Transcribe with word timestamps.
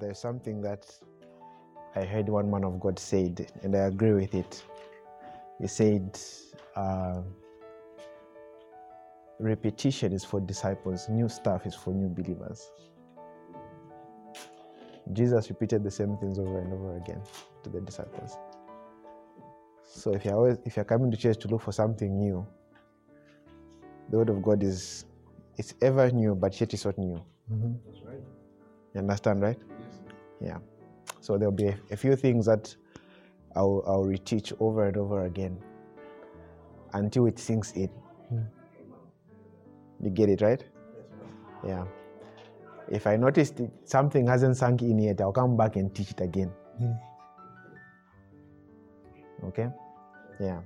there's 0.00 0.18
something 0.18 0.60
that 0.62 0.86
I 1.94 2.04
heard 2.04 2.28
one 2.28 2.50
man 2.50 2.64
of 2.64 2.80
God 2.80 2.98
said, 2.98 3.50
and 3.62 3.74
I 3.74 3.80
agree 3.86 4.12
with 4.12 4.34
it. 4.34 4.62
He 5.60 5.66
said, 5.66 6.18
uh, 6.76 7.20
repetition 9.38 10.12
is 10.12 10.24
for 10.24 10.40
disciples, 10.40 11.08
new 11.08 11.28
stuff 11.28 11.66
is 11.66 11.74
for 11.74 11.92
new 11.92 12.08
believers. 12.08 12.70
Jesus 15.12 15.48
repeated 15.50 15.82
the 15.84 15.90
same 15.90 16.16
things 16.18 16.38
over 16.38 16.60
and 16.60 16.72
over 16.72 16.96
again 16.96 17.20
to 17.64 17.70
the 17.70 17.80
disciples. 17.80 18.38
So 19.84 20.12
if 20.14 20.24
you're 20.24 20.34
always 20.34 20.58
if 20.64 20.76
you're 20.76 20.84
coming 20.84 21.10
to 21.10 21.16
church 21.16 21.38
to 21.40 21.48
look 21.48 21.60
for 21.62 21.72
something 21.72 22.16
new, 22.18 22.46
the 24.08 24.16
word 24.18 24.30
of 24.30 24.42
God 24.42 24.62
is 24.62 25.04
it's 25.58 25.74
ever 25.82 26.10
new, 26.10 26.34
but 26.34 26.58
yet 26.60 26.72
it's 26.72 26.84
not 26.84 26.96
new. 26.96 27.22
That's 27.84 28.00
right. 28.06 28.22
You 28.94 29.00
understand, 29.00 29.42
right? 29.42 29.58
Yeah. 30.42 30.58
So 31.20 31.38
there'll 31.38 31.52
be 31.52 31.68
a, 31.68 31.78
a 31.90 31.96
few 31.96 32.16
things 32.16 32.46
that 32.46 32.74
I'll, 33.54 33.82
I'll 33.86 34.04
reteach 34.04 34.52
over 34.60 34.86
and 34.86 34.96
over 34.96 35.24
again 35.24 35.56
until 36.94 37.26
it 37.26 37.38
sinks 37.38 37.72
in. 37.72 37.88
Hmm. 38.28 38.40
You 40.00 40.10
get 40.10 40.28
it, 40.28 40.40
right? 40.40 40.62
Yeah. 41.66 41.84
If 42.90 43.06
I 43.06 43.16
noticed 43.16 43.60
it- 43.60 43.70
something 43.84 44.26
hasn't 44.26 44.56
sunk 44.56 44.82
in 44.82 44.98
yet, 44.98 45.20
I'll 45.20 45.32
come 45.32 45.56
back 45.56 45.76
and 45.76 45.94
teach 45.94 46.10
it 46.10 46.20
again. 46.20 46.50
Hmm. 46.78 46.92
Okay? 49.46 49.68
Yeah. 50.40 50.60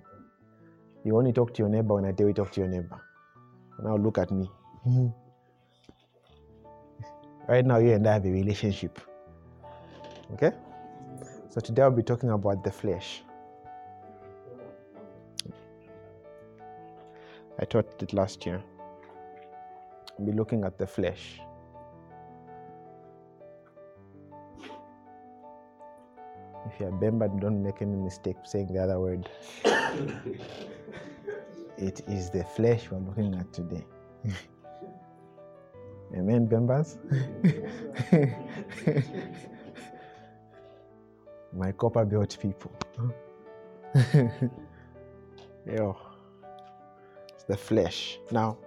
You 1.04 1.16
only 1.16 1.32
talk 1.32 1.52
to 1.54 1.62
your 1.62 1.68
neighbor 1.68 1.94
when 1.94 2.04
I 2.04 2.12
tell 2.12 2.26
you 2.26 2.32
talk 2.32 2.50
to 2.52 2.60
your 2.60 2.68
neighbor. 2.68 3.00
Now 3.82 3.96
look 3.96 4.18
at 4.18 4.30
me. 4.30 4.50
Hmm. 4.84 5.08
Right 7.48 7.64
now, 7.64 7.78
you 7.78 7.92
and 7.92 8.06
I 8.06 8.14
have 8.14 8.24
a 8.24 8.30
relationship. 8.30 8.98
Okay? 10.34 10.52
So 11.48 11.60
today 11.60 11.82
I'll 11.82 11.90
be 11.90 12.02
talking 12.02 12.30
about 12.30 12.64
the 12.64 12.70
flesh. 12.70 13.22
I 17.58 17.64
taught 17.64 18.02
it 18.02 18.12
last 18.12 18.44
year. 18.44 18.62
I'll 20.18 20.26
be 20.26 20.32
looking 20.32 20.64
at 20.64 20.76
the 20.78 20.86
flesh. 20.86 21.40
If 26.66 26.80
you're 26.80 26.90
Bemba, 26.90 27.40
don't 27.40 27.62
make 27.62 27.80
any 27.80 27.96
mistake 27.96 28.36
saying 28.44 28.66
the 28.72 28.82
other 28.82 28.98
word. 28.98 29.28
it 31.78 32.00
is 32.08 32.30
the 32.30 32.44
flesh 32.44 32.90
we're 32.90 32.98
looking 32.98 33.34
at 33.36 33.52
today. 33.52 33.86
Amen, 36.14 36.46
Bembas? 36.48 36.98
My 41.56 41.72
Copperbelt 41.72 42.38
people. 42.38 42.70
yeah. 45.66 45.92
It's 47.34 47.44
the 47.44 47.56
flesh. 47.56 48.18
Now, 48.30 48.58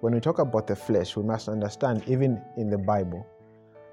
when 0.00 0.12
we 0.12 0.20
talk 0.20 0.40
about 0.40 0.66
the 0.66 0.74
flesh, 0.74 1.16
we 1.16 1.22
must 1.22 1.48
understand, 1.48 2.02
even 2.08 2.42
in 2.56 2.68
the 2.68 2.78
Bible, 2.78 3.24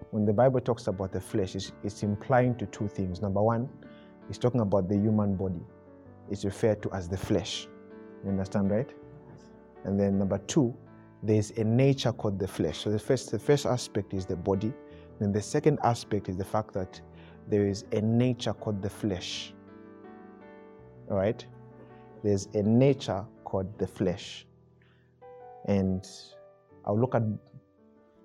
when 0.09 0.25
the 0.25 0.34
Bible 0.34 0.59
talks 0.59 0.88
about 0.88 1.12
the 1.12 1.22
flesh, 1.22 1.56
it's, 1.56 1.72
it's 1.84 2.02
implying 2.02 2.56
to 2.56 2.66
two 2.67 2.88
things. 2.88 3.22
Number 3.22 3.42
one, 3.42 3.70
it's 4.30 4.38
talking 4.40 4.62
about 4.62 4.90
the 4.90 4.95
human 4.95 5.36
body. 5.36 5.62
It's 6.30 6.44
referred 6.44 6.81
to 6.84 6.92
as 6.92 7.08
the 7.08 7.18
flesh. 7.18 7.68
You 8.23 8.31
understand, 8.31 8.72
right? 8.72 8.90
And 9.84 10.00
then 10.00 10.18
number 10.18 10.40
two, 10.40 10.75
there's 11.22 11.52
a 11.52 11.64
nature 11.64 12.12
called 12.12 12.40
the 12.40 12.47
flesh. 12.47 12.80
So 12.80 12.90
the 12.90 13.00
first, 13.00 13.31
the 13.31 13.40
first 13.40 13.66
aspect 13.66 14.14
is 14.14 14.25
the 14.25 14.36
body. 14.36 14.73
Then 15.20 15.31
the 15.31 15.42
second 15.42 15.80
aspect 15.84 16.30
is 16.30 16.38
the 16.38 16.45
fact 16.45 16.73
that 16.73 17.00
there 17.49 17.67
is 17.67 17.86
a 17.91 18.02
nature 18.02 18.53
called 18.53 18.81
the 18.81 18.89
flesh. 18.89 19.53
All 21.09 21.17
right? 21.17 21.45
There's 22.23 22.47
a 22.53 22.63
nature 22.63 23.25
called 23.44 23.78
the 23.78 23.88
flesh. 23.88 24.45
And 25.66 26.07
I'll 26.85 27.00
look 27.00 27.16
at 27.16 27.23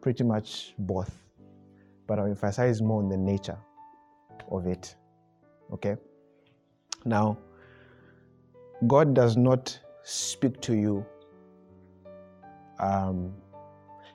pretty 0.00 0.24
much 0.24 0.74
both, 0.78 1.12
but 2.06 2.18
I'll 2.18 2.26
emphasize 2.26 2.80
more 2.80 3.02
on 3.02 3.08
the 3.08 3.16
nature 3.16 3.58
of 4.50 4.66
it. 4.66 4.94
Okay? 5.72 5.96
Now, 7.04 7.38
God 8.86 9.14
does 9.14 9.36
not 9.36 9.78
speak 10.04 10.60
to 10.62 10.74
you. 10.74 11.04
Um, 12.78 13.34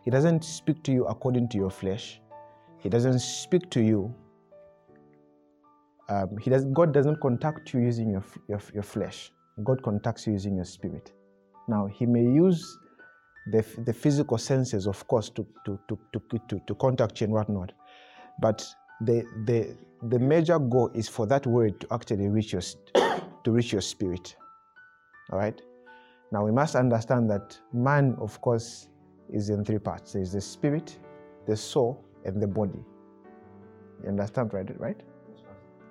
he 0.04 0.12
doesn't 0.12 0.44
speak 0.44 0.84
to 0.84 0.92
you 0.92 1.06
according 1.06 1.50
to 1.50 1.58
your 1.58 1.70
flesh. 1.70 2.22
He 2.78 2.90
doesn't 2.90 3.20
speak 3.20 3.70
to 3.72 3.82
you. 3.82 4.14
Um, 6.10 6.38
he 6.42 6.50
does, 6.50 6.66
God 6.66 6.94
doesn't 6.94 7.20
contact 7.22 7.74
you 7.74 7.80
using 7.80 8.12
your, 8.12 8.24
your, 8.48 8.62
your 8.74 8.84
flesh. 8.84 9.32
God 9.64 9.82
contacts 9.84 10.28
you 10.28 10.34
using 10.34 10.56
your 10.56 10.66
spirit. 10.66 11.12
Now, 11.68 11.88
He 11.88 12.06
may 12.06 12.24
use 12.24 12.78
the, 13.52 13.66
the 13.86 13.94
physical 13.94 14.38
senses, 14.38 14.88
of 14.88 15.06
course, 15.08 15.30
to, 15.30 15.46
to, 15.66 15.80
to, 15.88 15.98
to, 16.14 16.40
to, 16.50 16.62
to 16.68 16.76
contact 16.76 17.22
you 17.22 17.26
and 17.26 17.34
whatnot. 17.34 17.72
But 18.42 18.66
the, 19.02 19.24
the, 19.46 19.76
the 20.10 20.20
major 20.20 20.60
goal 20.60 20.92
is 20.94 21.08
for 21.08 21.26
that 21.28 21.46
word 21.46 21.80
to 21.82 21.88
actually 21.92 22.28
reach 22.28 22.54
your, 22.54 22.62
to 22.96 23.52
reach 23.52 23.72
your 23.72 23.82
spirit. 23.82 24.36
All 25.32 25.40
right? 25.40 25.60
Now, 26.32 26.44
we 26.44 26.52
must 26.52 26.76
understand 26.76 27.30
that 27.30 27.58
man, 27.72 28.16
of 28.20 28.42
course, 28.42 28.90
is 29.32 29.50
in 29.50 29.64
three 29.64 29.80
parts 29.80 30.14
there's 30.14 30.32
the 30.32 30.42
spirit, 30.42 30.98
the 31.48 31.56
soul, 31.56 32.04
and 32.26 32.42
the 32.42 32.48
body. 32.48 32.80
You 34.04 34.10
understand, 34.10 34.54
right? 34.54 34.68
Right? 34.80 35.02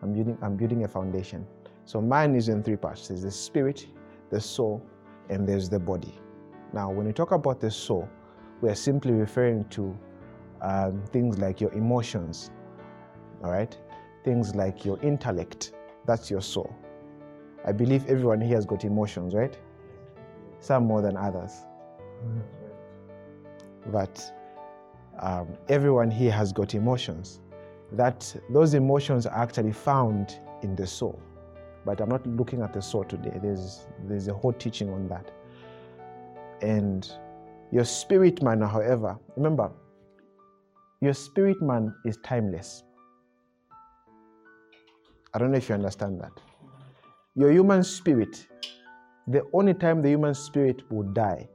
I'm 0.02 0.12
building, 0.12 0.38
I'm 0.42 0.56
building 0.56 0.84
a 0.84 0.88
foundation. 0.88 1.46
So 1.84 2.00
man 2.00 2.34
is 2.34 2.48
in 2.48 2.62
three 2.62 2.76
parts. 2.76 3.08
There's 3.08 3.22
the 3.22 3.30
spirit, 3.30 3.86
the 4.30 4.40
soul, 4.40 4.84
and 5.28 5.48
there's 5.48 5.68
the 5.68 5.78
body. 5.78 6.18
Now, 6.72 6.90
when 6.90 7.06
we 7.06 7.12
talk 7.12 7.32
about 7.32 7.60
the 7.60 7.70
soul, 7.70 8.08
we 8.60 8.68
are 8.68 8.74
simply 8.74 9.12
referring 9.12 9.64
to 9.70 9.96
um, 10.60 11.02
things 11.12 11.38
like 11.38 11.60
your 11.60 11.72
emotions, 11.72 12.50
all 13.44 13.50
right? 13.50 13.76
Things 14.24 14.54
like 14.54 14.84
your 14.84 14.98
intellect. 15.00 15.72
That's 16.06 16.30
your 16.30 16.40
soul. 16.40 16.74
I 17.64 17.72
believe 17.72 18.06
everyone 18.06 18.40
here 18.40 18.56
has 18.56 18.66
got 18.66 18.84
emotions, 18.84 19.34
right? 19.34 19.56
Some 20.60 20.84
more 20.84 21.02
than 21.02 21.16
others. 21.16 21.52
But 23.86 24.22
um, 25.18 25.48
everyone 25.68 26.10
here 26.10 26.32
has 26.32 26.52
got 26.52 26.74
emotions 26.74 27.40
that 27.92 28.34
those 28.50 28.74
emotions 28.74 29.26
are 29.26 29.36
actually 29.36 29.72
found 29.72 30.38
in 30.62 30.74
the 30.76 30.86
soul. 30.86 31.20
But 31.84 32.00
I'm 32.00 32.08
not 32.08 32.26
looking 32.26 32.62
at 32.62 32.72
the 32.72 32.80
soul 32.80 33.04
today. 33.04 33.38
There's 33.42 33.86
there's 34.06 34.28
a 34.28 34.34
whole 34.34 34.52
teaching 34.52 34.90
on 34.90 35.08
that. 35.08 35.30
And 36.62 37.10
your 37.72 37.84
spirit 37.84 38.42
man, 38.42 38.60
however, 38.60 39.18
remember, 39.36 39.70
your 41.00 41.14
spirit 41.14 41.60
man 41.60 41.94
is 42.04 42.16
timeless. 42.22 42.84
I 45.34 45.38
don't 45.38 45.50
know 45.50 45.58
if 45.58 45.68
you 45.68 45.74
understand 45.74 46.20
that. 46.20 46.32
Your 47.34 47.50
human 47.50 47.82
spirit, 47.82 48.46
the 49.26 49.42
only 49.52 49.74
time 49.74 50.02
the 50.02 50.10
human 50.10 50.34
spirit 50.34 50.82
will 50.90 51.10
die 51.12 51.48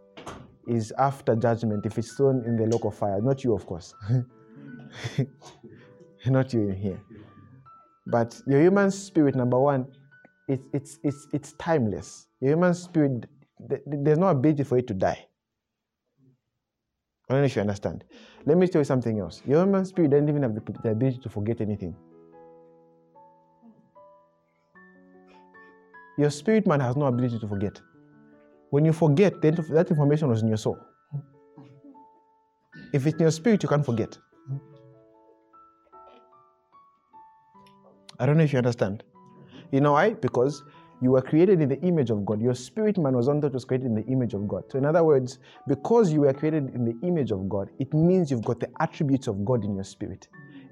is 0.67 0.91
after 0.97 1.35
judgment 1.35 1.85
if 1.85 1.97
it's 1.97 2.13
thrown 2.13 2.43
in 2.45 2.57
the 2.57 2.65
lake 2.65 2.83
of 2.83 2.95
fire. 2.95 3.21
Not 3.21 3.43
you, 3.43 3.53
of 3.53 3.65
course. 3.65 3.93
not 6.31 6.53
you 6.53 6.69
in 6.69 6.75
here. 6.75 6.99
But 8.07 8.39
your 8.47 8.61
human 8.61 8.91
spirit, 8.91 9.35
number 9.35 9.59
one, 9.59 9.87
it's, 10.47 10.65
it's, 10.73 10.99
it's, 11.03 11.27
it's 11.33 11.53
timeless. 11.53 12.27
Your 12.39 12.51
human 12.51 12.73
spirit, 12.73 13.25
th- 13.69 13.81
th- 13.83 14.03
there's 14.03 14.17
no 14.17 14.27
ability 14.27 14.63
for 14.63 14.77
it 14.77 14.87
to 14.87 14.93
die. 14.93 15.25
I 17.29 17.33
don't 17.33 17.41
know 17.41 17.45
if 17.45 17.55
you 17.55 17.61
understand. 17.61 18.05
Let 18.45 18.57
me 18.57 18.67
tell 18.67 18.79
you 18.79 18.85
something 18.85 19.19
else. 19.19 19.41
Your 19.45 19.63
human 19.63 19.85
spirit 19.85 20.11
doesn't 20.11 20.29
even 20.29 20.43
have 20.43 20.55
the, 20.55 20.61
the 20.83 20.91
ability 20.91 21.19
to 21.19 21.29
forget 21.29 21.59
anything. 21.59 21.95
Your 26.17 26.29
spirit 26.29 26.65
man 26.65 26.79
has 26.79 26.95
no 26.95 27.05
ability 27.05 27.39
to 27.39 27.47
forget. 27.47 27.81
When 28.69 28.85
you 28.85 28.93
forget, 28.93 29.41
that 29.41 29.87
information 29.89 30.29
was 30.29 30.41
in 30.41 30.47
your 30.47 30.57
soul. 30.57 30.77
If 32.93 33.05
it's 33.05 33.15
in 33.15 33.21
your 33.21 33.31
spirit, 33.31 33.61
you 33.63 33.69
can't 33.69 33.85
forget. 33.85 34.17
I 38.19 38.25
don't 38.25 38.37
know 38.37 38.43
if 38.43 38.53
you 38.53 38.57
understand. 38.57 39.03
You 39.71 39.81
know 39.81 39.93
why? 39.93 40.13
Because 40.13 40.63
you 41.01 41.11
were 41.11 41.21
created 41.21 41.61
in 41.61 41.69
the 41.69 41.79
image 41.81 42.09
of 42.09 42.25
God. 42.25 42.41
Your 42.41 42.55
spirit 42.55 42.97
man 42.97 43.15
was 43.15 43.27
on 43.27 43.39
that 43.41 43.53
was 43.53 43.65
created 43.65 43.87
in 43.87 43.95
the 43.95 44.05
image 44.05 44.33
of 44.33 44.47
God. 44.47 44.63
So, 44.71 44.77
in 44.77 44.85
other 44.85 45.03
words, 45.03 45.39
because 45.67 46.11
you 46.11 46.21
were 46.21 46.33
created 46.33 46.73
in 46.73 46.85
the 46.85 46.95
image 47.07 47.31
of 47.31 47.47
God, 47.47 47.69
it 47.79 47.93
means 47.93 48.31
you've 48.31 48.45
got 48.45 48.59
the 48.59 48.69
attributes 48.79 49.27
of 49.27 49.45
God 49.45 49.63
in 49.63 49.75
your 49.75 49.83
spirit. 49.83 50.27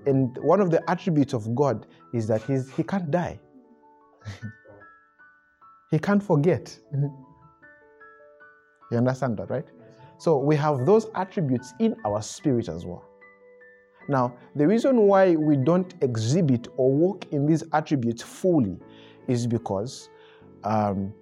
And 0.08 0.36
one 0.40 0.62
of 0.62 0.72
the 0.72 0.88
attributes 0.90 1.34
of 1.34 1.54
God 1.56 1.86
is 2.14 2.28
that 2.28 2.42
he's, 2.44 2.72
he 2.72 2.84
can't 2.84 3.12
die, 3.12 3.40
he 5.92 6.00
can't 6.00 6.24
forget. 6.24 6.78
You 8.92 9.00
understand 9.00 9.38
that, 9.38 9.50
right? 9.50 9.66
So 10.20 10.38
we 10.38 10.56
have 10.58 10.86
those 10.86 11.08
attributes 11.16 11.74
in 11.80 11.96
our 12.06 12.22
spirit 12.22 12.70
as 12.70 12.86
well. 12.86 13.04
Now, 14.08 14.36
the 14.56 14.68
reason 14.68 14.98
why 15.08 15.36
we 15.36 15.56
don't 15.56 15.94
exhibit 16.02 16.68
or 16.78 16.92
walk 16.92 17.26
in 17.32 17.46
these 17.46 17.64
attributes 17.74 18.22
fully 18.22 18.78
is 19.28 19.48
because 19.48 20.10
um, 20.64 21.14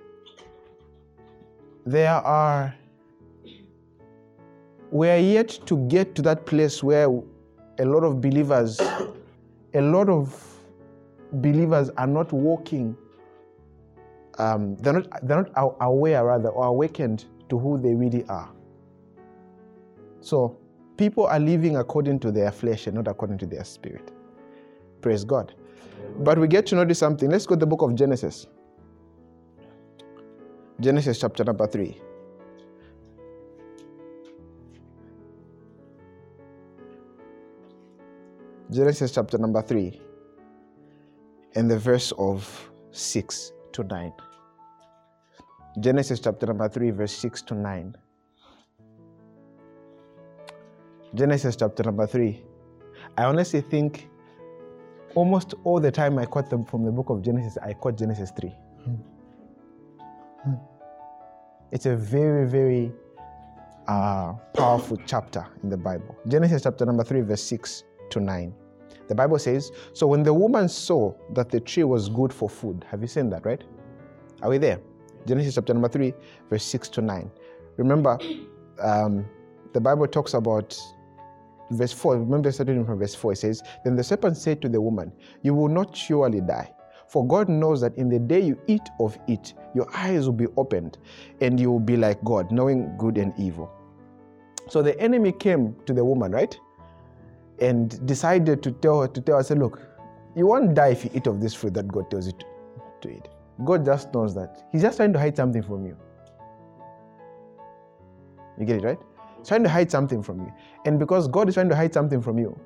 there 1.85 2.11
are, 2.11 2.75
we 4.91 5.09
are 5.09 5.17
yet 5.17 5.49
to 5.65 5.77
get 5.87 6.13
to 6.15 6.21
that 6.23 6.45
place 6.45 6.83
where 6.83 7.07
a 7.79 7.85
lot 7.85 8.03
of 8.03 8.21
believers, 8.21 8.79
a 9.73 9.81
lot 9.81 10.09
of 10.09 10.59
believers 11.33 11.89
are 11.97 12.07
not 12.07 12.31
walking, 12.33 12.95
um, 14.37 14.75
they're, 14.77 14.93
not, 14.93 15.27
they're 15.27 15.43
not 15.43 15.75
aware 15.79 16.25
rather 16.25 16.49
or 16.49 16.65
awakened 16.65 17.25
to 17.49 17.57
who 17.57 17.79
they 17.79 17.93
really 17.93 18.25
are. 18.25 18.51
So 20.21 20.57
people 20.97 21.25
are 21.25 21.39
living 21.39 21.77
according 21.77 22.19
to 22.19 22.31
their 22.31 22.51
flesh 22.51 22.87
and 22.87 22.95
not 22.95 23.07
according 23.07 23.37
to 23.39 23.45
their 23.45 23.63
spirit. 23.63 24.11
Praise 25.01 25.23
God. 25.23 25.53
But 26.19 26.37
we 26.37 26.47
get 26.47 26.65
to 26.67 26.75
notice 26.75 26.99
something. 26.99 27.29
Let's 27.29 27.45
go 27.45 27.55
to 27.55 27.59
the 27.59 27.65
book 27.65 27.81
of 27.81 27.95
Genesis. 27.95 28.47
Genesis 30.79 31.19
chapter 31.19 31.43
number 31.43 31.67
3. 31.67 31.99
Genesis 38.71 39.11
chapter 39.11 39.37
number 39.37 39.61
3 39.61 40.01
and 41.55 41.69
the 41.69 41.77
verse 41.77 42.11
of 42.17 42.71
6 42.91 43.51
to 43.73 43.83
9. 43.83 44.11
Genesis 45.79 46.19
chapter 46.19 46.47
number 46.47 46.69
3, 46.69 46.91
verse 46.91 47.13
6 47.13 47.41
to 47.43 47.55
9. 47.55 47.95
Genesis 51.15 51.55
chapter 51.55 51.83
number 51.83 52.07
3. 52.07 52.41
I 53.17 53.25
honestly 53.25 53.61
think 53.61 54.09
almost 55.13 55.53
all 55.63 55.79
the 55.79 55.91
time 55.91 56.17
I 56.17 56.25
quote 56.25 56.49
them 56.49 56.65
from 56.65 56.83
the 56.83 56.91
book 56.91 57.09
of 57.09 57.21
Genesis, 57.21 57.57
I 57.61 57.73
quote 57.73 57.97
Genesis 57.97 58.31
3. 58.31 58.49
Hmm. 58.83 58.95
It's 61.71 61.85
a 61.85 61.95
very, 61.95 62.47
very 62.47 62.91
uh, 63.87 64.33
powerful 64.53 64.97
chapter 65.05 65.45
in 65.61 65.69
the 65.69 65.77
Bible. 65.77 66.15
Genesis 66.27 66.63
chapter 66.63 66.85
number 66.85 67.03
3, 67.03 67.21
verse 67.21 67.43
6 67.43 67.83
to 68.09 68.19
9. 68.19 68.53
The 69.07 69.15
Bible 69.15 69.37
says, 69.37 69.71
So 69.93 70.07
when 70.07 70.23
the 70.23 70.33
woman 70.33 70.67
saw 70.69 71.13
that 71.33 71.49
the 71.49 71.59
tree 71.59 71.83
was 71.83 72.09
good 72.09 72.33
for 72.33 72.49
food, 72.49 72.85
have 72.89 73.01
you 73.01 73.07
seen 73.07 73.29
that, 73.31 73.45
right? 73.45 73.63
Are 74.41 74.49
we 74.49 74.57
there? 74.57 74.79
Genesis 75.27 75.55
chapter 75.55 75.73
number 75.73 75.89
3, 75.89 76.13
verse 76.49 76.63
6 76.63 76.89
to 76.89 77.01
9. 77.01 77.31
Remember, 77.77 78.17
um, 78.79 79.25
the 79.73 79.81
Bible 79.81 80.07
talks 80.07 80.33
about 80.33 80.79
verse 81.77 81.93
4, 81.93 82.19
remember 82.19 82.51
starting 82.51 82.85
from 82.85 82.99
verse 82.99 83.15
4, 83.15 83.33
it 83.33 83.37
says, 83.37 83.63
Then 83.83 83.95
the 83.95 84.03
serpent 84.03 84.37
said 84.37 84.61
to 84.61 84.69
the 84.69 84.81
woman, 84.81 85.11
You 85.41 85.53
will 85.53 85.69
not 85.69 85.95
surely 85.95 86.41
die. 86.41 86.73
For 87.07 87.27
God 87.27 87.49
knows 87.49 87.81
that 87.81 87.95
in 87.97 88.09
the 88.09 88.19
day 88.19 88.39
you 88.39 88.59
eat 88.67 88.89
of 88.99 89.17
it, 89.27 89.53
your 89.75 89.87
eyes 89.95 90.25
will 90.25 90.33
be 90.33 90.47
opened, 90.57 90.97
and 91.41 91.59
you 91.59 91.71
will 91.71 91.79
be 91.79 91.97
like 91.97 92.23
God, 92.23 92.51
knowing 92.51 92.95
good 92.97 93.17
and 93.17 93.33
evil. 93.37 93.71
So 94.69 94.81
the 94.81 94.99
enemy 94.99 95.31
came 95.31 95.75
to 95.85 95.93
the 95.93 96.03
woman, 96.03 96.31
right? 96.31 96.57
And 97.59 98.05
decided 98.07 98.63
to 98.63 98.71
tell 98.71 99.01
her, 99.01 99.07
to 99.07 99.21
tell 99.21 99.37
her, 99.37 99.43
say, 99.43 99.55
Look, 99.55 99.79
you 100.35 100.47
won't 100.47 100.73
die 100.73 100.89
if 100.89 101.03
you 101.03 101.11
eat 101.13 101.27
of 101.27 101.39
this 101.39 101.53
fruit 101.53 101.73
that 101.75 101.87
God 101.87 102.09
tells 102.09 102.25
you 102.25 102.33
to, 102.33 102.45
to 103.01 103.09
eat. 103.09 103.27
God 103.63 103.85
just 103.85 104.13
knows 104.13 104.33
that. 104.35 104.63
He's 104.71 104.81
just 104.81 104.97
trying 104.97 105.13
to 105.13 105.19
hide 105.19 105.35
something 105.35 105.61
from 105.61 105.85
you. 105.85 105.97
You 108.59 108.65
get 108.65 108.77
it, 108.77 108.83
right? 108.83 108.99
Trying 109.45 109.63
to 109.63 109.69
hide 109.69 109.91
something 109.91 110.23
from 110.23 110.39
you. 110.39 110.53
And 110.85 110.99
because 110.99 111.27
God 111.27 111.49
is 111.49 111.55
trying 111.55 111.69
to 111.69 111.75
hide 111.75 111.93
something 111.93 112.21
from 112.21 112.39
you, 112.39 112.57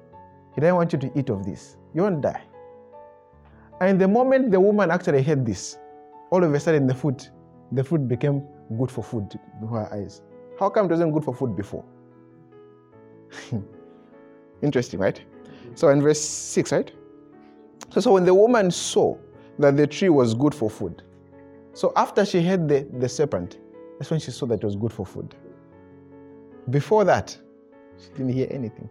He 0.54 0.62
doesn't 0.62 0.76
want 0.76 0.94
you 0.94 1.00
to 1.00 1.12
eat 1.18 1.30
of 1.30 1.46
this. 1.46 1.78
You 1.94 2.04
won't 2.04 2.22
die. 2.22 2.42
And 3.82 4.00
the 4.02 4.08
moment 4.08 4.52
the 4.52 4.60
woman 4.60 4.92
actually 4.92 5.22
heard 5.24 5.46
this, 5.46 5.78
all 6.32 6.44
of 6.44 6.54
a 6.54 6.60
sudden 6.60 6.88
the 6.88 6.96
food, 6.96 7.28
the 7.72 7.84
food 7.84 8.08
became 8.08 8.44
good 8.78 8.92
for 8.92 9.04
food 9.04 9.40
before 9.62 9.82
her 9.86 9.94
eyes. 9.94 10.22
How 10.60 10.70
come 10.70 10.86
it 10.86 10.92
wasn't 10.92 11.14
good 11.14 11.24
for 11.24 11.34
food 11.34 11.56
before? 11.56 11.86
Interesting, 14.62 15.00
right? 15.00 15.22
So 15.76 15.90
in 15.90 16.02
verse 16.02 16.20
6, 16.20 16.72
right? 16.72 16.92
So, 17.92 18.02
so 18.02 18.14
when 18.14 18.26
the 18.26 18.34
woman 18.34 18.72
saw 18.72 19.16
that 19.60 19.78
the 19.78 19.86
tree 19.86 20.10
was 20.10 20.34
good 20.34 20.56
for 20.56 20.70
food, 20.70 21.04
so 21.74 21.94
after 21.96 22.26
she 22.26 22.42
heard 22.42 22.68
the, 22.68 22.88
the 22.98 23.08
serpent, 23.08 23.60
that's 24.00 24.10
when 24.10 24.20
she 24.20 24.32
saw 24.32 24.48
that 24.48 24.56
it 24.56 24.64
was 24.64 24.76
good 24.76 24.92
for 24.92 25.06
food. 25.06 25.36
Before 26.70 27.04
that, 27.06 27.38
she 27.98 28.10
didn't 28.10 28.34
hear 28.34 28.48
anything. 28.52 28.90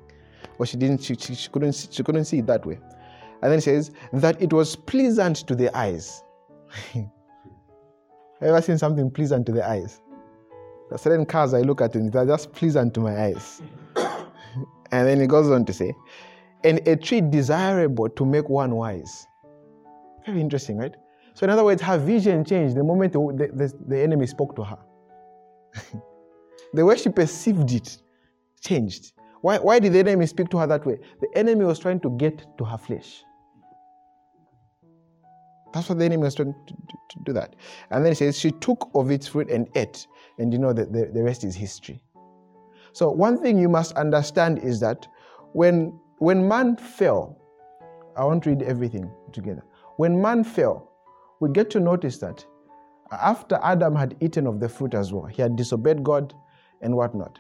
Or 0.59 0.67
she 0.67 0.77
didn't, 0.77 1.03
she, 1.03 1.15
she, 1.15 1.35
she 1.35 1.49
couldn't, 1.51 1.89
she 1.91 2.03
couldn't 2.03 2.25
see 2.25 2.39
it 2.39 2.47
that 2.47 2.65
way. 2.65 2.79
And 3.43 3.53
then 3.53 3.61
says 3.61 3.91
that 4.13 4.41
it 4.41 4.53
was 4.53 4.77
pleasant 4.77 5.37
to 5.49 5.55
the 5.55 5.77
eyes. 5.77 6.23
Ever 8.41 8.63
seen 8.63 8.79
something 8.79 9.11
pleasant 9.11 9.47
to 9.47 9.53
the 9.53 9.67
eyes? 9.67 10.01
Are 10.91 10.99
certain 10.99 11.27
cars 11.27 11.53
I 11.53 11.61
look 11.61 11.81
at 11.81 11.95
and 11.97 12.13
they're 12.13 12.27
just 12.27 12.53
pleasant 12.53 12.95
to 12.95 13.01
my 13.01 13.25
eyes. 13.25 13.61
and 13.97 15.07
then 15.09 15.21
it 15.21 15.29
goes 15.29 15.51
on 15.51 15.65
to 15.67 15.73
say, 15.73 15.95
and 16.65 16.87
a 16.89 16.97
tree 16.97 17.21
desirable 17.21 18.09
to 18.09 18.25
make 18.25 18.49
one 18.49 18.75
wise. 18.75 19.27
Very 20.25 20.41
interesting, 20.41 20.79
right? 20.79 20.95
So, 21.35 21.45
in 21.45 21.51
other 21.51 21.65
words, 21.65 21.83
her 21.83 21.99
vision 21.99 22.45
changed 22.45 22.77
the 22.77 22.83
moment 22.83 23.13
the, 23.13 23.51
the, 23.55 23.73
the 23.87 24.01
enemy 24.01 24.27
spoke 24.27 24.57
to 24.57 24.65
her. 24.65 24.79
the 26.73 26.85
way 26.85 26.97
she 26.97 27.11
perceived 27.11 27.71
it 27.73 27.99
changed. 28.61 29.13
Why, 29.41 29.59
why 29.59 29.79
did 29.79 29.93
the 29.93 30.01
enemy 30.01 30.27
speak 30.27 30.49
to 30.51 30.59
her 30.59 30.67
that 30.67 30.85
way? 30.85 30.99
The 31.21 31.29
enemy 31.37 31.65
was 31.65 31.79
trying 31.79 32.01
to 32.01 32.11
get 32.11 32.45
to 32.59 32.65
her 32.65 32.79
flesh. 32.79 33.23
That's 35.73 35.89
what 35.89 35.99
the 35.99 36.05
enemy 36.05 36.23
was 36.23 36.35
trying 36.35 36.55
to, 36.55 36.75
to, 36.75 36.97
to 37.11 37.19
do 37.25 37.33
that. 37.35 37.55
And 37.91 38.05
then 38.05 38.13
he 38.13 38.17
says, 38.17 38.39
She 38.39 38.51
took 38.51 38.91
of 38.95 39.11
its 39.11 39.29
fruit 39.29 39.51
and 39.51 39.69
ate. 39.75 40.07
And 40.39 40.53
you 40.53 40.59
know 40.59 40.73
that 40.73 40.93
the, 40.93 41.11
the 41.13 41.23
rest 41.23 41.45
is 41.45 41.55
history. 41.55 42.03
So, 42.93 43.11
one 43.11 43.41
thing 43.43 43.59
you 43.59 43.69
must 43.69 43.93
understand 43.93 44.59
is 44.61 44.81
that 44.81 45.07
when, 45.53 45.99
when 46.19 46.49
man 46.49 46.77
fell, 46.77 47.39
I 48.17 48.25
want 48.25 48.43
to 48.45 48.51
read 48.51 48.63
everything 48.63 49.11
together. 49.33 49.63
When 49.97 50.21
man 50.21 50.45
fell, 50.45 50.91
we 51.41 51.51
get 51.51 51.69
to 51.71 51.81
notice 51.81 52.19
that 52.19 52.45
after 53.13 53.61
Adam 53.63 53.95
had 53.95 54.17
eaten 54.21 54.47
of 54.47 54.61
the 54.61 54.69
fruit 54.69 54.95
as 54.95 55.13
well, 55.13 55.27
he 55.27 55.43
had 55.43 55.57
disobeyed 55.57 56.03
God 56.03 56.35
and 56.83 56.97
whatnot. 56.97 57.39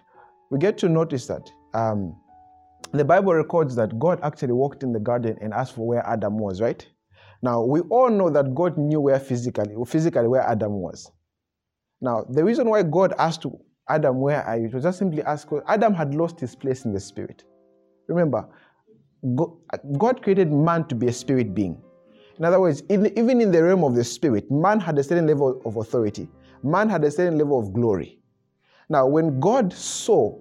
We 0.50 0.58
get 0.58 0.78
to 0.78 0.88
notice 0.88 1.26
that 1.26 1.50
um, 1.74 2.16
the 2.92 3.04
Bible 3.04 3.34
records 3.34 3.74
that 3.76 3.98
God 3.98 4.20
actually 4.22 4.52
walked 4.52 4.82
in 4.82 4.92
the 4.92 5.00
garden 5.00 5.36
and 5.40 5.52
asked 5.52 5.74
for 5.74 5.86
where 5.86 6.06
Adam 6.06 6.38
was, 6.38 6.60
right? 6.60 6.86
Now, 7.42 7.62
we 7.62 7.80
all 7.80 8.10
know 8.10 8.30
that 8.30 8.54
God 8.54 8.78
knew 8.78 9.00
where 9.00 9.20
physically, 9.20 9.74
physically 9.86 10.26
where 10.26 10.42
Adam 10.42 10.72
was. 10.72 11.10
Now, 12.00 12.24
the 12.28 12.44
reason 12.44 12.68
why 12.68 12.82
God 12.82 13.14
asked 13.18 13.46
Adam, 13.88 14.20
Where 14.20 14.42
are 14.42 14.58
you? 14.58 14.68
Was 14.68 14.82
just 14.82 14.98
simply 14.98 15.22
asked 15.22 15.48
because 15.48 15.64
Adam 15.68 15.94
had 15.94 16.14
lost 16.14 16.40
his 16.40 16.54
place 16.54 16.84
in 16.84 16.92
the 16.92 17.00
spirit. 17.00 17.44
Remember, 18.08 18.48
God 19.98 20.22
created 20.22 20.52
man 20.52 20.86
to 20.88 20.94
be 20.94 21.08
a 21.08 21.12
spirit 21.12 21.54
being. 21.54 21.80
In 22.38 22.44
other 22.44 22.60
words, 22.60 22.82
even 22.90 23.40
in 23.40 23.50
the 23.50 23.62
realm 23.62 23.82
of 23.82 23.94
the 23.94 24.04
spirit, 24.04 24.50
man 24.50 24.78
had 24.78 24.98
a 24.98 25.02
certain 25.02 25.26
level 25.26 25.60
of 25.64 25.76
authority, 25.76 26.28
man 26.62 26.88
had 26.88 27.02
a 27.04 27.10
certain 27.10 27.38
level 27.38 27.58
of 27.58 27.72
glory. 27.72 28.18
Now, 28.88 29.06
when 29.06 29.40
God 29.40 29.72
saw, 29.72 30.38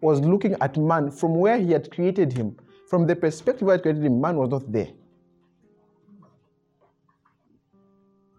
was 0.00 0.20
looking 0.20 0.54
at 0.60 0.76
man 0.76 1.10
from 1.10 1.34
where 1.34 1.58
he 1.58 1.72
had 1.72 1.90
created 1.90 2.32
him, 2.32 2.56
from 2.88 3.06
the 3.06 3.16
perspective 3.16 3.66
where 3.66 3.76
he 3.76 3.82
created 3.82 4.04
him, 4.04 4.20
man 4.20 4.36
was 4.36 4.50
not 4.50 4.70
there. 4.70 4.88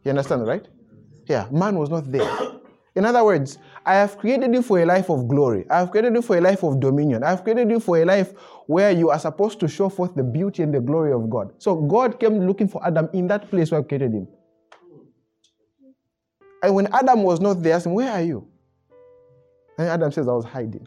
You 0.04 0.12
understand, 0.12 0.48
right? 0.48 0.68
Yeah, 1.28 1.48
man 1.52 1.78
was 1.78 1.90
not 1.90 2.12
there. 2.12 2.30
In 2.96 3.06
other 3.06 3.24
words, 3.24 3.58
I 3.86 3.94
have 3.96 4.18
created 4.18 4.54
you 4.54 4.62
for 4.62 4.80
a 4.80 4.86
life 4.86 5.10
of 5.10 5.28
glory. 5.28 5.66
I 5.70 5.80
have 5.80 5.92
created 5.92 6.14
you 6.14 6.22
for 6.22 6.38
a 6.38 6.42
life 6.42 6.64
of 6.64 6.80
dominion. 6.80 7.24
I 7.24 7.30
have 7.30 7.44
created 7.44 7.70
you 7.70 7.80
for 7.80 7.98
a 7.98 8.06
life 8.06 8.34
where 8.68 8.92
you 8.92 9.10
are 9.10 9.20
supposed 9.20 9.60
to 9.62 9.68
show 9.68 9.90
forth 9.90 10.16
the 10.16 10.24
beauty 10.24 10.64
and 10.64 10.74
the 10.74 10.82
glory 10.82 11.14
of 11.14 11.30
God. 11.30 11.54
So 11.60 11.76
God 11.76 12.20
came 12.20 12.46
looking 12.46 12.68
for 12.68 12.86
Adam 12.86 13.10
in 13.14 13.28
that 13.28 13.50
place 13.50 13.72
where 13.72 13.80
I 13.80 13.84
created 13.84 14.14
him. 14.14 14.28
And 16.62 16.76
when 16.76 16.88
Adam 16.94 17.24
was 17.24 17.40
not 17.40 17.64
there, 17.64 17.74
I 17.74 17.76
asked 17.78 17.88
Where 17.88 18.12
are 18.12 18.22
you? 18.22 18.48
And 19.80 19.88
Adam 19.88 20.12
says, 20.12 20.28
I 20.28 20.34
was 20.34 20.44
hiding. 20.44 20.86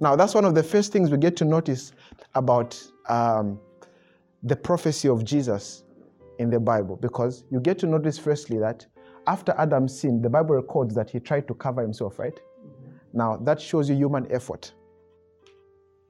Now, 0.00 0.16
that's 0.16 0.34
one 0.34 0.46
of 0.46 0.54
the 0.54 0.62
first 0.62 0.92
things 0.92 1.10
we 1.10 1.18
get 1.18 1.36
to 1.36 1.44
notice 1.44 1.92
about 2.34 2.82
um, 3.10 3.60
the 4.42 4.56
prophecy 4.56 5.08
of 5.08 5.24
Jesus 5.24 5.84
in 6.38 6.48
the 6.48 6.58
Bible, 6.58 6.96
because 6.96 7.44
you 7.50 7.60
get 7.60 7.78
to 7.80 7.86
notice, 7.86 8.18
firstly, 8.18 8.58
that 8.60 8.86
after 9.26 9.54
Adam 9.58 9.86
sinned, 9.86 10.22
the 10.24 10.30
Bible 10.30 10.54
records 10.54 10.94
that 10.94 11.10
he 11.10 11.20
tried 11.20 11.46
to 11.48 11.54
cover 11.54 11.82
himself, 11.82 12.18
right? 12.18 12.34
Mm-hmm. 12.34 13.18
Now, 13.18 13.36
that 13.36 13.60
shows 13.60 13.90
you 13.90 13.94
human 13.94 14.26
effort. 14.32 14.72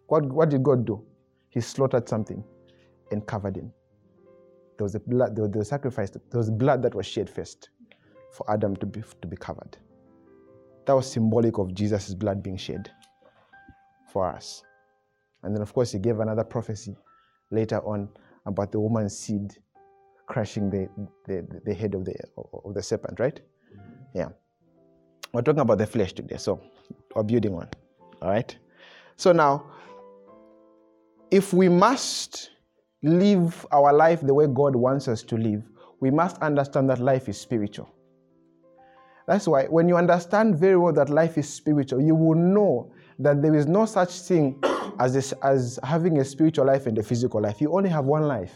What, 0.06 0.24
what 0.26 0.50
did 0.50 0.62
God 0.62 0.86
do? 0.86 1.04
He 1.50 1.60
slaughtered 1.60 2.08
something 2.08 2.44
and 3.10 3.26
covered 3.26 3.56
him. 3.56 3.72
There 4.78 4.84
was 4.84 4.94
a 4.94 5.00
blood, 5.00 5.34
there 5.34 5.48
was 5.48 5.56
a 5.56 5.64
sacrifice, 5.64 6.10
there 6.10 6.20
was 6.32 6.50
blood 6.50 6.80
that 6.82 6.94
was 6.94 7.06
shed 7.06 7.28
first 7.28 7.70
for 8.34 8.50
Adam 8.50 8.76
to 8.76 8.86
be, 8.86 9.02
to 9.22 9.28
be 9.28 9.36
covered. 9.36 9.76
That 10.86 10.94
was 10.94 11.10
symbolic 11.10 11.58
of 11.58 11.72
Jesus' 11.72 12.14
blood 12.14 12.42
being 12.42 12.56
shed 12.56 12.90
for 14.12 14.26
us. 14.26 14.62
And 15.42 15.54
then, 15.54 15.62
of 15.62 15.72
course, 15.72 15.92
he 15.92 15.98
gave 15.98 16.20
another 16.20 16.44
prophecy 16.44 16.96
later 17.50 17.78
on 17.86 18.08
about 18.46 18.72
the 18.72 18.80
woman's 18.80 19.16
seed 19.16 19.56
crushing 20.26 20.70
the, 20.70 20.88
the, 21.26 21.46
the 21.64 21.74
head 21.74 21.94
of 21.94 22.04
the, 22.04 22.14
of 22.36 22.74
the 22.74 22.82
serpent, 22.82 23.20
right? 23.20 23.40
Yeah. 24.14 24.28
We're 25.32 25.42
talking 25.42 25.60
about 25.60 25.78
the 25.78 25.86
flesh 25.86 26.12
today, 26.12 26.36
so 26.36 26.60
we're 27.14 27.22
building 27.22 27.54
on. 27.54 27.68
All 28.22 28.30
right? 28.30 28.56
So 29.16 29.32
now, 29.32 29.66
if 31.30 31.52
we 31.52 31.68
must 31.68 32.50
live 33.02 33.66
our 33.70 33.92
life 33.92 34.20
the 34.22 34.34
way 34.34 34.46
God 34.46 34.74
wants 34.74 35.08
us 35.08 35.22
to 35.24 35.36
live, 35.36 35.62
we 36.00 36.10
must 36.10 36.36
understand 36.38 36.90
that 36.90 37.00
life 37.00 37.28
is 37.28 37.38
spiritual. 37.40 37.93
That's 39.26 39.48
why 39.48 39.64
when 39.66 39.88
you 39.88 39.96
understand 39.96 40.58
very 40.58 40.76
well 40.76 40.92
that 40.92 41.08
life 41.08 41.38
is 41.38 41.48
spiritual, 41.48 42.00
you 42.00 42.14
will 42.14 42.34
know 42.34 42.92
that 43.18 43.40
there 43.42 43.54
is 43.54 43.66
no 43.66 43.86
such 43.86 44.20
thing 44.20 44.62
as, 44.98 45.14
this, 45.14 45.32
as 45.42 45.78
having 45.82 46.18
a 46.18 46.24
spiritual 46.24 46.66
life 46.66 46.86
and 46.86 46.98
a 46.98 47.02
physical 47.02 47.40
life. 47.40 47.60
You 47.60 47.72
only 47.74 47.88
have 47.90 48.04
one 48.04 48.22
life. 48.22 48.54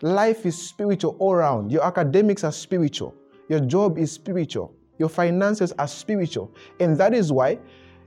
Life 0.00 0.46
is 0.46 0.60
spiritual 0.60 1.16
all 1.20 1.32
around. 1.32 1.70
Your 1.70 1.84
academics 1.84 2.42
are 2.42 2.50
spiritual. 2.52 3.14
Your 3.48 3.60
job 3.60 3.98
is 3.98 4.10
spiritual. 4.10 4.74
Your 4.98 5.08
finances 5.08 5.72
are 5.78 5.86
spiritual. 5.86 6.52
And 6.80 6.98
that 6.98 7.14
is 7.14 7.30
why 7.32 7.58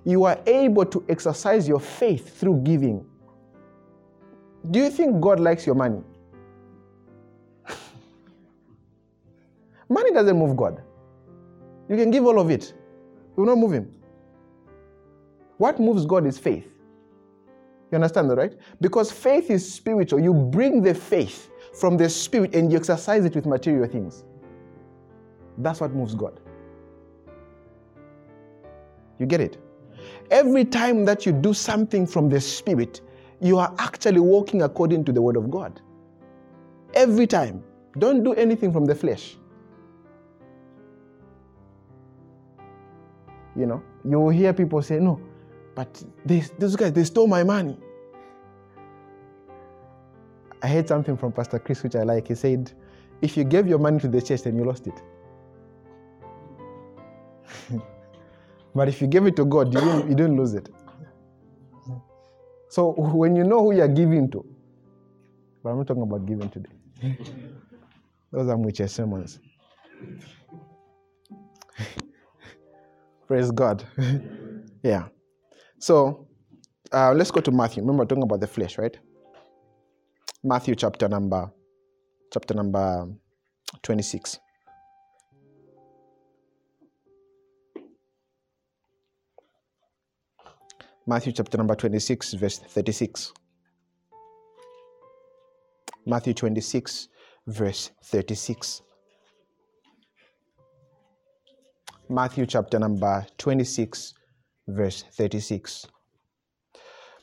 you 0.03 0.25
are 0.25 0.38
able 0.45 0.85
to 0.85 1.05
exercise 1.07 1.67
your 1.67 1.79
faith 1.79 2.38
through 2.38 2.62
giving. 2.63 3.05
Do 4.71 4.79
you 4.79 4.89
think 4.89 5.21
God 5.21 5.39
likes 5.39 5.65
your 5.65 5.75
money? 5.75 6.01
money 9.89 10.12
doesn't 10.12 10.38
move 10.38 10.57
God. 10.57 10.81
You 11.89 11.96
can 11.96 12.12
give 12.12 12.25
all 12.25 12.39
of 12.39 12.50
it, 12.50 12.74
You 13.38 13.44
will 13.44 13.46
not 13.46 13.58
move 13.58 13.74
Him. 13.74 13.92
What 15.58 15.80
moves 15.80 16.06
God 16.06 16.25
is 16.25 16.38
faith. 16.38 16.68
You 17.92 17.96
understand 17.96 18.30
that, 18.30 18.36
right? 18.38 18.54
Because 18.82 19.12
faith 19.12 19.50
is 19.50 19.72
spiritual. 19.72 20.20
You 20.20 20.34
bring 20.34 20.82
the 20.82 20.94
faith 20.94 21.50
from 21.74 21.98
the 21.98 22.10
spirit 22.10 22.56
and 22.56 22.72
you 22.72 22.77
exercise 22.77 23.25
it 23.25 23.36
with 23.36 23.46
material 23.46 23.88
things. 23.88 24.25
That's 25.60 25.80
what 25.80 25.94
moves 25.94 26.15
God. 26.15 26.39
You 29.20 29.25
get 29.25 29.39
it? 29.39 29.58
Every 30.32 30.65
time 30.65 31.06
that 31.06 31.25
you 31.25 31.32
do 31.32 31.54
something 31.54 32.06
from 32.06 32.30
the 32.30 32.42
spirit, 32.42 33.01
you 33.39 33.58
are 33.58 33.74
actually 33.77 34.20
walking 34.20 34.63
according 34.63 35.06
to 35.06 35.12
the 35.12 35.22
word 35.22 35.38
of 35.38 35.50
God. 35.50 35.82
Every 36.94 37.27
time. 37.27 37.63
Don't 37.98 38.24
do 38.24 38.34
anything 38.34 38.74
from 38.74 38.86
the 38.86 38.96
flesh. 38.96 39.38
You 43.55 43.65
know, 43.65 43.83
you 44.03 44.19
will 44.19 44.29
hear 44.29 44.53
people 44.53 44.81
say, 44.81 45.00
No, 45.00 45.21
but 45.75 46.03
they, 46.25 46.43
those 46.59 46.75
guys, 46.75 46.93
they 46.93 47.03
stole 47.03 47.27
my 47.27 47.43
money. 47.43 47.77
I 50.62 50.67
heard 50.67 50.88
something 50.88 51.15
from 51.15 51.31
Pastor 51.31 51.59
Chris, 51.59 51.83
which 51.83 51.95
I 51.95 52.03
like. 52.03 52.27
He 52.27 52.35
said, 52.35 52.71
if 53.21 53.38
you 53.38 53.43
gave 53.43 53.67
your 53.67 53.79
money 53.79 54.00
to 54.00 54.07
the 54.07 54.21
church, 54.21 54.43
then 54.43 54.57
you 54.57 54.63
lost 54.63 54.88
it. 54.88 55.01
but 58.75 58.88
if 58.88 59.01
you 59.01 59.07
gave 59.07 59.25
it 59.25 59.35
to 59.35 59.45
God, 59.45 59.74
you 59.74 59.79
didn't, 59.79 60.09
you 60.09 60.15
didn't 60.15 60.38
lose 60.38 60.53
it. 60.53 60.69
So 62.69 62.91
when 62.91 63.35
you 63.35 63.43
know 63.43 63.63
who 63.63 63.75
you're 63.75 63.88
giving 63.88 64.29
to, 64.31 64.45
but 65.63 65.69
I'm 65.69 65.77
not 65.77 65.88
talking 65.88 66.03
about 66.03 66.25
giving 66.25 66.50
today. 66.50 66.69
Those 68.31 68.50
are 68.50 68.57
much 68.57 68.77
sermons. 68.89 69.39
Praise 73.27 73.51
God. 73.51 73.84
yeah. 74.84 75.08
So 75.79 76.27
uh, 76.91 77.13
let's 77.13 77.32
go 77.32 77.41
to 77.41 77.51
Matthew. 77.51 77.82
Remember, 77.84 78.05
talking 78.05 78.24
about 78.24 78.39
the 78.39 78.48
flesh, 78.48 78.77
right? 78.77 78.98
Matthew 80.44 80.75
chapter 80.75 81.08
number 81.08 81.51
chapter 82.32 82.53
number 82.53 83.08
26. 83.82 84.39
Matthew 91.08 91.34
chapter 91.34 91.58
number 91.58 91.75
26, 91.75 92.34
verse 92.34 92.60
36. 92.60 93.32
Matthew 96.05 96.34
26, 96.34 97.10
verse 97.48 97.91
36. 98.03 98.82
Matthew 102.09 102.45
chapter 102.45 102.77
number 102.77 103.25
26, 103.38 104.13
verse 104.67 105.03
36. 105.13 105.88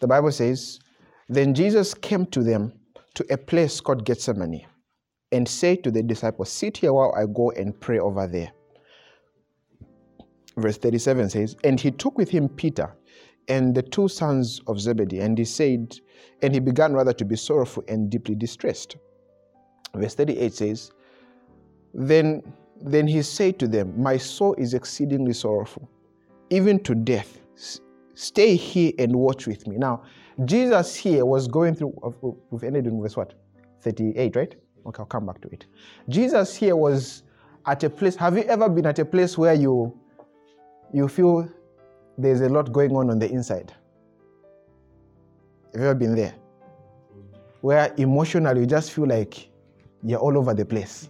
The 0.00 0.08
Bible 0.08 0.32
says, 0.32 0.80
Then 1.28 1.54
Jesus 1.54 1.94
came 1.94 2.26
to 2.26 2.42
them 2.42 2.72
to 3.14 3.24
a 3.30 3.36
place 3.36 3.80
called 3.80 4.04
Gethsemane 4.04 4.66
and 5.30 5.46
said 5.46 5.84
to 5.84 5.90
the 5.90 6.02
disciples, 6.02 6.50
Sit 6.50 6.78
here 6.78 6.92
while 6.92 7.14
I 7.16 7.26
go 7.32 7.50
and 7.52 7.78
pray 7.80 8.00
over 8.00 8.26
there. 8.26 8.52
Verse 10.56 10.78
37 10.78 11.30
says, 11.30 11.56
And 11.62 11.78
he 11.78 11.90
took 11.90 12.18
with 12.18 12.28
him 12.28 12.48
Peter 12.48 12.92
and 13.48 13.74
the 13.74 13.82
two 13.82 14.08
sons 14.08 14.60
of 14.66 14.80
Zebedee, 14.80 15.20
and 15.20 15.38
he 15.38 15.44
said, 15.44 15.96
and 16.42 16.54
he 16.54 16.60
began 16.60 16.92
rather 16.92 17.12
to 17.12 17.24
be 17.24 17.36
sorrowful 17.36 17.84
and 17.88 18.10
deeply 18.10 18.34
distressed. 18.34 18.96
Verse 19.94 20.14
38 20.14 20.52
says, 20.52 20.92
Then 21.94 22.42
then 22.84 23.06
he 23.06 23.22
said 23.22 23.58
to 23.60 23.68
them, 23.68 24.00
My 24.00 24.16
soul 24.16 24.54
is 24.54 24.74
exceedingly 24.74 25.32
sorrowful, 25.32 25.88
even 26.50 26.82
to 26.84 26.94
death. 26.94 27.40
Stay 28.14 28.56
here 28.56 28.92
and 28.98 29.14
watch 29.16 29.46
with 29.46 29.66
me. 29.66 29.76
Now, 29.76 30.02
Jesus 30.44 30.94
here 30.94 31.24
was 31.24 31.48
going 31.48 31.74
through, 31.74 31.92
we've 32.50 32.64
ended 32.64 32.86
in 32.86 33.00
verse 33.00 33.16
what? 33.16 33.34
38, 33.80 34.36
right? 34.36 34.54
Okay, 34.86 35.00
I'll 35.00 35.06
come 35.06 35.26
back 35.26 35.40
to 35.42 35.48
it. 35.48 35.66
Jesus 36.08 36.56
here 36.56 36.76
was 36.76 37.22
at 37.66 37.84
a 37.84 37.90
place. 37.90 38.16
Have 38.16 38.36
you 38.36 38.44
ever 38.44 38.68
been 38.68 38.86
at 38.86 38.98
a 38.98 39.04
place 39.04 39.38
where 39.38 39.54
you 39.54 39.96
you 40.92 41.08
feel 41.08 41.48
there's 42.18 42.40
a 42.40 42.48
lot 42.48 42.72
going 42.72 42.94
on 42.94 43.10
on 43.10 43.18
the 43.18 43.30
inside? 43.30 43.72
Have 45.72 45.80
you 45.80 45.86
ever 45.88 45.94
been 45.94 46.14
there? 46.14 46.34
Where 47.60 47.94
emotionally 47.96 48.60
you 48.60 48.66
just 48.66 48.92
feel 48.92 49.06
like 49.06 49.48
you're 50.02 50.18
all 50.18 50.36
over 50.36 50.52
the 50.52 50.64
place. 50.64 51.08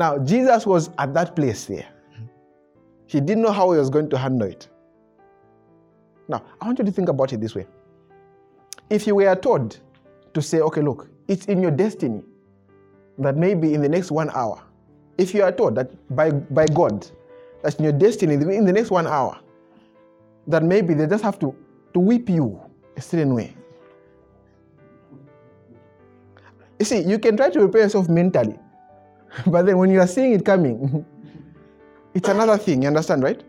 Now, 0.00 0.16
Jesus 0.16 0.64
was 0.64 0.88
at 0.96 1.12
that 1.12 1.36
place 1.36 1.66
there. 1.66 1.86
He 3.04 3.20
didn't 3.20 3.42
know 3.42 3.52
how 3.52 3.70
he 3.72 3.78
was 3.78 3.90
going 3.90 4.08
to 4.08 4.16
handle 4.16 4.48
it. 4.48 4.66
Now, 6.26 6.42
I 6.58 6.64
want 6.64 6.78
you 6.78 6.86
to 6.86 6.90
think 6.90 7.10
about 7.10 7.34
it 7.34 7.40
this 7.42 7.54
way. 7.54 7.66
If 8.88 9.06
you 9.06 9.16
were 9.16 9.36
told 9.36 9.78
to 10.32 10.40
say, 10.40 10.60
okay, 10.60 10.80
look, 10.80 11.10
it's 11.28 11.44
in 11.44 11.60
your 11.60 11.70
destiny 11.70 12.22
that 13.18 13.36
maybe 13.36 13.74
in 13.74 13.82
the 13.82 13.90
next 13.90 14.10
one 14.10 14.30
hour, 14.30 14.62
if 15.18 15.34
you 15.34 15.42
are 15.42 15.52
told 15.52 15.74
that 15.74 15.90
by, 16.16 16.30
by 16.30 16.64
God, 16.64 17.06
that's 17.62 17.76
in 17.76 17.84
your 17.84 17.92
destiny 17.92 18.36
in 18.36 18.64
the 18.64 18.72
next 18.72 18.90
one 18.90 19.06
hour, 19.06 19.38
that 20.46 20.62
maybe 20.62 20.94
they 20.94 21.06
just 21.06 21.22
have 21.22 21.38
to, 21.40 21.54
to 21.92 22.00
whip 22.00 22.26
you 22.30 22.58
a 22.96 23.02
certain 23.02 23.34
way. 23.34 23.54
You 26.78 26.86
see, 26.86 27.00
you 27.02 27.18
can 27.18 27.36
try 27.36 27.50
to 27.50 27.58
prepare 27.58 27.82
yourself 27.82 28.08
mentally, 28.08 28.58
but 29.46 29.66
then 29.66 29.78
when 29.78 29.90
you 29.90 30.00
are 30.00 30.06
seeing 30.06 30.32
it 30.32 30.44
coming, 30.44 31.04
it's 32.14 32.28
another 32.28 32.58
thing. 32.58 32.82
You 32.82 32.88
understand, 32.88 33.22
right? 33.22 33.42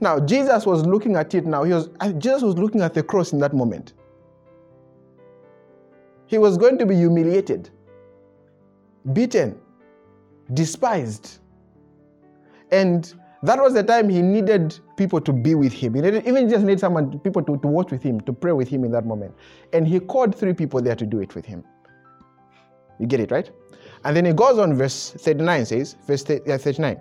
Now, 0.00 0.18
Jesus 0.18 0.64
was 0.64 0.86
looking 0.86 1.16
at 1.16 1.34
it 1.34 1.44
now. 1.44 1.62
He 1.64 1.72
was, 1.72 1.90
uh, 2.00 2.12
Jesus 2.12 2.42
was 2.42 2.56
looking 2.56 2.80
at 2.80 2.94
the 2.94 3.02
cross 3.02 3.32
in 3.32 3.38
that 3.40 3.52
moment. 3.52 3.92
He 6.26 6.38
was 6.38 6.56
going 6.56 6.78
to 6.78 6.86
be 6.86 6.94
humiliated, 6.94 7.70
beaten, 9.12 9.58
despised. 10.54 11.38
And 12.70 13.12
that 13.42 13.60
was 13.60 13.74
the 13.74 13.82
time 13.82 14.08
he 14.08 14.22
needed 14.22 14.78
people 14.96 15.20
to 15.20 15.32
be 15.32 15.54
with 15.54 15.72
him. 15.72 15.94
He 15.94 16.00
needed, 16.00 16.26
even 16.26 16.48
just 16.48 16.64
needed 16.64 16.80
someone, 16.80 17.18
people 17.18 17.42
to, 17.42 17.58
to 17.58 17.66
watch 17.66 17.90
with 17.90 18.02
him, 18.02 18.20
to 18.22 18.32
pray 18.32 18.52
with 18.52 18.68
him 18.68 18.84
in 18.84 18.92
that 18.92 19.04
moment. 19.04 19.34
And 19.72 19.86
he 19.86 20.00
called 20.00 20.34
three 20.34 20.54
people 20.54 20.80
there 20.80 20.96
to 20.96 21.04
do 21.04 21.20
it 21.20 21.34
with 21.34 21.44
him. 21.44 21.64
You 22.98 23.06
get 23.06 23.20
it, 23.20 23.30
right? 23.30 23.50
And 24.04 24.16
then 24.16 24.24
he 24.24 24.32
goes 24.32 24.58
on, 24.58 24.74
verse 24.74 25.10
39 25.18 25.66
says, 25.66 25.96
verse 26.06 26.22
39. 26.22 27.00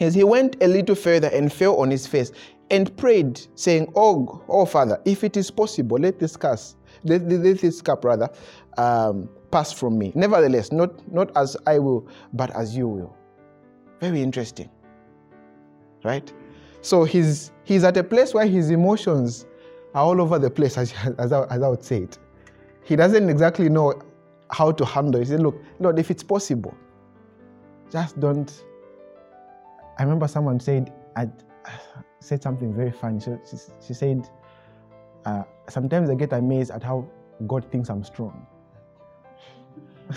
As 0.00 0.14
he 0.14 0.24
went 0.24 0.62
a 0.62 0.68
little 0.68 0.94
further 0.94 1.28
and 1.28 1.52
fell 1.52 1.76
on 1.76 1.90
his 1.90 2.06
face 2.06 2.32
and 2.70 2.94
prayed, 2.96 3.40
saying, 3.54 3.92
Oh, 3.94 4.42
oh 4.48 4.66
Father, 4.66 5.00
if 5.04 5.24
it 5.24 5.36
is 5.36 5.50
possible, 5.50 5.98
let 5.98 6.18
this 6.18 6.36
cup, 6.36 6.58
let, 7.04 7.22
let 7.22 7.58
this 7.58 7.80
cup 7.80 8.04
rather, 8.04 8.28
um, 8.78 9.28
pass 9.50 9.72
from 9.72 9.98
me. 9.98 10.12
Nevertheless, 10.14 10.72
not, 10.72 11.12
not 11.12 11.30
as 11.36 11.56
I 11.66 11.78
will, 11.78 12.08
but 12.32 12.50
as 12.56 12.76
you 12.76 12.88
will. 12.88 13.16
Very 14.00 14.22
interesting. 14.22 14.68
Right? 16.02 16.32
So 16.80 17.04
he's, 17.04 17.52
he's 17.62 17.84
at 17.84 17.96
a 17.96 18.02
place 18.02 18.34
where 18.34 18.46
his 18.46 18.70
emotions 18.70 19.46
are 19.94 20.02
all 20.02 20.20
over 20.20 20.38
the 20.38 20.50
place, 20.50 20.76
as, 20.76 20.92
as, 21.18 21.32
I, 21.32 21.44
as 21.44 21.62
I 21.62 21.68
would 21.68 21.84
say 21.84 21.98
it. 21.98 22.18
He 22.82 22.96
doesn't 22.96 23.28
exactly 23.28 23.68
know 23.68 24.02
how 24.52 24.70
to 24.72 24.84
handle 24.84 25.20
it. 25.20 25.24
He 25.24 25.30
said, 25.30 25.40
Look, 25.40 25.60
Lord, 25.80 25.98
if 25.98 26.10
it's 26.10 26.22
possible, 26.22 26.74
just 27.90 28.20
don't 28.20 28.52
I 29.98 30.02
remember 30.02 30.26
someone 30.26 30.58
said, 30.58 30.92
I, 31.16 31.28
said 32.20 32.42
something 32.42 32.74
very 32.74 32.90
funny. 32.90 33.20
She, 33.20 33.30
she, 33.48 33.56
she 33.86 33.94
said, 33.94 34.28
uh, 35.24 35.44
Sometimes 35.68 36.10
I 36.10 36.14
get 36.14 36.32
amazed 36.32 36.70
at 36.70 36.82
how 36.82 37.08
God 37.46 37.70
thinks 37.70 37.88
I'm 37.88 38.02
strong. 38.04 38.46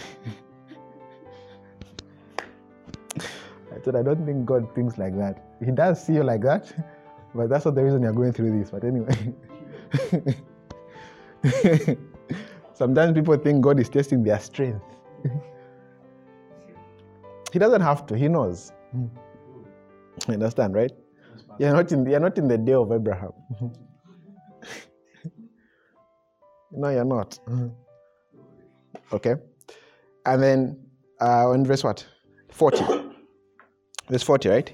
I 3.72 3.80
thought, 3.84 3.96
I 3.96 4.01
don't 4.01 4.25
think 4.25 4.46
God 4.46 4.74
thinks 4.74 4.98
like 4.98 5.15
that. 5.18 5.44
He 5.63 5.72
does 5.72 6.04
see 6.04 6.13
you 6.13 6.24
like 6.24 6.42
that, 6.42 6.74
but 7.34 7.50
that's 7.50 7.65
not 7.65 7.75
the 7.75 7.84
reason 7.84 8.01
you're 8.01 8.13
going 8.13 8.34
through 8.34 8.58
this. 8.58 8.72
But 8.72 8.84
anyway. 8.84 9.34
Sometimes 12.75 13.13
people 13.13 13.38
think 13.38 13.62
God 13.62 13.79
is 13.79 13.89
testing 13.89 14.22
their 14.24 14.39
strength. 14.39 14.84
he 17.53 17.60
doesn't 17.60 17.82
have 17.82 18.05
to, 18.08 18.17
He 18.17 18.27
knows. 18.27 18.72
You 18.94 19.10
understand, 20.34 20.75
right? 20.75 20.91
You're 21.58 21.74
not 21.74 21.91
in 21.91 22.05
you're 22.05 22.20
not 22.20 22.38
in 22.38 22.48
the 22.48 22.58
day 22.58 22.74
of 22.74 22.91
Abraham. 22.91 23.32
no, 26.72 26.89
you're 26.89 27.05
not. 27.05 27.39
Okay? 29.13 29.36
And 30.25 30.44
then 30.44 30.77
uh, 31.22 31.51
in 31.51 31.65
verse 31.65 31.84
what? 31.84 32.05
40. 32.50 32.86
Verse 34.10 34.22
40, 34.22 34.50
right? 34.50 34.72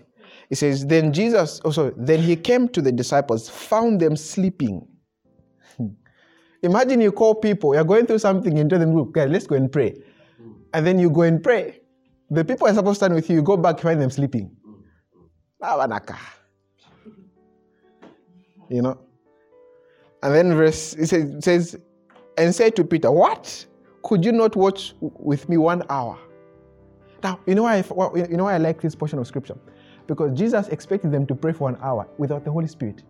It 0.50 0.58
says, 0.58 0.86
Then 0.86 1.14
Jesus, 1.14 1.62
also, 1.62 1.94
then 1.96 2.20
he 2.20 2.36
came 2.36 2.68
to 2.70 2.82
the 2.82 2.92
disciples, 2.92 3.48
found 3.48 4.02
them 4.02 4.18
sleeping. 4.18 4.86
Imagine 6.64 7.02
you 7.02 7.12
call 7.12 7.36
people, 7.36 7.74
you're 7.74 7.84
going 7.84 8.06
through 8.06 8.20
something, 8.20 8.56
you 8.56 8.68
tell 8.68 8.80
them, 8.80 8.96
look, 8.96 9.14
guys, 9.14 9.30
let's 9.30 9.48
go 9.48 9.56
and 9.56 9.72
pray. 9.72 9.96
And 10.74 10.86
then 10.86 11.00
you 11.00 11.10
go 11.10 11.24
and 11.24 11.44
pray. 11.44 11.82
The 12.30 12.46
people 12.46 12.68
are 12.68 12.74
supposed 12.74 13.00
to 13.00 13.06
stand 13.06 13.16
with 13.16 13.30
you, 13.30 13.38
you 13.38 13.42
go 13.42 13.58
back, 13.58 13.80
find 13.80 14.00
them 14.00 14.12
sleeping. 14.12 14.56
Ah, 15.62 15.88
you 18.70 18.82
know? 18.82 18.98
And 20.24 20.34
then 20.34 20.56
verse 20.56 20.94
it 20.94 21.08
says, 21.08 21.36
it 21.36 21.44
says, 21.44 21.78
and 22.38 22.56
say 22.56 22.70
to 22.72 22.84
Peter, 22.84 23.12
What? 23.12 23.66
Could 24.04 24.26
you 24.26 24.32
not 24.32 24.56
watch 24.56 24.96
with 25.00 25.48
me 25.50 25.58
one 25.58 25.84
hour? 25.90 26.18
Now, 27.22 27.40
you 27.46 27.54
know 27.54 27.64
why 27.64 27.76
I, 27.76 27.84
you 28.16 28.38
know 28.38 28.46
why 28.46 28.56
I 28.56 28.58
like 28.58 28.82
this 28.82 28.96
portion 28.96 29.20
of 29.20 29.28
scripture? 29.28 29.58
Because 30.08 30.38
Jesus 30.38 30.68
expected 30.70 31.12
them 31.12 31.28
to 31.28 31.36
pray 31.36 31.54
for 31.54 31.70
an 31.70 31.78
hour 31.82 32.08
without 32.18 32.44
the 32.44 32.52
Holy 32.52 32.68
Spirit. 32.68 33.04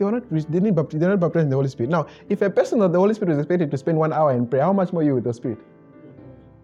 They 0.00 0.06
were 0.06 0.12
not 0.12 0.30
they 0.30 0.60
didn't 0.60 0.98
they're 0.98 1.10
not 1.10 1.20
baptized 1.20 1.44
in 1.44 1.50
the 1.50 1.56
Holy 1.56 1.68
Spirit. 1.68 1.90
Now, 1.90 2.06
if 2.30 2.40
a 2.40 2.48
person 2.48 2.80
of 2.80 2.90
the 2.90 2.98
Holy 2.98 3.12
Spirit 3.12 3.32
is 3.32 3.38
expected 3.38 3.70
to 3.70 3.76
spend 3.76 3.98
one 3.98 4.14
hour 4.14 4.32
in 4.32 4.46
prayer, 4.46 4.62
how 4.62 4.72
much 4.72 4.94
more 4.94 5.02
you 5.02 5.14
with 5.14 5.24
the 5.24 5.34
Spirit? 5.34 5.58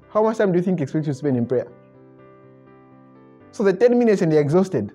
How 0.08 0.22
much 0.22 0.38
time 0.38 0.52
do 0.52 0.58
you 0.58 0.64
think 0.64 0.80
expects 0.80 1.06
you 1.06 1.12
to 1.12 1.18
spend 1.18 1.36
in 1.36 1.44
prayer? 1.44 1.68
So 3.52 3.62
the 3.62 3.74
10 3.74 3.98
minutes 3.98 4.22
and 4.22 4.32
they're 4.32 4.40
exhausted. 4.40 4.90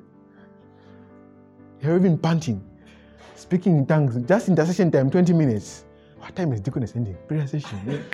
You're 1.83 1.98
even 1.98 2.17
panting, 2.17 2.67
speaking 3.36 3.77
in 3.77 3.86
tongues, 3.86 4.17
just 4.27 4.50
intercession 4.50 4.89
time, 4.89 5.12
20 5.12 5.33
minutes. 5.33 5.86
What 6.17 6.36
time 6.36 6.51
is 6.53 6.62
deaconess 6.62 6.95
ending? 6.95 7.17
Prayer 7.27 7.45
session. 7.45 8.03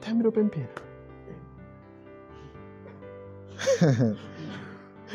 time 0.00 0.26
open 0.26 0.50
prayer. 0.50 0.68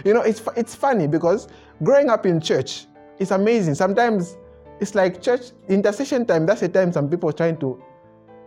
you 0.06 0.14
know, 0.14 0.22
it's, 0.22 0.42
it's 0.56 0.76
funny 0.76 1.08
because 1.08 1.48
growing 1.84 2.10
up 2.10 2.26
in 2.26 2.40
church, 2.40 2.86
it's 3.20 3.32
amazing. 3.32 3.76
Sometimes 3.76 4.38
it's 4.80 4.96
like 4.96 5.22
church 5.22 5.52
intercession 5.68 6.26
time. 6.26 6.46
That's 6.46 6.62
the 6.62 6.70
time 6.70 6.92
some 6.92 7.10
people 7.10 7.30
are 7.30 7.34
trying 7.34 7.58
to. 7.58 7.82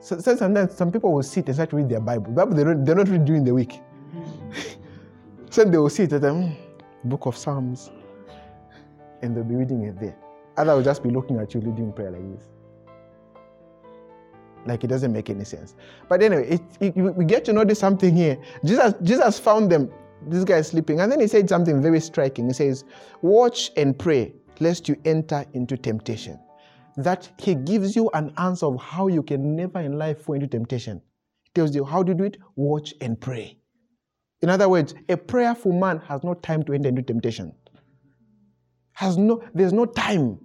So, 0.00 0.18
so 0.18 0.34
sometimes 0.34 0.74
some 0.74 0.90
people 0.90 1.12
will 1.12 1.22
sit 1.22 1.46
and 1.46 1.54
start 1.54 1.70
to 1.70 1.76
read 1.76 1.88
their 1.88 2.00
Bible. 2.00 2.32
Bible 2.32 2.54
they 2.54 2.64
don't, 2.64 2.84
they're 2.84 2.94
not 2.94 3.08
reading 3.08 3.24
during 3.24 3.44
the 3.44 3.54
week. 3.54 3.80
so 5.50 5.64
they 5.64 5.78
will 5.78 5.90
sit 5.90 6.12
at 6.12 6.22
the 6.22 6.32
hmm, 6.32 7.08
book 7.08 7.26
of 7.26 7.36
Psalms, 7.36 7.90
and 9.22 9.36
they'll 9.36 9.44
be 9.44 9.54
reading 9.54 9.84
it 9.84 10.00
there. 10.00 10.16
Other 10.56 10.74
will 10.74 10.82
just 10.82 11.02
be 11.02 11.10
looking 11.10 11.38
at 11.38 11.54
you 11.54 11.60
leading 11.60 11.92
prayer 11.92 12.10
like 12.10 12.36
this. 12.36 12.48
Like 14.66 14.84
it 14.84 14.88
doesn't 14.88 15.12
make 15.12 15.30
any 15.30 15.44
sense. 15.44 15.74
But 16.08 16.22
anyway, 16.22 16.48
it, 16.48 16.60
it, 16.80 16.96
we 16.96 17.24
get 17.24 17.44
to 17.46 17.52
notice 17.52 17.78
something 17.78 18.14
here. 18.14 18.38
Jesus, 18.64 18.94
Jesus 19.02 19.38
found 19.38 19.70
them, 19.70 19.90
this 20.26 20.44
guy 20.44 20.58
is 20.58 20.68
sleeping, 20.68 21.00
and 21.00 21.10
then 21.10 21.20
he 21.20 21.26
said 21.26 21.48
something 21.48 21.82
very 21.82 22.00
striking. 22.00 22.46
He 22.46 22.52
says, 22.52 22.84
Watch 23.22 23.70
and 23.76 23.98
pray, 23.98 24.34
lest 24.60 24.88
you 24.88 24.96
enter 25.04 25.44
into 25.52 25.76
temptation. 25.76 26.38
That 26.96 27.30
he 27.38 27.54
gives 27.54 27.96
you 27.96 28.10
an 28.14 28.32
answer 28.36 28.66
of 28.66 28.80
how 28.80 29.08
you 29.08 29.22
can 29.22 29.56
never 29.56 29.80
in 29.80 29.98
life 29.98 30.22
fall 30.22 30.34
into 30.34 30.46
temptation. 30.46 31.00
He 31.44 31.50
tells 31.54 31.74
you 31.74 31.84
how 31.84 32.02
to 32.02 32.14
do 32.14 32.24
it, 32.24 32.36
watch 32.56 32.94
and 33.00 33.20
pray. 33.20 33.58
In 34.42 34.50
other 34.50 34.68
words, 34.68 34.94
a 35.08 35.16
prayerful 35.16 35.72
man 35.72 35.98
has 36.08 36.22
no 36.24 36.34
time 36.34 36.62
to 36.64 36.72
enter 36.72 36.88
into 36.88 37.02
temptation. 37.02 37.54
Has 38.92 39.16
no, 39.16 39.42
there's 39.54 39.72
no 39.72 39.86
time 39.86 40.38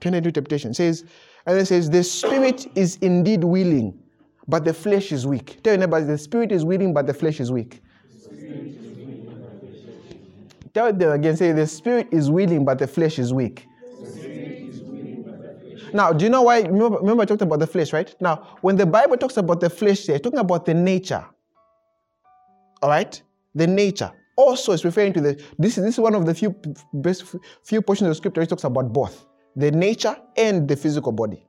to 0.00 0.08
enter 0.08 0.18
into 0.18 0.32
temptation. 0.32 0.72
It 0.72 0.74
says, 0.74 1.04
and 1.46 1.58
it 1.58 1.66
says, 1.66 1.88
The 1.88 2.02
spirit 2.02 2.66
is 2.74 2.96
indeed 2.96 3.44
willing, 3.44 3.98
but 4.48 4.64
the 4.64 4.74
flesh 4.74 5.12
is 5.12 5.26
weak. 5.26 5.62
Tell 5.62 5.74
your 5.74 5.80
neighbor, 5.80 6.04
the 6.04 6.18
spirit 6.18 6.52
is 6.52 6.64
willing, 6.64 6.92
but 6.92 7.06
the 7.06 7.14
flesh 7.14 7.40
is 7.40 7.50
weak. 7.52 7.80
Tell 10.74 10.92
them 10.92 11.12
again, 11.12 11.36
say, 11.36 11.52
The 11.52 11.66
spirit 11.66 12.08
is 12.10 12.30
willing, 12.30 12.64
but 12.64 12.78
the 12.78 12.86
flesh 12.86 13.18
is 13.18 13.32
weak. 13.32 13.66
Now, 15.92 16.12
do 16.12 16.24
you 16.24 16.30
know 16.30 16.42
why? 16.42 16.62
Remember, 16.62 16.98
remember, 16.98 17.22
I 17.22 17.26
talked 17.26 17.42
about 17.42 17.60
the 17.60 17.68
flesh, 17.68 17.92
right? 17.92 18.12
Now, 18.20 18.58
when 18.62 18.74
the 18.74 18.84
Bible 18.84 19.16
talks 19.16 19.36
about 19.36 19.60
the 19.60 19.70
flesh, 19.70 20.06
they're 20.06 20.18
talking 20.18 20.40
about 20.40 20.66
the 20.66 20.74
nature. 20.74 21.24
All 22.82 22.90
right? 22.90 23.22
The 23.54 23.68
nature. 23.68 24.10
Also, 24.36 24.72
it's 24.72 24.84
referring 24.84 25.12
to 25.12 25.20
the. 25.20 25.40
This 25.56 25.78
is, 25.78 25.84
this 25.84 25.94
is 25.94 26.00
one 26.00 26.16
of 26.16 26.26
the 26.26 26.34
few 26.34 26.56
best 26.92 27.36
few 27.62 27.80
portions 27.80 28.10
of 28.10 28.16
scripture 28.16 28.40
which 28.40 28.50
talks 28.50 28.64
about 28.64 28.92
both 28.92 29.24
the 29.54 29.70
nature 29.70 30.16
and 30.36 30.66
the 30.66 30.74
physical 30.74 31.12
body. 31.12 31.46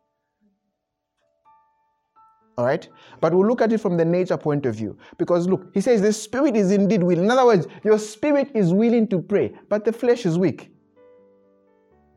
All 2.57 2.65
right? 2.65 2.87
But 3.19 3.33
we'll 3.33 3.47
look 3.47 3.61
at 3.61 3.73
it 3.73 3.79
from 3.79 3.97
the 3.97 4.05
nature 4.05 4.37
point 4.37 4.65
of 4.65 4.75
view. 4.75 4.97
Because 5.17 5.47
look, 5.47 5.69
he 5.73 5.81
says 5.81 6.01
the 6.01 6.13
spirit 6.13 6.55
is 6.55 6.71
indeed 6.71 7.03
willing. 7.03 7.25
In 7.25 7.31
other 7.31 7.45
words, 7.45 7.67
your 7.83 7.99
spirit 7.99 8.49
is 8.53 8.73
willing 8.73 9.07
to 9.09 9.21
pray, 9.21 9.53
but 9.69 9.83
the 9.83 9.91
flesh 9.91 10.25
is 10.25 10.37
weak. 10.37 10.71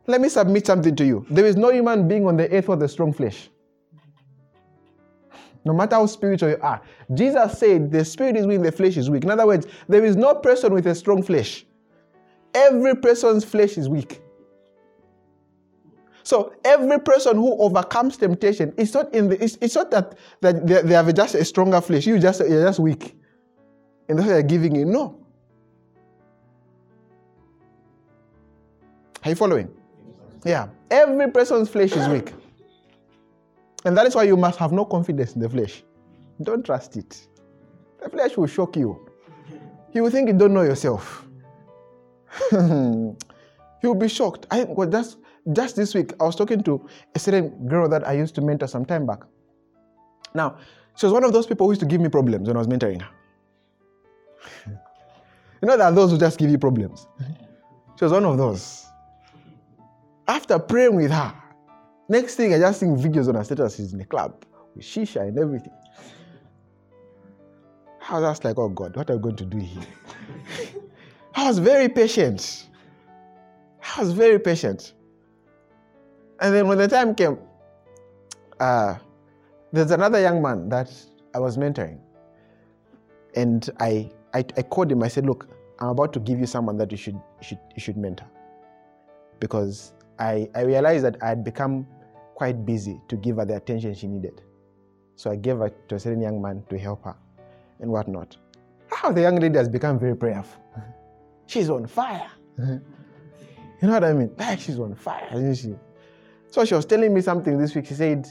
Let 0.07 0.21
me 0.21 0.29
submit 0.29 0.65
something 0.65 0.95
to 0.95 1.05
you. 1.05 1.25
There 1.29 1.45
is 1.45 1.55
no 1.55 1.71
human 1.71 2.07
being 2.07 2.25
on 2.25 2.37
the 2.37 2.49
earth 2.51 2.67
with 2.67 2.81
a 2.83 2.87
strong 2.87 3.13
flesh. 3.13 3.49
No 5.65 5.73
matter 5.73 5.97
how 5.97 6.05
spiritual 6.05 6.49
you 6.49 6.57
are. 6.61 6.81
Jesus 7.13 7.59
said 7.59 7.91
the 7.91 8.05
spirit 8.05 8.37
is 8.37 8.47
willing, 8.47 8.63
the 8.63 8.71
flesh 8.71 8.97
is 8.97 9.09
weak. 9.09 9.23
In 9.23 9.29
other 9.29 9.45
words, 9.45 9.67
there 9.87 10.05
is 10.05 10.15
no 10.15 10.33
person 10.35 10.73
with 10.73 10.87
a 10.87 10.95
strong 10.95 11.21
flesh. 11.21 11.65
Every 12.55 12.95
person's 12.95 13.43
flesh 13.43 13.77
is 13.77 13.89
weak. 13.89 14.21
So 16.29 16.53
every 16.63 16.99
person 16.99 17.37
who 17.37 17.59
overcomes 17.59 18.15
temptation, 18.15 18.71
it's 18.77 18.93
not 18.93 19.11
in 19.15 19.29
the, 19.29 19.43
it's, 19.43 19.57
it's 19.61 19.73
not 19.73 19.89
that, 19.89 20.15
that 20.41 20.67
they, 20.67 20.83
they 20.83 20.93
have 20.93 21.11
just 21.15 21.33
a 21.33 21.43
stronger 21.43 21.81
flesh. 21.81 22.05
You 22.05 22.19
just 22.19 22.41
you're 22.41 22.67
just 22.67 22.79
weak. 22.79 23.17
And 24.07 24.19
that's 24.19 24.27
why 24.27 24.33
they're 24.33 24.43
giving 24.43 24.75
you. 24.75 24.85
No. 24.85 25.25
Are 29.25 29.29
you 29.31 29.35
following? 29.35 29.75
Yeah. 30.45 30.67
Every 30.91 31.31
person's 31.31 31.67
flesh 31.67 31.93
is 31.93 32.07
weak. 32.07 32.31
And 33.83 33.97
that 33.97 34.05
is 34.05 34.13
why 34.13 34.25
you 34.25 34.37
must 34.37 34.59
have 34.59 34.71
no 34.71 34.85
confidence 34.85 35.33
in 35.33 35.41
the 35.41 35.49
flesh. 35.49 35.83
Don't 36.43 36.63
trust 36.63 36.95
it. 36.95 37.27
The 38.03 38.07
flesh 38.07 38.37
will 38.37 38.45
shock 38.45 38.75
you. 38.75 39.09
You 39.93 40.03
will 40.03 40.11
think 40.11 40.27
you 40.27 40.37
don't 40.37 40.53
know 40.53 40.61
yourself. 40.61 41.25
You'll 42.51 43.15
be 43.97 44.07
shocked. 44.07 44.45
I 44.51 44.65
well, 44.65 44.87
that's 44.87 45.17
just 45.53 45.75
this 45.75 45.93
week, 45.93 46.13
I 46.19 46.23
was 46.23 46.35
talking 46.35 46.63
to 46.63 46.87
a 47.15 47.19
certain 47.19 47.67
girl 47.67 47.89
that 47.89 48.07
I 48.07 48.13
used 48.13 48.35
to 48.35 48.41
mentor 48.41 48.67
some 48.67 48.85
time 48.85 49.05
back. 49.05 49.19
Now, 50.33 50.57
she 50.95 51.05
was 51.05 51.13
one 51.13 51.23
of 51.23 51.33
those 51.33 51.47
people 51.47 51.65
who 51.65 51.71
used 51.71 51.81
to 51.81 51.87
give 51.87 52.01
me 52.01 52.09
problems 52.09 52.47
when 52.47 52.55
I 52.55 52.59
was 52.59 52.67
mentoring 52.67 53.01
her. 53.01 53.09
you 54.67 55.67
know, 55.67 55.77
there 55.77 55.87
are 55.87 55.91
those 55.91 56.11
who 56.11 56.17
just 56.17 56.37
give 56.37 56.49
you 56.49 56.57
problems. 56.57 57.07
She 57.97 58.05
was 58.05 58.11
one 58.11 58.25
of 58.25 58.37
those. 58.37 58.85
After 60.27 60.59
praying 60.59 60.95
with 60.95 61.11
her, 61.11 61.33
next 62.07 62.35
thing 62.35 62.53
I 62.53 62.59
just 62.59 62.79
seen 62.79 62.95
videos 62.95 63.27
on 63.27 63.35
her 63.35 63.43
status, 63.43 63.75
she's 63.75 63.93
in 63.93 64.01
a 64.01 64.05
club 64.05 64.45
with 64.75 64.85
shisha 64.85 65.21
and 65.21 65.37
everything. 65.39 65.73
I 68.07 68.19
was 68.19 68.23
just 68.23 68.43
like, 68.43 68.57
oh 68.57 68.69
God, 68.69 68.95
what 68.95 69.09
are 69.09 69.17
we 69.17 69.23
going 69.23 69.35
to 69.37 69.45
do 69.45 69.57
here? 69.57 69.83
I 71.35 71.47
was 71.47 71.59
very 71.59 71.89
patient. 71.89 72.67
I 73.95 74.01
was 74.01 74.11
very 74.11 74.39
patient. 74.39 74.93
And 76.41 76.55
then 76.55 76.67
when 76.67 76.77
the 76.77 76.87
time 76.87 77.15
came, 77.15 77.37
uh, 78.59 78.95
there's 79.71 79.91
another 79.91 80.19
young 80.19 80.41
man 80.41 80.69
that 80.69 80.91
I 81.33 81.39
was 81.39 81.57
mentoring. 81.57 81.99
And 83.35 83.69
I, 83.79 84.09
I, 84.33 84.39
I 84.57 84.61
called 84.63 84.91
him, 84.91 85.03
I 85.03 85.07
said, 85.07 85.25
Look, 85.25 85.47
I'm 85.79 85.89
about 85.89 86.13
to 86.13 86.19
give 86.19 86.39
you 86.39 86.45
someone 86.45 86.77
that 86.77 86.91
you 86.91 86.97
should, 86.97 87.19
should, 87.41 87.59
you 87.75 87.81
should 87.81 87.97
mentor. 87.97 88.27
Because 89.39 89.93
I, 90.17 90.49
I 90.55 90.61
realized 90.61 91.05
that 91.05 91.21
I 91.21 91.29
had 91.29 91.43
become 91.43 91.87
quite 92.35 92.65
busy 92.65 93.01
to 93.07 93.15
give 93.17 93.37
her 93.37 93.45
the 93.45 93.55
attention 93.55 93.93
she 93.93 94.07
needed. 94.07 94.41
So 95.15 95.29
I 95.31 95.35
gave 95.35 95.57
her 95.57 95.69
to 95.89 95.95
a 95.95 95.99
certain 95.99 96.21
young 96.21 96.41
man 96.41 96.63
to 96.69 96.77
help 96.77 97.03
her 97.03 97.15
and 97.79 97.91
whatnot. 97.91 98.37
How 98.91 99.11
the 99.11 99.21
young 99.21 99.37
lady 99.37 99.57
has 99.57 99.69
become 99.69 99.99
very 99.99 100.15
prayerful. 100.15 100.61
she's 101.47 101.69
on 101.69 101.87
fire. 101.87 102.29
you 102.57 102.81
know 103.81 103.91
what 103.91 104.03
I 104.03 104.13
mean? 104.13 104.33
Like 104.37 104.59
she's 104.59 104.79
on 104.79 104.95
fire, 104.95 105.29
isn't 105.33 105.55
she? 105.55 105.75
So 106.51 106.65
she 106.65 106.73
was 106.73 106.85
telling 106.85 107.13
me 107.13 107.21
something 107.21 107.57
this 107.57 107.75
week. 107.75 107.85
She 107.85 107.93
said, 107.93 108.25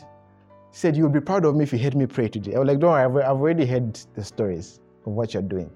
she 0.72 0.78
said, 0.78 0.96
You'll 0.96 1.08
be 1.08 1.20
proud 1.20 1.44
of 1.44 1.54
me 1.54 1.62
if 1.64 1.72
you 1.72 1.78
heard 1.78 1.94
me 1.94 2.06
pray 2.06 2.28
today. 2.28 2.54
I 2.54 2.58
was 2.58 2.68
like, 2.68 2.80
Don't 2.80 2.90
worry, 2.90 3.04
I've, 3.04 3.16
I've 3.16 3.40
already 3.40 3.64
heard 3.64 3.94
the 4.14 4.24
stories 4.24 4.80
of 5.06 5.12
what 5.12 5.34
you're 5.34 5.42
doing. 5.42 5.70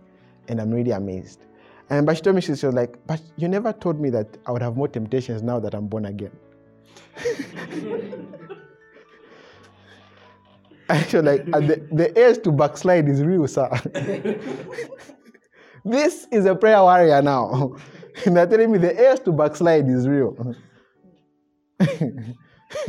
And 0.49 0.61
I'm 0.61 0.71
really 0.71 0.91
amazed. 0.91 1.47
And 1.91 2.07
but 2.07 2.17
she 2.17 2.23
told 2.23 2.37
me, 2.37 2.43
she 2.43 2.53
was 2.53 2.65
like, 2.65 2.97
But 3.07 3.21
you 3.37 3.49
never 3.49 3.73
told 3.73 4.01
me 4.01 4.11
that 4.11 4.39
I 4.47 4.53
would 4.53 4.63
have 4.63 4.77
more 4.77 4.89
temptations 4.89 5.43
now 5.43 5.61
that 5.61 5.75
I'm 5.75 5.87
born 5.87 6.07
again. 6.07 6.33
I 10.89 11.03
feel 11.05 11.23
like 11.23 11.47
the, 11.47 11.87
the 11.93 12.13
urge 12.21 12.43
to 12.43 12.53
backslide 12.53 13.09
is 13.09 13.23
real, 13.23 13.47
sir. 13.49 13.71
this 15.85 16.27
is 16.31 16.45
a 16.45 16.55
prayer 16.55 16.83
warrior 16.83 17.23
now. 17.23 17.77
and 18.27 18.37
they're 18.37 18.47
telling 18.47 18.73
me 18.73 18.79
the 18.79 18.95
urge 18.99 19.25
to 19.25 19.33
backslide 19.33 19.89
is 19.89 20.07
real. 20.09 20.55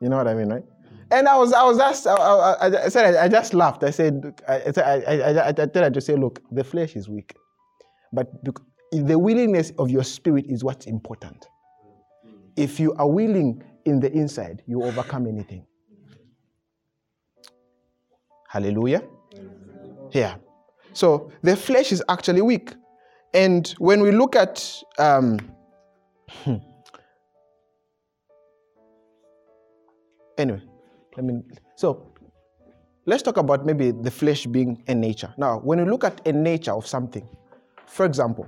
you 0.00 0.08
know 0.08 0.16
what 0.16 0.28
I 0.28 0.34
mean, 0.34 0.48
right? 0.48 0.64
And 1.10 1.26
I 1.26 1.36
was, 1.38 1.52
I 1.52 1.62
was 1.64 1.78
just, 1.78 2.06
I, 2.06 2.14
I, 2.14 2.84
I 2.84 2.88
said, 2.88 3.14
I, 3.14 3.24
I, 3.24 3.28
just 3.28 3.54
laughed. 3.54 3.82
I 3.82 3.90
said, 3.90 4.42
I, 4.46 4.54
I, 4.54 4.82
I, 4.82 5.48
I, 5.48 5.52
told 5.52 5.76
her 5.76 5.90
to 5.90 6.00
say, 6.00 6.16
look, 6.16 6.42
the 6.50 6.62
flesh 6.62 6.96
is 6.96 7.08
weak, 7.08 7.34
but 8.12 8.30
the 8.92 9.18
willingness 9.18 9.72
of 9.78 9.90
your 9.90 10.04
spirit 10.04 10.46
is 10.48 10.64
what's 10.64 10.86
important. 10.86 11.46
If 12.56 12.78
you 12.80 12.92
are 12.94 13.08
willing 13.08 13.62
in 13.84 14.00
the 14.00 14.12
inside, 14.12 14.62
you 14.66 14.82
overcome 14.82 15.26
anything. 15.26 15.64
Hallelujah. 18.48 19.02
Yeah. 20.12 20.36
So 20.92 21.30
the 21.42 21.56
flesh 21.56 21.92
is 21.92 22.02
actually 22.08 22.42
weak. 22.42 22.72
And 23.34 23.68
when 23.78 24.00
we 24.00 24.10
look 24.10 24.36
at 24.36 24.82
um, 24.98 25.38
anyway, 30.38 30.62
I 31.16 31.20
mean, 31.20 31.44
so 31.76 32.12
let's 33.06 33.22
talk 33.22 33.36
about 33.36 33.66
maybe 33.66 33.90
the 33.90 34.10
flesh 34.10 34.46
being 34.46 34.82
a 34.88 34.94
nature. 34.94 35.32
Now, 35.36 35.58
when 35.58 35.78
you 35.78 35.84
look 35.84 36.04
at 36.04 36.26
a 36.26 36.32
nature 36.32 36.72
of 36.72 36.86
something, 36.86 37.28
for 37.86 38.06
example, 38.06 38.46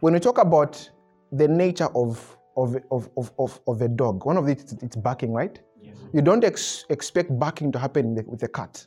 when 0.00 0.12
we 0.14 0.20
talk 0.20 0.38
about 0.38 0.90
the 1.32 1.48
nature 1.48 1.88
of 1.94 2.36
of, 2.56 2.74
of, 2.90 3.10
of, 3.18 3.30
of, 3.38 3.60
of 3.66 3.82
a 3.82 3.88
dog, 3.88 4.24
one 4.24 4.38
of 4.38 4.48
it 4.48 4.72
it's 4.82 4.96
barking, 4.96 5.32
right? 5.32 5.60
Yes. 5.78 5.94
You 6.14 6.22
don't 6.22 6.42
ex- 6.42 6.86
expect 6.88 7.38
barking 7.38 7.70
to 7.72 7.78
happen 7.78 8.14
with 8.26 8.42
a 8.44 8.48
cat 8.48 8.86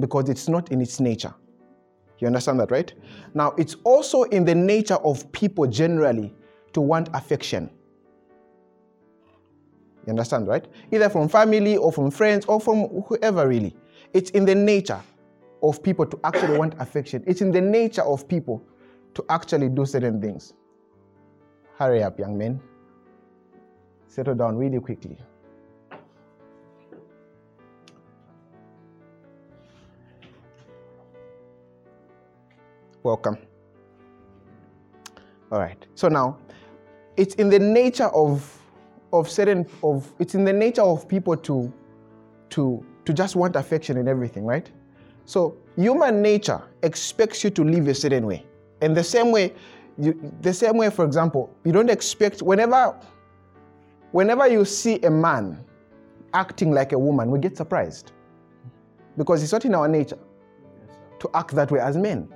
because 0.00 0.28
it's 0.28 0.48
not 0.48 0.72
in 0.72 0.80
its 0.80 0.98
nature. 0.98 1.32
You 2.18 2.26
understand 2.26 2.60
that, 2.60 2.70
right? 2.70 2.92
Now, 3.34 3.52
it's 3.58 3.76
also 3.84 4.22
in 4.24 4.44
the 4.44 4.54
nature 4.54 4.94
of 4.96 5.30
people 5.32 5.66
generally 5.66 6.34
to 6.72 6.80
want 6.80 7.08
affection. 7.14 7.70
You 10.06 10.10
understand, 10.10 10.46
right? 10.46 10.66
Either 10.92 11.08
from 11.08 11.28
family 11.28 11.76
or 11.76 11.92
from 11.92 12.10
friends 12.10 12.46
or 12.46 12.60
from 12.60 13.02
whoever, 13.08 13.48
really. 13.48 13.74
It's 14.14 14.30
in 14.30 14.44
the 14.44 14.54
nature 14.54 15.00
of 15.62 15.82
people 15.82 16.06
to 16.06 16.18
actually 16.24 16.56
want 16.56 16.74
affection. 16.78 17.24
It's 17.26 17.40
in 17.40 17.50
the 17.50 17.60
nature 17.60 18.02
of 18.02 18.28
people 18.28 18.62
to 19.14 19.24
actually 19.28 19.68
do 19.68 19.84
certain 19.84 20.20
things. 20.20 20.54
Hurry 21.76 22.02
up, 22.02 22.18
young 22.18 22.38
men. 22.38 22.60
Settle 24.06 24.34
down 24.34 24.56
really 24.56 24.80
quickly. 24.80 25.18
Welcome. 33.06 33.38
All 35.52 35.60
right. 35.60 35.86
So 35.94 36.08
now, 36.08 36.38
it's 37.16 37.36
in 37.36 37.48
the 37.50 37.58
nature 37.60 38.08
of 38.08 38.52
of 39.12 39.30
certain 39.30 39.64
of 39.84 40.12
it's 40.18 40.34
in 40.34 40.44
the 40.44 40.52
nature 40.52 40.82
of 40.82 41.06
people 41.06 41.36
to 41.36 41.72
to 42.50 42.84
to 43.04 43.12
just 43.12 43.36
want 43.36 43.54
affection 43.54 43.96
and 43.96 44.08
everything, 44.08 44.44
right? 44.44 44.68
So 45.24 45.56
human 45.76 46.20
nature 46.20 46.60
expects 46.82 47.44
you 47.44 47.50
to 47.50 47.62
live 47.62 47.86
a 47.86 47.94
certain 47.94 48.26
way. 48.26 48.44
And 48.80 48.96
the 48.96 49.04
same 49.04 49.30
way, 49.30 49.54
you, 49.98 50.20
the 50.40 50.52
same 50.52 50.76
way, 50.76 50.90
for 50.90 51.04
example, 51.04 51.54
you 51.62 51.70
don't 51.70 51.90
expect 51.90 52.42
whenever 52.42 52.98
whenever 54.10 54.48
you 54.48 54.64
see 54.64 54.98
a 55.02 55.10
man 55.10 55.64
acting 56.34 56.72
like 56.72 56.90
a 56.90 56.98
woman, 56.98 57.30
we 57.30 57.38
get 57.38 57.56
surprised. 57.56 58.10
Because 59.16 59.44
it's 59.44 59.52
not 59.52 59.64
in 59.64 59.76
our 59.76 59.86
nature 59.86 60.18
to 61.20 61.30
act 61.34 61.54
that 61.54 61.70
way 61.70 61.78
as 61.78 61.96
men. 61.96 62.28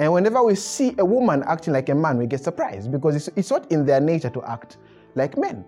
And 0.00 0.10
whenever 0.14 0.42
we 0.42 0.54
see 0.54 0.94
a 0.96 1.04
woman 1.04 1.44
acting 1.46 1.74
like 1.74 1.90
a 1.90 1.94
man, 1.94 2.16
we 2.16 2.26
get 2.26 2.42
surprised 2.42 2.90
because 2.90 3.14
it's, 3.16 3.28
it's 3.36 3.50
not 3.50 3.70
in 3.70 3.84
their 3.84 4.00
nature 4.00 4.30
to 4.30 4.42
act 4.44 4.78
like 5.14 5.36
men. 5.36 5.62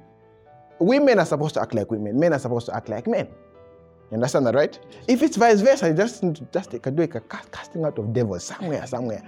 Women 0.79 1.19
are 1.19 1.27
supposed 1.27 1.53
to 1.57 1.61
act 1.61 1.75
like 1.75 1.91
women, 1.91 2.19
men 2.19 2.33
are 2.33 2.39
supposed 2.39 2.65
to 2.67 2.75
act 2.75 2.89
like 2.89 3.07
men. 3.07 3.29
You 4.11 4.15
understand 4.15 4.47
that, 4.47 4.55
right? 4.55 4.79
If 5.07 5.23
it's 5.23 5.37
vice 5.37 5.61
versa, 5.61 5.89
you 5.89 5.95
just 5.95 6.25
just 6.51 6.71
take 6.71 6.87
a, 6.87 6.91
do 6.91 7.03
a 7.03 7.09
casting 7.09 7.85
out 7.85 7.99
of 7.99 8.15
devils 8.15 8.45
somewhere, 8.45 8.87
somewhere. 8.87 9.23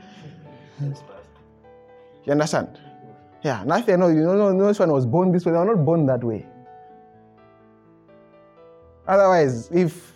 You 0.80 2.32
understand? 2.32 2.80
Yeah, 3.42 3.62
nothing. 3.66 4.00
No, 4.00 4.08
you 4.08 4.22
know, 4.22 4.52
no, 4.52 4.66
this 4.68 4.78
one 4.78 4.90
was 4.90 5.04
born 5.04 5.32
this 5.32 5.44
way. 5.44 5.52
They 5.52 5.58
were 5.58 5.66
not 5.66 5.84
born 5.84 6.06
that 6.06 6.24
way. 6.24 6.46
Otherwise, 9.06 9.68
if 9.70 10.14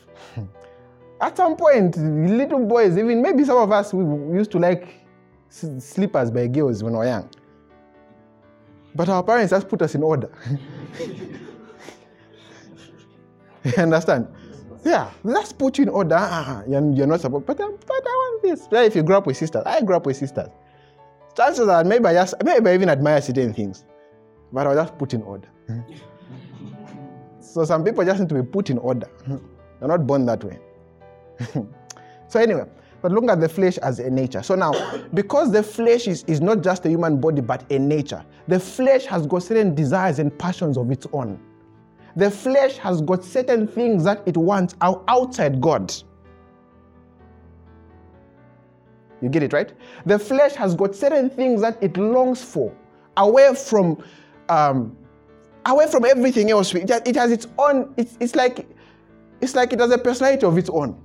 at 1.21 1.37
some 1.37 1.57
point, 1.57 1.97
little 1.97 2.65
boys, 2.65 2.97
even 2.97 3.21
maybe 3.23 3.45
some 3.45 3.59
of 3.59 3.73
us, 3.73 3.93
we 3.93 4.37
used 4.37 4.51
to 4.53 4.59
like 4.59 5.07
slippers 5.51 6.31
by 6.31 6.47
girls 6.47 6.83
when 6.83 6.93
we 6.93 6.99
were 6.99 7.07
young. 7.07 7.29
But 8.95 9.09
our 9.09 9.23
parents 9.23 9.51
just 9.51 9.69
put 9.69 9.83
us 9.83 9.95
in 9.95 10.03
order. 10.03 10.31
you 13.65 13.73
understand? 13.77 14.29
Yeah, 14.85 15.11
let's 15.25 15.53
put 15.53 15.79
you 15.79 15.85
in 15.85 15.89
order. 15.89 16.15
Uh-huh. 16.17 16.63
You're, 16.69 16.93
you're, 16.93 17.07
not 17.07 17.21
supposed, 17.21 17.47
but, 17.47 17.61
um, 17.61 17.79
but 17.87 17.97
I 17.97 18.11
want 18.11 18.43
this. 18.43 18.69
Like 18.71 18.87
if 18.89 18.97
you 18.97 19.03
grew 19.03 19.17
up 19.17 19.27
with 19.27 19.37
sisters, 19.37 19.63
I 19.67 19.83
grew 19.83 19.97
up 19.97 20.07
with 20.07 20.17
sisters. 20.17 20.49
Chances 21.37 21.69
are 21.69 21.85
maybe 21.85 22.07
I 22.07 22.15
just, 22.15 22.35
maybe 22.45 22.71
I 22.71 22.75
even 22.75 22.89
admire 22.89 23.21
certain 23.21 23.53
things, 23.53 23.85
but 24.53 24.67
I 24.67 24.71
was 24.71 24.79
just 24.79 24.99
put 24.99 25.15
in 25.15 25.23
order. 25.23 25.49
so 27.41 27.65
some 27.65 27.85
people 27.85 28.05
just 28.05 28.21
need 28.21 28.29
to 28.29 28.35
be 28.37 28.43
put 28.43 28.71
in 28.71 28.79
order. 28.79 29.09
They're 29.27 29.89
not 29.89 30.07
born 30.07 30.27
that 30.27 30.43
way. 30.43 30.59
so 32.29 32.41
anyway, 32.41 32.65
but 33.01 33.13
look 33.13 33.29
at 33.31 33.41
the 33.41 33.49
flesh 33.49 33.79
as 33.79 34.01
a 34.01 34.11
nature. 34.11 34.43
So 34.43 34.55
now, 34.55 34.73
because 35.15 35.53
the 35.53 35.63
flesh 35.63 36.09
is, 36.09 36.25
is 36.25 36.41
not 36.41 36.63
just 36.63 36.85
a 36.85 36.89
human 36.89 37.21
body, 37.21 37.41
but 37.41 37.71
a 37.71 37.79
nature, 37.79 38.25
the 38.49 38.59
flesh 38.59 39.05
has 39.07 39.27
got 39.27 39.43
certain 39.43 39.75
desires 39.75 40.19
and 40.19 40.37
passions 40.37 40.77
of 40.77 40.91
its 40.91 41.07
own. 41.13 41.39
The 42.17 42.31
flesh 42.31 42.77
has 42.79 43.01
got 43.01 43.25
certain 43.25 43.69
things 43.69 44.03
that 44.05 44.23
it 44.27 44.37
wants 44.37 44.75
outside 44.81 45.61
God. 45.61 45.95
You 49.21 49.29
get 49.29 49.43
it, 49.43 49.53
right? 49.53 49.73
The 50.07 50.19
flesh 50.19 50.55
has 50.55 50.75
got 50.75 50.95
certain 50.95 51.31
things 51.31 51.61
that 51.61 51.81
it 51.83 51.97
longs 51.97 52.43
for, 52.43 52.75
away 53.17 53.55
from, 53.55 54.03
um, 54.49 54.97
away 55.67 55.89
from 55.89 56.05
everything 56.05 56.51
else. 56.51 56.75
It 56.75 57.17
has 57.17 57.31
its 57.31 57.47
own. 57.59 57.95
It's, 57.97 58.17
it's 58.21 58.35
like, 58.35 58.67
it's 59.41 59.55
like 59.55 59.73
it 59.73 59.81
has 59.81 59.91
a 59.91 59.99
personality 59.99 60.47
of 60.47 60.59
its 60.59 60.71
own. 60.71 61.01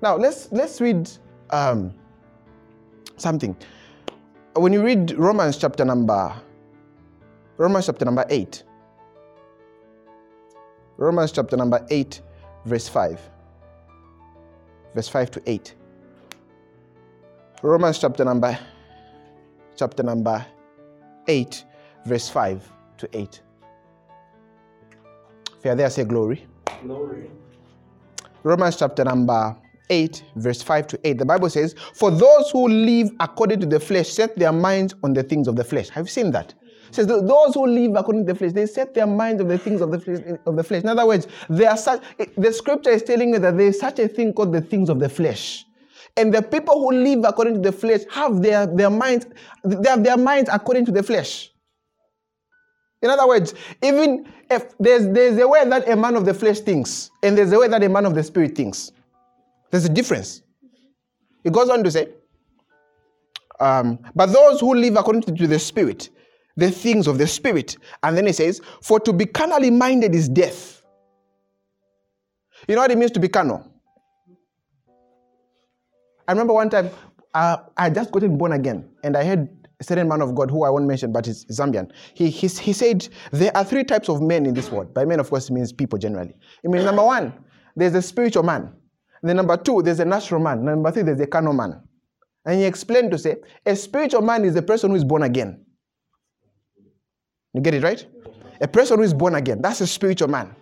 Now 0.00 0.16
let's 0.16 0.50
let's 0.52 0.80
read 0.80 1.10
um, 1.50 1.94
something. 3.16 3.56
When 4.54 4.72
you 4.72 4.82
read 4.82 5.12
Romans 5.12 5.56
chapter 5.56 5.84
number 5.84 6.34
Romans 7.58 7.86
chapter 7.86 8.04
number 8.04 8.24
eight. 8.30 8.62
Romans 10.96 11.32
chapter 11.32 11.56
number 11.56 11.84
eight, 11.90 12.22
verse 12.64 12.88
five. 12.88 13.20
Verse 14.94 15.08
five 15.08 15.28
to 15.32 15.42
eight. 15.46 15.74
Romans 17.62 17.98
chapter 17.98 18.24
number 18.24 18.56
chapter 19.76 20.04
number 20.04 20.46
eight, 21.26 21.64
verse 22.06 22.28
five 22.28 22.70
to 22.96 23.08
eight. 23.12 23.42
If 25.58 25.64
you 25.64 25.72
are 25.72 25.74
there, 25.74 25.90
say 25.90 26.04
glory. 26.04 26.46
Glory. 26.82 27.28
Romans 28.44 28.76
chapter 28.76 29.02
number 29.02 29.56
8, 29.90 30.24
verse 30.36 30.62
5 30.62 30.86
to 30.88 31.00
8, 31.04 31.18
the 31.18 31.24
Bible 31.24 31.50
says, 31.50 31.74
For 31.94 32.10
those 32.10 32.50
who 32.50 32.68
live 32.68 33.10
according 33.20 33.60
to 33.60 33.66
the 33.66 33.80
flesh 33.80 34.08
set 34.08 34.36
their 34.36 34.52
minds 34.52 34.94
on 35.02 35.14
the 35.14 35.22
things 35.22 35.48
of 35.48 35.56
the 35.56 35.64
flesh. 35.64 35.88
Have 35.90 36.06
you 36.06 36.10
seen 36.10 36.30
that? 36.32 36.54
It 36.88 36.94
says 36.94 37.06
those 37.06 37.54
who 37.54 37.66
live 37.66 37.94
according 37.96 38.26
to 38.26 38.32
the 38.32 38.38
flesh, 38.38 38.52
they 38.52 38.66
set 38.66 38.94
their 38.94 39.06
minds 39.06 39.42
on 39.42 39.48
the 39.48 39.58
things 39.58 39.80
of 39.80 39.90
the 39.90 40.00
flesh. 40.00 40.38
Of 40.46 40.56
the 40.56 40.64
flesh. 40.64 40.82
In 40.82 40.88
other 40.88 41.06
words, 41.06 41.26
they 41.50 41.66
are 41.66 41.76
such, 41.76 42.02
the 42.36 42.52
scripture 42.52 42.90
is 42.90 43.02
telling 43.02 43.34
you 43.34 43.38
that 43.40 43.56
there 43.56 43.68
is 43.68 43.78
such 43.78 43.98
a 43.98 44.08
thing 44.08 44.32
called 44.32 44.52
the 44.52 44.60
things 44.60 44.88
of 44.88 44.98
the 44.98 45.08
flesh. 45.08 45.66
And 46.16 46.32
the 46.32 46.42
people 46.42 46.80
who 46.80 46.92
live 46.92 47.24
according 47.24 47.54
to 47.54 47.60
the 47.60 47.72
flesh 47.72 48.00
have 48.10 48.42
their, 48.42 48.66
their 48.66 48.90
minds, 48.90 49.26
they 49.64 49.88
have 49.88 50.02
their 50.02 50.16
minds 50.16 50.48
according 50.52 50.86
to 50.86 50.92
the 50.92 51.02
flesh. 51.02 51.50
In 53.02 53.10
other 53.10 53.28
words, 53.28 53.54
even 53.82 54.26
if 54.50 54.76
there's, 54.78 55.06
there's 55.08 55.38
a 55.38 55.46
way 55.46 55.68
that 55.68 55.88
a 55.88 55.94
man 55.94 56.16
of 56.16 56.24
the 56.24 56.34
flesh 56.34 56.60
thinks, 56.60 57.10
and 57.22 57.38
there's 57.38 57.52
a 57.52 57.58
way 57.58 57.68
that 57.68 57.82
a 57.82 57.88
man 57.88 58.06
of 58.06 58.14
the 58.14 58.24
spirit 58.24 58.56
thinks. 58.56 58.90
There's 59.70 59.84
a 59.84 59.88
difference. 59.88 60.42
He 61.44 61.50
goes 61.50 61.68
on 61.68 61.84
to 61.84 61.90
say, 61.90 62.08
um, 63.60 63.98
but 64.14 64.26
those 64.26 64.60
who 64.60 64.74
live 64.74 64.96
according 64.96 65.22
to 65.22 65.46
the 65.46 65.58
Spirit, 65.58 66.10
the 66.56 66.70
things 66.70 67.06
of 67.06 67.18
the 67.18 67.26
Spirit. 67.26 67.76
And 68.02 68.16
then 68.16 68.26
he 68.26 68.32
says, 68.32 68.60
For 68.82 69.00
to 69.00 69.12
be 69.12 69.26
carnally 69.26 69.70
minded 69.70 70.14
is 70.14 70.28
death. 70.28 70.82
You 72.66 72.74
know 72.74 72.82
what 72.82 72.90
it 72.90 72.98
means 72.98 73.12
to 73.12 73.20
be 73.20 73.28
carnal? 73.28 73.64
I 76.26 76.32
remember 76.32 76.52
one 76.52 76.68
time 76.68 76.90
uh, 77.34 77.58
I 77.76 77.90
just 77.90 78.10
gotten 78.10 78.36
born 78.36 78.52
again, 78.52 78.88
and 79.02 79.16
I 79.16 79.24
heard 79.24 79.48
a 79.80 79.84
certain 79.84 80.08
man 80.08 80.20
of 80.20 80.34
God 80.34 80.50
who 80.50 80.64
I 80.64 80.70
won't 80.70 80.86
mention, 80.86 81.12
but 81.12 81.26
he's 81.26 81.44
Zambian. 81.46 81.90
He, 82.14 82.30
he, 82.30 82.48
he 82.48 82.72
said 82.72 83.08
there 83.32 83.56
are 83.56 83.64
three 83.64 83.84
types 83.84 84.08
of 84.08 84.20
men 84.20 84.44
in 84.44 84.54
this 84.54 84.70
world. 84.70 84.92
By 84.92 85.04
men, 85.04 85.20
of 85.20 85.30
course, 85.30 85.48
it 85.48 85.52
means 85.52 85.72
people 85.72 85.98
generally. 85.98 86.34
It 86.64 86.70
means 86.70 86.84
number 86.84 87.04
one, 87.04 87.32
there's 87.76 87.94
a 87.94 88.02
spiritual 88.02 88.42
man. 88.42 88.72
Then 89.22 89.36
number 89.36 89.56
two, 89.56 89.82
there's 89.82 90.00
a 90.00 90.04
natural 90.04 90.40
man. 90.40 90.64
Number 90.64 90.90
three, 90.90 91.02
there's 91.02 91.20
a 91.20 91.26
carnal 91.26 91.52
man. 91.52 91.82
And 92.44 92.60
he 92.60 92.64
explained 92.64 93.10
to 93.10 93.18
say, 93.18 93.36
a 93.66 93.74
spiritual 93.76 94.22
man 94.22 94.44
is 94.44 94.56
a 94.56 94.62
person 94.62 94.90
who 94.90 94.96
is 94.96 95.04
born 95.04 95.22
again. 95.22 95.64
You 97.52 97.60
get 97.60 97.74
it 97.74 97.82
right? 97.82 98.06
A 98.60 98.68
person 98.68 98.98
who 98.98 99.02
is 99.02 99.14
born 99.14 99.34
again, 99.34 99.60
that's 99.60 99.80
a 99.80 99.86
spiritual 99.86 100.28
man. 100.28 100.54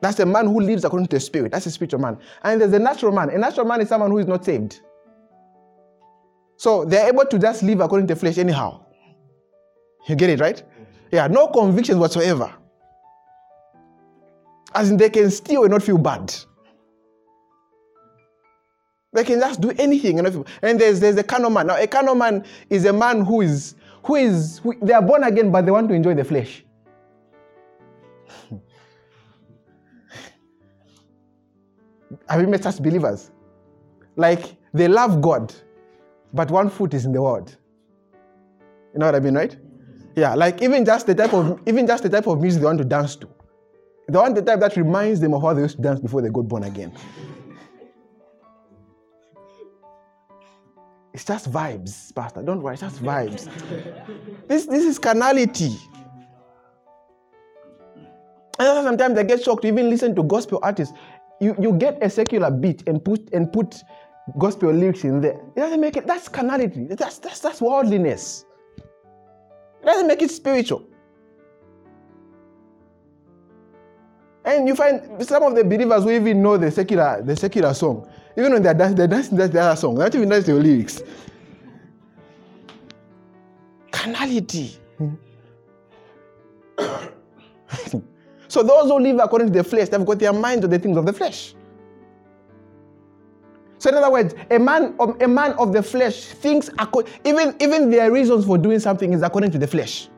That's 0.00 0.18
a 0.18 0.26
man 0.26 0.46
who 0.46 0.60
lives 0.60 0.84
according 0.84 1.06
to 1.08 1.16
the 1.16 1.20
spirit. 1.20 1.52
That's 1.52 1.66
a 1.66 1.70
spiritual 1.70 2.00
man. 2.00 2.18
And 2.42 2.60
there's 2.60 2.72
a 2.72 2.78
natural 2.78 3.12
man. 3.12 3.30
A 3.30 3.38
natural 3.38 3.66
man 3.66 3.80
is 3.80 3.88
someone 3.88 4.10
who 4.10 4.18
is 4.18 4.26
not 4.26 4.44
saved. 4.44 4.80
So 6.56 6.84
they're 6.84 7.08
able 7.08 7.24
to 7.26 7.38
just 7.38 7.62
live 7.62 7.80
according 7.80 8.08
to 8.08 8.14
the 8.14 8.20
flesh 8.20 8.38
anyhow. 8.38 8.84
You 10.08 10.16
get 10.16 10.30
it 10.30 10.40
right? 10.40 10.62
Yeah, 11.12 11.28
no 11.28 11.46
convictions 11.48 11.98
whatsoever. 11.98 12.52
As 14.74 14.90
in, 14.90 14.96
they 14.96 15.10
can 15.10 15.30
steal 15.30 15.62
and 15.62 15.70
not 15.70 15.82
feel 15.82 15.98
bad. 15.98 16.34
They 19.12 19.24
can 19.24 19.40
just 19.40 19.60
do 19.60 19.72
anything. 19.78 20.18
And, 20.18 20.46
there's, 20.80 21.00
there's 21.00 21.16
a 21.18 21.22
carnal 21.22 21.50
man. 21.50 21.66
Now, 21.66 21.76
a 21.76 21.86
carnal 21.86 22.14
man 22.14 22.44
is 22.70 22.86
a 22.86 22.92
man 22.92 23.24
who 23.24 23.42
is, 23.42 23.74
who 24.04 24.16
is, 24.16 24.58
who, 24.58 24.74
they 24.80 24.94
are 24.94 25.02
born 25.02 25.22
again, 25.24 25.50
but 25.50 25.66
they 25.66 25.70
want 25.70 25.88
to 25.88 25.94
enjoy 25.94 26.14
the 26.14 26.24
flesh. 26.24 26.64
Have 32.28 32.40
you 32.40 32.46
met 32.46 32.62
such 32.62 32.82
believers? 32.82 33.30
Like, 34.16 34.56
they 34.72 34.88
love 34.88 35.20
God, 35.20 35.52
but 36.32 36.50
one 36.50 36.70
foot 36.70 36.94
is 36.94 37.04
in 37.04 37.12
the 37.12 37.20
world. 37.20 37.54
You 38.94 39.00
know 39.00 39.06
what 39.06 39.14
I 39.14 39.20
mean, 39.20 39.34
right? 39.34 39.54
Yeah, 40.14 40.34
like 40.34 40.60
even 40.62 40.84
just 40.84 41.06
the 41.06 41.14
type 41.14 41.32
of 41.32 41.58
even 41.66 41.86
just 41.86 42.02
the 42.02 42.10
type 42.10 42.26
of 42.26 42.40
music 42.40 42.60
they 42.60 42.66
want 42.66 42.78
to 42.78 42.84
dance 42.84 43.16
to. 43.16 43.28
They 44.08 44.18
want 44.18 44.34
the 44.34 44.42
type 44.42 44.60
that 44.60 44.76
reminds 44.76 45.20
them 45.20 45.32
of 45.32 45.40
how 45.42 45.54
they 45.54 45.62
used 45.62 45.76
to 45.76 45.82
dance 45.82 46.00
before 46.00 46.20
they 46.20 46.28
got 46.28 46.48
born 46.48 46.64
again. 46.64 46.92
It's 51.14 51.24
just 51.24 51.50
vibes, 51.50 52.14
Pastor. 52.14 52.42
Don't 52.42 52.62
worry, 52.62 52.74
it's 52.74 52.82
just 52.82 53.02
vibes. 53.02 53.48
this, 54.48 54.66
this 54.66 54.84
is 54.84 54.98
carnality. 54.98 55.76
And 58.58 58.84
sometimes 58.84 59.18
I 59.18 59.22
get 59.22 59.42
shocked 59.42 59.62
to 59.62 59.68
even 59.68 59.90
listen 59.90 60.14
to 60.14 60.22
gospel 60.22 60.58
artists. 60.62 60.94
You, 61.40 61.56
you 61.60 61.72
get 61.72 62.02
a 62.02 62.08
secular 62.08 62.50
beat 62.50 62.86
and 62.86 63.04
put 63.04 63.32
and 63.32 63.52
put 63.52 63.82
gospel 64.38 64.72
lyrics 64.72 65.04
in 65.04 65.20
there. 65.20 65.40
It 65.56 65.56
doesn't 65.56 65.80
make 65.80 65.96
it, 65.96 66.06
that's 66.06 66.28
carnality. 66.28 66.86
That's, 66.86 67.18
that's, 67.18 67.40
that's 67.40 67.60
worldliness. 67.60 68.44
It 68.78 69.86
doesn't 69.86 70.06
make 70.06 70.22
it 70.22 70.30
spiritual. 70.30 70.86
And 74.44 74.66
you 74.66 74.74
find 74.74 75.24
some 75.24 75.42
of 75.44 75.54
the 75.54 75.62
believers 75.64 76.02
who 76.02 76.10
even 76.10 76.42
know 76.42 76.56
the 76.56 76.70
secular, 76.70 77.22
the 77.22 77.36
secular 77.36 77.72
song. 77.74 78.08
Even 78.36 78.52
when 78.54 78.62
they're 78.62 78.74
dancing, 78.74 78.96
they're 78.96 79.06
dancing 79.06 79.38
that's 79.38 79.52
the 79.52 79.60
other 79.60 79.76
song. 79.76 79.94
They 79.94 80.04
don't 80.04 80.14
even 80.16 80.28
dance 80.28 80.46
the 80.46 80.54
lyrics. 80.54 81.02
Carnality. 83.90 84.76
so 88.48 88.62
those 88.62 88.90
who 88.90 88.98
live 88.98 89.20
according 89.20 89.48
to 89.48 89.52
the 89.52 89.64
flesh, 89.64 89.88
they've 89.90 90.04
got 90.04 90.18
their 90.18 90.32
mind 90.32 90.62
to 90.62 90.68
the 90.68 90.78
things 90.78 90.96
of 90.96 91.06
the 91.06 91.12
flesh. 91.12 91.54
So 93.78 93.90
in 93.90 93.96
other 93.96 94.10
words, 94.10 94.34
a 94.50 94.58
man, 94.58 94.94
of, 94.98 95.20
a 95.20 95.28
man 95.28 95.52
of 95.52 95.72
the 95.72 95.82
flesh 95.82 96.24
thinks, 96.26 96.70
even, 97.24 97.54
even 97.60 97.90
their 97.90 98.12
reasons 98.12 98.46
for 98.46 98.56
doing 98.56 98.78
something 98.78 99.12
is 99.12 99.22
according 99.22 99.50
to 99.52 99.58
the 99.58 99.66
flesh. 99.66 100.08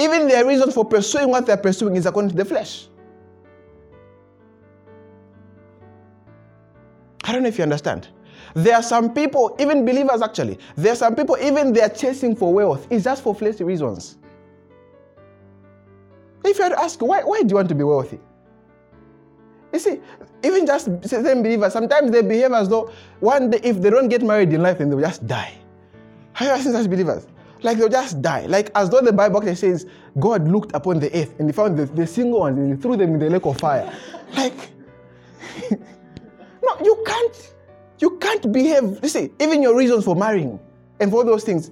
Even 0.00 0.26
their 0.28 0.46
reason 0.46 0.70
for 0.72 0.84
pursuing 0.84 1.28
what 1.28 1.44
they're 1.44 1.58
pursuing 1.58 1.94
is 1.96 2.06
according 2.06 2.30
to 2.30 2.36
the 2.36 2.44
flesh. 2.44 2.88
I 7.24 7.32
don't 7.32 7.42
know 7.42 7.48
if 7.48 7.58
you 7.58 7.64
understand. 7.64 8.08
There 8.54 8.74
are 8.74 8.82
some 8.82 9.12
people, 9.12 9.54
even 9.60 9.84
believers 9.84 10.22
actually, 10.22 10.58
there 10.74 10.92
are 10.92 10.96
some 10.96 11.14
people, 11.14 11.36
even 11.40 11.72
they're 11.72 11.90
chasing 11.90 12.34
for 12.34 12.52
wealth, 12.52 12.86
it's 12.90 13.04
just 13.04 13.22
for 13.22 13.34
fleshly 13.34 13.64
reasons. 13.66 14.16
If 16.44 16.56
you 16.56 16.64
had 16.64 16.70
to 16.70 16.80
ask, 16.80 17.00
why, 17.00 17.22
why 17.22 17.42
do 17.42 17.48
you 17.50 17.54
want 17.56 17.68
to 17.68 17.74
be 17.74 17.84
wealthy? 17.84 18.18
You 19.72 19.78
see, 19.78 20.00
even 20.42 20.66
just 20.66 20.86
same 21.04 21.42
believers, 21.42 21.72
sometimes 21.72 22.10
they 22.10 22.22
behave 22.22 22.52
as 22.52 22.68
though 22.68 22.90
one 23.20 23.50
day, 23.50 23.60
if 23.62 23.80
they 23.80 23.90
don't 23.90 24.08
get 24.08 24.22
married 24.22 24.52
in 24.52 24.62
life, 24.62 24.78
then 24.78 24.90
they'll 24.90 25.00
just 25.00 25.26
die. 25.26 25.52
Have 26.32 26.48
you 26.48 26.54
ever 26.54 26.62
seen 26.62 26.72
such 26.72 26.90
believers? 26.90 27.26
Like 27.62 27.78
they'll 27.78 27.88
just 27.88 28.22
die. 28.22 28.46
Like 28.46 28.70
as 28.74 28.90
though 28.90 29.00
the 29.00 29.12
Bible 29.12 29.42
says 29.54 29.86
God 30.18 30.48
looked 30.48 30.74
upon 30.74 31.00
the 31.00 31.14
earth 31.14 31.38
and 31.38 31.48
he 31.48 31.52
found 31.52 31.78
the, 31.78 31.86
the 31.86 32.06
single 32.06 32.40
ones 32.40 32.58
and 32.58 32.74
he 32.74 32.80
threw 32.80 32.96
them 32.96 33.14
in 33.14 33.18
the 33.18 33.30
lake 33.30 33.46
of 33.46 33.58
fire. 33.58 33.92
Like, 34.34 34.56
no, 35.70 36.76
you 36.82 37.02
can't, 37.06 37.54
you 37.98 38.18
can't 38.18 38.52
behave. 38.52 38.98
You 39.02 39.08
see, 39.08 39.30
even 39.40 39.62
your 39.62 39.76
reasons 39.76 40.04
for 40.04 40.16
marrying 40.16 40.58
and 41.00 41.10
for 41.10 41.24
those 41.24 41.44
things, 41.44 41.70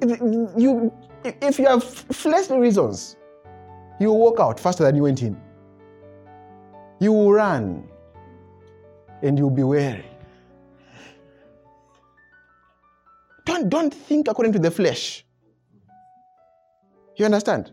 you, 0.57 0.93
if 1.25 1.59
you 1.59 1.67
have 1.67 1.85
fleshly 1.85 2.59
reasons, 2.59 3.17
you 4.01 4.09
will 4.09 4.19
walk 4.19 4.41
out 4.41 4.61
faster 4.61 4.85
than 4.85 4.97
you 4.97 5.03
went 5.03 5.23
in. 5.23 5.41
You 7.01 7.13
will 7.13 7.33
run 7.33 7.89
and 9.23 9.39
you'll 9.39 9.51
be 9.51 9.63
weary. 9.63 10.05
Don't, 13.45 13.69
don't 13.69 13.93
think 13.93 14.29
according 14.29 14.53
to 14.53 14.59
the 14.59 14.71
flesh. 14.71 15.25
You 17.19 17.25
understand? 17.25 17.73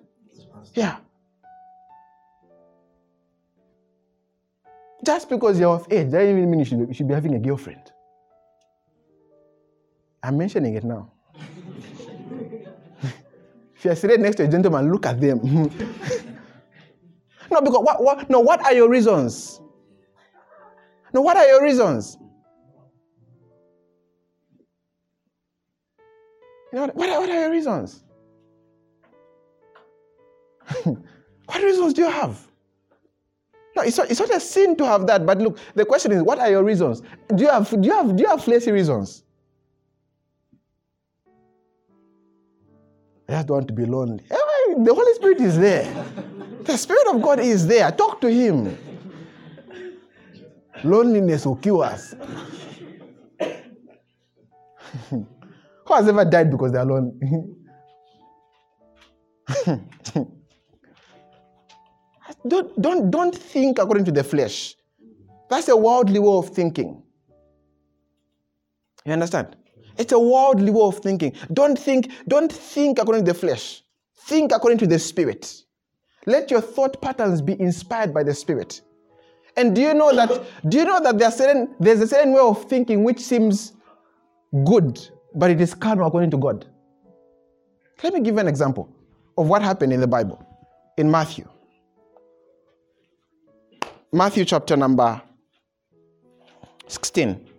Yeah. 0.74 0.98
Just 5.06 5.30
because 5.30 5.60
you're 5.60 5.76
of 5.76 5.86
age, 5.92 6.10
doesn't 6.10 6.30
even 6.30 6.50
mean 6.50 6.60
you 6.60 6.66
should, 6.66 6.80
be, 6.80 6.86
you 6.88 6.94
should 6.96 7.08
be 7.08 7.14
having 7.14 7.36
a 7.36 7.40
girlfriend. 7.40 7.92
I'm 10.24 10.36
mentioning 10.36 10.74
it 10.74 10.84
now. 10.84 11.12
if 13.76 13.86
you're 13.86 13.96
sitting 13.96 14.24
next 14.24 14.38
to 14.38 14.46
a 14.46 14.48
gentleman, 14.48 14.92
look 14.92 15.06
at 15.06 15.22
them. 15.22 15.40
no, 17.52 17.62
because 17.62 17.84
what, 17.84 18.04
what, 18.04 18.28
no, 18.32 18.40
what 18.40 18.66
are 18.66 18.74
your 18.74 18.90
reasons? 18.90 19.62
No, 21.14 21.22
what 21.22 21.38
are 21.38 21.46
your 21.46 21.62
reasons? 21.62 22.18
You 26.74 26.80
know, 26.80 26.88
what, 26.96 27.10
are, 27.10 27.20
what 27.20 27.30
are 27.30 27.42
your 27.42 27.52
reasons? 27.52 28.05
what 30.84 31.62
reasons 31.62 31.94
do 31.94 32.02
you 32.04 32.10
have? 32.10 32.40
No, 33.76 33.82
it's 33.84 33.98
not, 33.98 34.10
it's 34.10 34.20
not 34.20 34.34
a 34.34 34.40
sin 34.40 34.76
to 34.78 34.86
have 34.86 35.06
that, 35.08 35.26
but 35.26 35.38
look, 35.40 35.58
the 35.76 35.86
question 35.86 36.14
is, 36.14 36.24
what 36.24 36.40
are 36.40 36.50
your 36.50 36.64
reasons? 36.64 37.02
Do 37.36 37.44
you 37.44 37.50
have 37.50 37.70
do 37.70 37.82
you 37.82 37.94
have 37.94 38.16
do 38.16 38.24
you 38.24 38.30
have 38.30 38.44
fleshy 38.44 38.72
reasons? 38.72 39.24
I 43.28 43.34
just 43.34 43.48
don't 43.48 43.58
want 43.58 43.68
to 43.68 43.74
be 43.74 43.86
lonely. 43.86 44.24
Eh, 44.30 44.36
the 44.78 44.94
Holy 44.94 45.14
Spirit 45.16 45.42
is 45.42 45.58
there. 45.58 45.92
The 46.62 46.78
Spirit 46.78 47.08
of 47.14 47.22
God 47.22 47.40
is 47.40 47.68
there. 47.68 47.92
Talk 47.92 48.22
to 48.22 48.32
Him. 48.32 48.78
Loneliness 50.84 51.46
will 51.46 51.56
kill 51.56 51.82
us. 51.82 52.14
Who 55.10 55.26
has 55.90 56.08
ever 56.08 56.24
died 56.24 56.52
because 56.52 56.72
they 56.72 56.78
are 56.78 56.86
lonely? 56.86 57.14
don't, 62.48 62.82
don't, 62.82 63.12
don't 63.12 63.36
think 63.36 63.80
according 63.80 64.06
to 64.06 64.12
the 64.12 64.24
flesh. 64.24 64.76
That's 65.50 65.68
a 65.68 65.78
worldly 65.78 66.20
way 66.20 66.38
of 66.38 66.50
thinking. 66.50 67.02
You 69.06 69.14
understand? 69.14 69.56
It's 69.98 70.12
a 70.12 70.20
worldly 70.20 70.72
way 70.72 70.82
of 70.82 71.00
thinking. 71.00 71.34
Don't 71.54 71.78
think, 71.78 72.12
don't 72.28 72.52
think 72.52 73.00
according 73.00 73.26
to 73.26 73.34
the 73.34 73.38
flesh. 73.38 73.84
Think 74.18 74.52
according 74.52 74.80
to 74.80 74.88
the 74.88 75.00
spirit. 75.00 75.64
Let 76.26 76.50
your 76.50 76.62
thought 76.62 77.02
patterns 77.02 77.42
be 77.42 77.60
inspired 77.62 78.14
by 78.14 78.24
the 78.24 78.34
spirit. 78.34 78.82
And 79.58 79.76
do 79.76 79.82
you 79.82 79.94
know 79.94 80.14
that 80.14 80.44
do 80.68 80.80
you 80.80 80.86
know 80.86 81.00
that 81.00 81.18
there 81.18 81.32
certain, 81.32 81.74
there's 81.80 82.02
a 82.02 82.08
certain 82.08 82.34
way 82.34 82.42
of 82.42 82.66
thinking 82.66 83.04
which 83.04 83.20
seems 83.20 83.74
good, 84.66 85.00
but 85.36 85.52
it 85.52 85.62
is 85.62 85.74
carnal 85.74 86.08
according 86.08 86.32
to 86.32 86.38
God? 86.38 86.66
Let 88.04 88.14
me 88.14 88.20
give 88.20 88.34
you 88.34 88.40
an 88.42 88.48
example 88.48 88.90
of 89.38 89.48
what 89.48 89.62
happened 89.62 89.94
in 89.94 90.02
the 90.02 90.08
Bible 90.08 90.46
in 90.98 91.10
Matthew. 91.10 91.48
Matthew 94.16 94.46
chapter 94.46 94.78
number 94.78 95.22
16. 96.88 97.50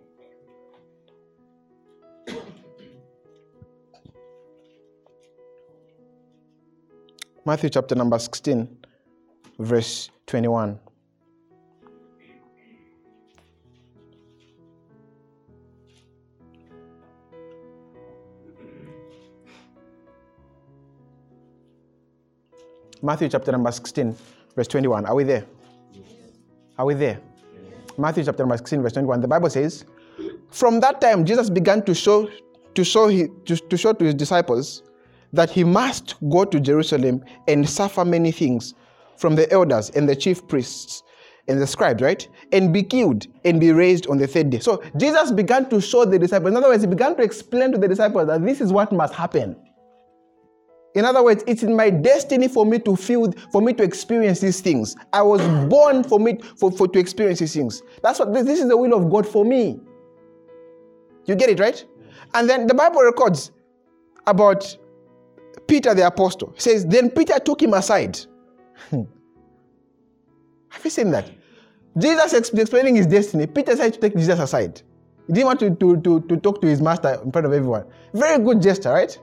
Matthew 7.45 7.69
chapter 7.69 7.93
number 7.93 8.17
16, 8.17 8.75
verse 9.59 10.09
21. 10.25 10.79
Matthew 23.03 23.29
chapter 23.29 23.51
number 23.51 23.71
16, 23.71 24.15
verse 24.55 24.67
21. 24.67 25.05
Are 25.05 25.13
we 25.13 25.23
there? 25.23 25.45
Are 26.77 26.85
we 26.85 26.93
there? 26.93 27.19
Matthew 27.97 28.23
chapter 28.23 28.43
number 28.43 28.57
16, 28.57 28.81
verse 28.81 28.93
21. 28.93 29.21
The 29.21 29.27
Bible 29.27 29.49
says, 29.49 29.85
From 30.51 30.79
that 30.81 31.01
time, 31.01 31.25
Jesus 31.25 31.49
began 31.49 31.83
to 31.85 31.95
show 31.95 32.29
to 32.75 32.83
show, 32.83 33.07
he, 33.07 33.27
to, 33.45 33.55
to 33.57 33.75
show 33.75 33.91
to 33.91 34.05
his 34.05 34.13
disciples 34.13 34.83
that 35.33 35.49
he 35.49 35.63
must 35.63 36.15
go 36.29 36.45
to 36.45 36.59
Jerusalem 36.59 37.23
and 37.47 37.67
suffer 37.67 38.05
many 38.05 38.31
things 38.31 38.75
from 39.17 39.35
the 39.35 39.51
elders 39.51 39.89
and 39.89 40.07
the 40.07 40.15
chief 40.15 40.47
priests 40.47 41.01
and 41.47 41.59
the 41.59 41.65
scribes, 41.65 42.03
right? 42.03 42.27
And 42.51 42.71
be 42.71 42.83
killed 42.83 43.25
and 43.43 43.59
be 43.59 43.71
raised 43.71 44.05
on 44.07 44.19
the 44.19 44.27
third 44.27 44.51
day. 44.51 44.59
So 44.59 44.83
Jesus 44.95 45.31
began 45.31 45.67
to 45.69 45.81
show 45.81 46.05
the 46.05 46.19
disciples. 46.19 46.51
In 46.51 46.57
other 46.57 46.69
words, 46.69 46.83
he 46.83 46.87
began 46.87 47.15
to 47.15 47.23
explain 47.23 47.71
to 47.71 47.79
the 47.79 47.87
disciples 47.87 48.27
that 48.27 48.45
this 48.45 48.61
is 48.61 48.71
what 48.71 48.91
must 48.91 49.15
happen. 49.15 49.55
In 50.97 51.05
other 51.05 51.21
words, 51.23 51.43
it's 51.45 51.61
in 51.61 51.75
my 51.75 51.91
destiny 51.91 52.47
for 52.47 52.65
me 52.65 52.79
to 52.79 52.95
feel, 52.95 53.31
for 53.51 53.61
me 53.61 53.71
to 53.73 53.83
experience 53.83 54.39
these 54.39 54.61
things. 54.61 54.95
I 55.13 55.21
was 55.21 55.39
born 55.69 56.03
for 56.03 56.19
me 56.19 56.39
for, 56.55 56.71
for 56.71 56.87
to 56.87 56.97
experience 56.97 57.37
these 57.37 57.53
things. 57.53 57.83
That's 58.01 58.17
what 58.17 58.33
this 58.33 58.59
is 58.59 58.67
the 58.67 58.75
will 58.75 58.95
of 58.95 59.11
God 59.11 59.27
for 59.27 59.45
me. 59.45 59.79
You 61.25 61.35
get 61.35 61.51
it, 61.51 61.59
right? 61.59 61.85
And 62.33 62.49
then 62.49 62.65
the 62.65 62.73
Bible 62.73 63.03
records 63.03 63.51
about 64.25 64.75
Peter 65.67 65.93
the 65.93 66.07
apostle. 66.07 66.51
It 66.55 66.63
says, 66.63 66.83
Then 66.83 67.11
Peter 67.11 67.37
took 67.37 67.61
him 67.61 67.75
aside. 67.75 68.17
Hmm. 68.89 69.03
Have 70.69 70.83
you 70.83 70.89
seen 70.89 71.11
that? 71.11 71.29
Jesus 71.95 72.33
explaining 72.33 72.95
his 72.95 73.05
destiny. 73.05 73.45
Peter 73.45 73.73
decided 73.73 73.93
to 73.93 73.99
take 73.99 74.15
Jesus 74.15 74.39
aside. 74.39 74.81
He 75.27 75.33
didn't 75.33 75.45
want 75.45 75.59
to, 75.59 75.75
to, 75.75 76.01
to, 76.01 76.21
to 76.21 76.37
talk 76.37 76.59
to 76.61 76.67
his 76.67 76.81
master 76.81 77.21
in 77.23 77.31
front 77.31 77.45
of 77.45 77.53
everyone. 77.53 77.85
Very 78.15 78.43
good 78.43 78.63
gesture, 78.63 78.89
right? 78.89 79.15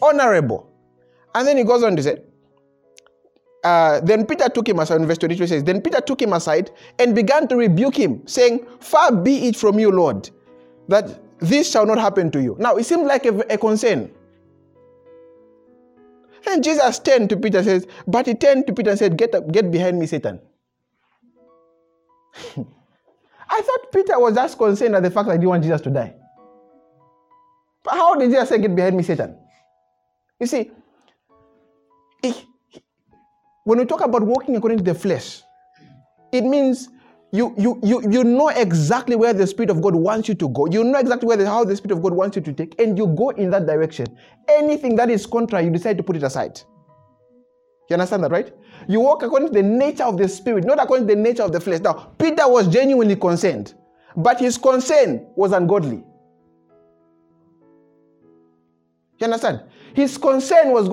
Honorable. 0.00 0.70
And 1.36 1.46
then 1.46 1.58
he 1.58 1.64
goes 1.64 1.82
on 1.82 1.94
to 1.96 2.02
say, 2.02 2.16
uh, 3.62 4.00
then 4.00 4.24
Peter 4.24 4.48
took 4.48 4.66
him 4.66 4.78
aside, 4.78 5.02
in 5.02 5.06
verse 5.06 5.18
22 5.18 5.46
says, 5.46 5.64
Then 5.64 5.82
Peter 5.82 6.00
took 6.00 6.22
him 6.22 6.32
aside 6.32 6.70
and 6.98 7.14
began 7.14 7.46
to 7.48 7.56
rebuke 7.56 7.94
him, 7.94 8.26
saying, 8.26 8.66
Far 8.80 9.12
be 9.12 9.48
it 9.48 9.56
from 9.56 9.78
you, 9.78 9.90
Lord, 9.90 10.30
that 10.88 11.20
this 11.40 11.70
shall 11.70 11.84
not 11.84 11.98
happen 11.98 12.30
to 12.30 12.40
you. 12.40 12.56
Now, 12.58 12.76
it 12.76 12.84
seemed 12.84 13.06
like 13.06 13.26
a, 13.26 13.36
a 13.50 13.58
concern. 13.58 14.10
And 16.46 16.64
Jesus 16.64 16.98
turned 17.00 17.28
to 17.30 17.36
Peter 17.36 17.58
and 17.58 17.66
says, 17.66 17.86
But 18.06 18.26
he 18.26 18.34
turned 18.34 18.66
to 18.68 18.72
Peter 18.72 18.90
and 18.90 18.98
said, 18.98 19.18
Get 19.18 19.34
up, 19.34 19.52
get 19.52 19.70
behind 19.70 19.98
me, 19.98 20.06
Satan. 20.06 20.40
I 22.56 23.60
thought 23.60 23.92
Peter 23.92 24.18
was 24.18 24.34
just 24.36 24.56
concerned 24.56 24.94
at 24.94 25.02
the 25.02 25.10
fact 25.10 25.26
that 25.26 25.34
he 25.34 25.38
didn't 25.38 25.50
want 25.50 25.64
Jesus 25.64 25.82
to 25.82 25.90
die. 25.90 26.14
But 27.84 27.94
how 27.94 28.14
did 28.14 28.30
Jesus 28.30 28.48
say, 28.48 28.58
Get 28.58 28.74
behind 28.74 28.96
me, 28.96 29.02
Satan? 29.02 29.36
You 30.40 30.46
see, 30.46 30.70
Eh, 32.26 32.34
when 33.64 33.78
we 33.78 33.84
talk 33.84 34.00
about 34.00 34.22
walking 34.22 34.56
according 34.56 34.78
to 34.78 34.84
the 34.84 34.94
flesh, 34.94 35.42
it 36.32 36.44
means 36.44 36.88
you, 37.32 37.54
you, 37.58 37.80
you, 37.82 38.00
you 38.10 38.24
know 38.24 38.48
exactly 38.48 39.16
where 39.16 39.32
the 39.32 39.46
Spirit 39.46 39.70
of 39.70 39.82
God 39.82 39.94
wants 39.94 40.28
you 40.28 40.34
to 40.36 40.48
go. 40.48 40.66
You 40.66 40.84
know 40.84 40.98
exactly 40.98 41.26
where 41.26 41.36
the, 41.36 41.46
how 41.46 41.64
the 41.64 41.76
Spirit 41.76 41.96
of 41.96 42.02
God 42.02 42.14
wants 42.14 42.36
you 42.36 42.42
to 42.42 42.52
take, 42.52 42.80
and 42.80 42.96
you 42.96 43.08
go 43.08 43.30
in 43.30 43.50
that 43.50 43.66
direction. 43.66 44.06
Anything 44.48 44.96
that 44.96 45.10
is 45.10 45.26
contrary, 45.26 45.64
you 45.64 45.70
decide 45.70 45.96
to 45.98 46.02
put 46.02 46.16
it 46.16 46.22
aside. 46.22 46.60
You 47.88 47.94
understand 47.94 48.24
that, 48.24 48.30
right? 48.30 48.52
You 48.88 49.00
walk 49.00 49.22
according 49.22 49.48
to 49.48 49.54
the 49.54 49.62
nature 49.62 50.04
of 50.04 50.16
the 50.16 50.28
Spirit, 50.28 50.64
not 50.64 50.82
according 50.82 51.06
to 51.08 51.14
the 51.14 51.20
nature 51.20 51.42
of 51.42 51.52
the 51.52 51.60
flesh. 51.60 51.80
Now, 51.80 52.12
Peter 52.18 52.48
was 52.48 52.68
genuinely 52.68 53.16
concerned, 53.16 53.74
but 54.16 54.40
his 54.40 54.58
concern 54.58 55.26
was 55.36 55.52
ungodly. 55.52 56.04
You 59.18 59.24
understand? 59.24 59.62
His 59.94 60.18
concern 60.18 60.72
was 60.72 60.88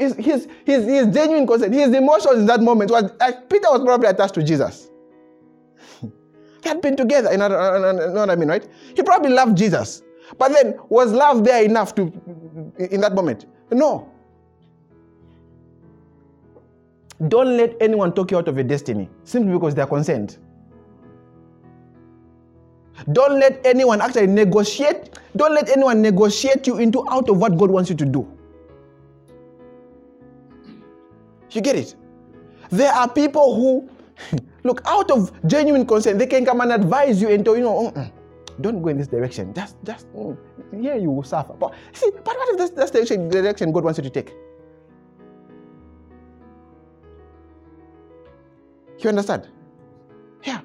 his, 0.00 0.14
his, 0.16 0.48
his, 0.64 0.84
his 0.84 1.06
genuine 1.14 1.46
concern, 1.46 1.72
his 1.72 1.94
emotions 1.94 2.40
in 2.40 2.46
that 2.46 2.60
moment 2.60 2.90
was 2.90 3.10
like 3.20 3.48
Peter 3.48 3.68
was 3.70 3.82
probably 3.82 4.08
attached 4.08 4.34
to 4.34 4.42
Jesus. 4.42 4.90
they 6.02 6.68
had 6.68 6.80
been 6.80 6.96
together, 6.96 7.30
you 7.30 7.38
know, 7.38 7.46
you 7.46 7.94
know 7.94 8.12
what 8.14 8.30
I 8.30 8.36
mean, 8.36 8.48
right? 8.48 8.66
He 8.96 9.02
probably 9.02 9.30
loved 9.30 9.56
Jesus. 9.56 10.02
But 10.36 10.52
then, 10.52 10.78
was 10.88 11.12
love 11.12 11.44
there 11.44 11.62
enough 11.62 11.94
to 11.94 12.02
in 12.78 13.00
that 13.00 13.14
moment? 13.14 13.46
No. 13.70 14.12
Don't 17.28 17.56
let 17.56 17.76
anyone 17.80 18.12
talk 18.12 18.30
you 18.30 18.38
out 18.38 18.48
of 18.48 18.56
your 18.56 18.64
destiny 18.64 19.08
simply 19.24 19.52
because 19.52 19.74
they 19.74 19.82
are 19.82 19.88
concerned. 19.88 20.36
Don't 23.12 23.38
let 23.38 23.64
anyone 23.64 24.00
actually 24.00 24.26
negotiate. 24.26 25.18
Don't 25.36 25.54
let 25.54 25.68
anyone 25.68 26.02
negotiate 26.02 26.66
you 26.66 26.78
into 26.78 27.08
out 27.10 27.28
of 27.28 27.38
what 27.38 27.56
God 27.56 27.70
wants 27.70 27.90
you 27.90 27.96
to 27.96 28.04
do. 28.04 28.26
You 31.50 31.60
get 31.60 31.76
it? 31.76 31.94
There 32.70 32.92
are 32.92 33.08
people 33.08 33.54
who, 33.54 33.88
look, 34.64 34.82
out 34.86 35.10
of 35.10 35.32
genuine 35.46 35.86
concern, 35.86 36.18
they 36.18 36.26
can 36.26 36.44
come 36.44 36.60
and 36.60 36.72
advise 36.72 37.22
you 37.22 37.30
and 37.30 37.44
tell 37.44 37.56
you 37.56 37.62
know, 37.62 37.90
mm 37.90 38.12
don't 38.60 38.82
go 38.82 38.88
in 38.88 38.98
this 38.98 39.06
direction. 39.06 39.54
Just, 39.54 39.76
just, 39.84 40.12
mm, 40.12 40.36
here 40.80 40.96
you 40.96 41.10
will 41.10 41.22
suffer. 41.22 41.54
But 41.54 41.74
see, 41.92 42.10
but 42.10 42.36
what 42.36 42.48
if 42.50 42.58
this, 42.58 42.70
that's 42.70 42.90
the 42.90 43.16
direction 43.30 43.72
God 43.72 43.84
wants 43.84 43.98
you 43.98 44.04
to 44.04 44.10
take? 44.10 44.34
You 48.98 49.10
understand? 49.10 49.48
Yeah. 50.44 50.60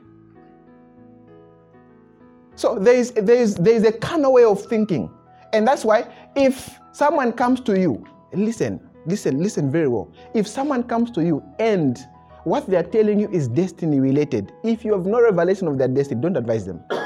So 2.56 2.78
there 2.78 2.96
is 2.96 3.12
there 3.12 3.36
is 3.36 3.56
there 3.56 3.74
is 3.74 3.84
a 3.84 3.92
kind 3.92 4.26
of 4.26 4.32
way 4.32 4.44
of 4.44 4.63
thinking, 4.66 5.10
and 5.54 5.68
that's 5.68 5.84
why 5.84 6.08
if 6.36 6.78
someone 6.92 7.32
comes 7.32 7.60
to 7.62 7.80
you, 7.80 8.06
listen, 8.34 8.80
listen, 9.06 9.42
listen 9.42 9.72
very 9.72 9.88
well. 9.88 10.12
If 10.34 10.48
someone 10.48 10.84
comes 10.84 11.12
to 11.12 11.24
you 11.24 11.44
and 11.60 11.98
what 12.44 12.68
they 12.68 12.78
are 12.78 12.84
telling 12.84 13.20
you 13.20 13.30
is 13.32 13.48
destiny 13.48 14.00
related, 14.00 14.52
if 14.63 14.84
you 14.86 14.94
have 14.94 15.06
no 15.06 15.22
revelation 15.22 15.68
of 15.68 15.78
their 15.78 15.88
destiny, 15.88 16.22
don't 16.22 16.38
advise 16.38 16.66
them. 16.66 16.84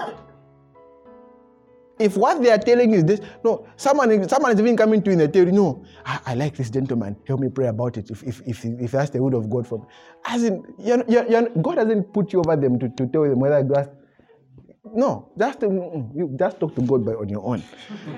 if 2.00 2.18
what 2.18 2.42
they 2.42 2.52
are 2.52 2.58
telling 2.58 2.92
you 2.92 2.98
is 2.98 3.06
this, 3.06 3.22
no, 3.44 3.68
someone, 3.76 4.28
someone 4.28 4.52
is 4.52 4.60
even 4.60 4.76
coming 4.76 5.02
to 5.02 5.12
you 5.12 5.20
and 5.20 5.22
they 5.22 5.28
tell 5.28 5.46
you, 5.46 5.52
no, 5.52 5.86
I, 6.06 6.20
I, 6.28 6.34
like 6.34 6.56
this 6.56 6.70
gentleman, 6.70 7.16
help 7.28 7.40
me 7.40 7.50
pray 7.50 7.68
about 7.68 7.98
it 7.98 8.10
if, 8.10 8.24
if, 8.24 8.42
if, 8.48 8.66
if 8.66 8.92
that's 8.92 9.12
the 9.12 9.22
will 9.22 9.36
of 9.36 9.50
God 9.50 9.68
for 9.68 9.80
me. 9.80 9.86
As 10.26 10.44
in, 10.44 10.64
you're, 10.80 11.04
you're, 11.08 11.28
you're, 11.28 11.50
God 11.50 11.78
hasn't 11.78 12.14
put 12.14 12.34
you 12.34 12.40
over 12.40 12.56
them 12.56 12.80
to, 12.80 12.90
to 12.90 13.08
tell 13.08 13.24
them 13.24 13.40
whether 13.40 13.62
God. 13.64 13.90
No, 14.93 15.32
that's 15.36 15.58
just, 15.58 15.71
you 15.71 16.36
just 16.38 16.60
talk 16.60 16.76
to 16.76 16.82
God 16.82 17.06
by, 17.06 17.13
on 17.13 17.30
your 17.30 17.45
own. 17.45 17.63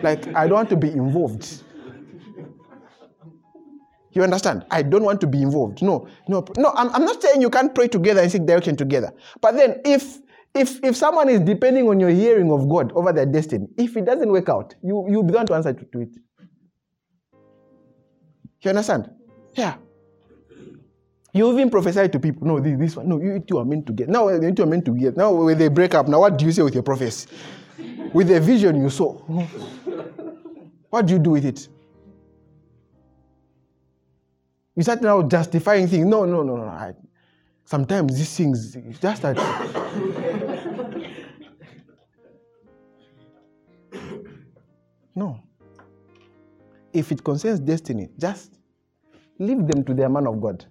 like, 0.03 0.27
I 0.36 0.47
don't 0.47 0.55
want 0.55 0.69
to 0.69 0.77
be 0.77 0.89
involved. 0.89 1.63
You 4.12 4.23
understand? 4.23 4.65
I 4.71 4.82
don't 4.82 5.03
want 5.03 5.21
to 5.21 5.27
be 5.27 5.41
involved. 5.41 5.82
No, 5.82 6.08
no, 6.27 6.43
no. 6.58 6.71
I'm, 6.75 6.89
I'm 6.89 7.05
not 7.05 7.21
saying 7.21 7.41
you 7.41 7.49
can't 7.49 7.73
pray 7.75 7.88
together 7.88 8.21
and 8.21 8.32
seek 8.32 8.45
direction 8.45 8.75
together. 8.75 9.13
But 9.39 9.55
then, 9.55 9.82
if 9.86 10.19
if 10.55 10.84
if 10.84 10.95
someone 10.95 11.29
is 11.29 11.39
depending 11.41 11.88
on 11.88 11.99
your 11.99 12.10
hearing 12.10 12.51
of 12.51 12.67
God 12.67 12.91
over 12.93 13.13
their 13.13 13.27
destiny, 13.27 13.67
if 13.77 13.95
it 13.95 14.05
doesn't 14.05 14.29
work 14.29 14.49
out, 14.49 14.73
you 14.82 15.05
you'll 15.10 15.23
be 15.23 15.32
the 15.32 15.38
one 15.38 15.45
to 15.45 15.53
answer 15.53 15.73
to, 15.73 15.86
to 15.86 16.01
it. 16.01 16.10
You 18.62 18.69
understand? 18.69 19.10
Yeah. 19.53 19.75
You 21.34 21.52
even 21.54 21.69
prophesy 21.69 22.10
to 22.10 22.19
people. 22.19 22.48
No, 22.48 22.60
this, 22.60 22.77
this 22.80 22.96
one. 22.96 23.08
No, 23.08 23.21
you 23.21 23.40
two 23.40 23.60
are 23.60 23.65
meant 23.65 23.86
to 23.88 23.94
get. 23.94 24.10
Now 24.10 24.30
you 24.30 24.52
two 24.52 24.63
are 24.63 24.65
meant 24.65 24.86
to 24.86 24.96
get. 24.96 25.15
Now 25.15 25.32
when 25.32 25.58
they 25.58 25.67
break 25.67 25.94
up, 25.94 26.08
now 26.08 26.19
what 26.19 26.38
do 26.38 26.46
you 26.46 26.52
say 26.52 26.63
with 26.63 26.73
your 26.73 26.84
prophecy? 26.84 27.27
with 28.13 28.27
the 28.27 28.40
vision 28.40 28.82
you 28.82 28.90
saw, 28.90 29.13
what 30.90 31.06
do 31.06 31.13
you 31.13 31.19
do 31.19 31.32
with 31.32 31.46
it? 31.46 31.67
You 34.75 34.84
start 34.84 35.02
now 35.02 35.21
justifying 35.23 35.88
things. 35.88 36.06
No, 36.06 36.25
no, 36.25 36.44
no, 36.44 36.56
no. 36.56 36.63
I, 36.63 36.94
sometimes 37.65 38.17
these 38.17 38.36
things 38.36 38.77
just 39.02 39.21
that. 39.23 39.38
no. 45.15 45.44
If 46.94 47.12
it 47.12 47.23
concerns 47.23 47.60
destiny, 47.60 48.10
just 48.17 48.54
leave 49.38 49.67
them 49.67 49.84
to 49.84 49.94
their 49.94 50.10
man 50.10 50.25
of 50.27 50.42
God. 50.42 50.65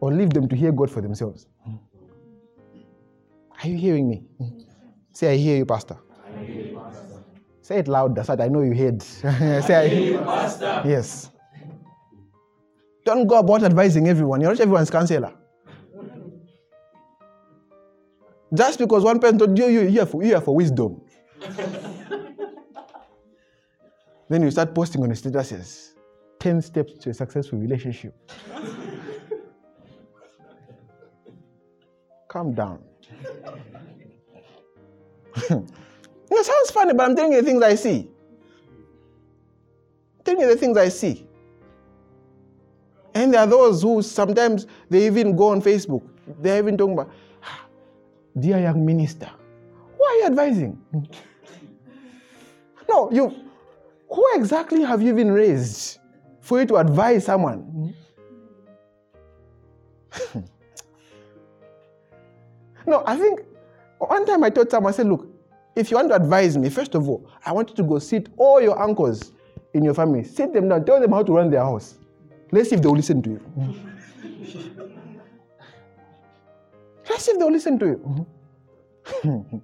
Or 0.00 0.12
leave 0.12 0.30
them 0.30 0.48
to 0.48 0.56
hear 0.56 0.72
God 0.72 0.90
for 0.90 1.00
themselves. 1.00 1.46
Are 3.62 3.68
you 3.68 3.76
hearing 3.76 4.08
me? 4.08 4.22
Say, 5.12 5.32
I 5.32 5.36
hear 5.36 5.56
you, 5.56 5.66
Pastor. 5.66 5.96
I 6.36 6.44
hear 6.44 6.66
you, 6.66 6.76
Pastor. 6.78 7.22
Say 7.62 7.78
it 7.78 7.88
loud, 7.88 8.16
so 8.24 8.36
that 8.36 8.44
I 8.44 8.48
know 8.48 8.62
you 8.62 8.72
heard. 8.74 9.02
Say, 9.64 9.74
I 9.74 9.88
hear 9.88 10.12
you, 10.12 10.18
Pastor. 10.18 10.82
Yes. 10.86 11.30
Don't 13.04 13.26
go 13.26 13.38
about 13.38 13.64
advising 13.64 14.06
everyone. 14.08 14.40
You're 14.40 14.50
not 14.50 14.60
everyone's 14.60 14.90
counselor. 14.90 15.32
Just 18.54 18.78
because 18.78 19.02
one 19.02 19.18
person 19.18 19.38
told 19.38 19.58
you 19.58 19.66
you're 19.66 20.06
for, 20.06 20.22
you're 20.22 20.40
for 20.40 20.54
wisdom. 20.54 21.00
then 24.28 24.42
you 24.42 24.50
start 24.50 24.74
posting 24.74 25.02
on 25.02 25.08
the 25.10 25.14
statuses 25.14 25.92
10 26.38 26.62
steps 26.62 26.92
to 26.94 27.10
a 27.10 27.14
successful 27.14 27.58
relationship. 27.58 28.14
Calm 32.28 32.52
down. 32.52 32.78
it 35.34 36.44
sounds 36.44 36.70
funny, 36.70 36.92
but 36.92 37.08
I'm 37.08 37.16
telling 37.16 37.32
you 37.32 37.40
the 37.40 37.46
things 37.46 37.62
I 37.62 37.74
see. 37.74 38.08
I'm 40.18 40.24
telling 40.24 40.40
you 40.42 40.48
the 40.48 40.56
things 40.56 40.76
I 40.76 40.88
see. 40.88 41.26
And 43.14 43.32
there 43.32 43.40
are 43.40 43.46
those 43.46 43.82
who 43.82 44.02
sometimes 44.02 44.66
they 44.90 45.06
even 45.06 45.34
go 45.34 45.48
on 45.48 45.62
Facebook. 45.62 46.02
They're 46.40 46.58
even 46.58 46.76
talking 46.76 46.92
about, 46.92 47.10
"Ah, 47.42 47.66
dear 48.38 48.58
young 48.60 48.84
minister, 48.84 49.30
who 49.96 50.04
are 50.04 50.14
you 50.16 50.26
advising? 50.26 50.78
no, 52.88 53.10
you 53.10 53.32
who 54.10 54.24
exactly 54.34 54.82
have 54.82 55.00
you 55.02 55.14
been 55.14 55.32
raised 55.32 55.98
for 56.40 56.60
you 56.60 56.66
to 56.66 56.76
advise 56.76 57.24
someone? 57.24 57.94
no, 62.88 63.02
I 63.06 63.16
think 63.16 63.40
one 63.98 64.26
time 64.26 64.42
I 64.44 64.50
told 64.50 64.70
someone, 64.70 64.92
I 64.92 64.96
said, 64.96 65.06
look, 65.06 65.26
if 65.76 65.90
you 65.90 65.96
want 65.96 66.08
to 66.08 66.16
advise 66.16 66.56
me, 66.56 66.70
first 66.70 66.94
of 66.94 67.08
all, 67.08 67.30
I 67.44 67.52
want 67.52 67.70
you 67.70 67.76
to 67.76 67.82
go 67.82 67.98
sit 67.98 68.28
all 68.36 68.60
your 68.60 68.80
uncles 68.80 69.32
in 69.74 69.84
your 69.84 69.94
family, 69.94 70.24
sit 70.24 70.52
them 70.52 70.68
down, 70.68 70.84
tell 70.84 71.00
them 71.00 71.12
how 71.12 71.22
to 71.22 71.32
run 71.32 71.50
their 71.50 71.62
house. 71.62 71.98
Let's 72.50 72.70
see 72.70 72.76
if 72.76 72.82
they'll 72.82 72.92
listen 72.92 73.22
to 73.22 73.30
you. 73.30 73.40
Let's 77.08 77.24
see 77.24 77.32
if 77.32 77.38
they'll 77.38 77.52
listen 77.52 77.78
to 77.78 77.86
you. 77.86 78.26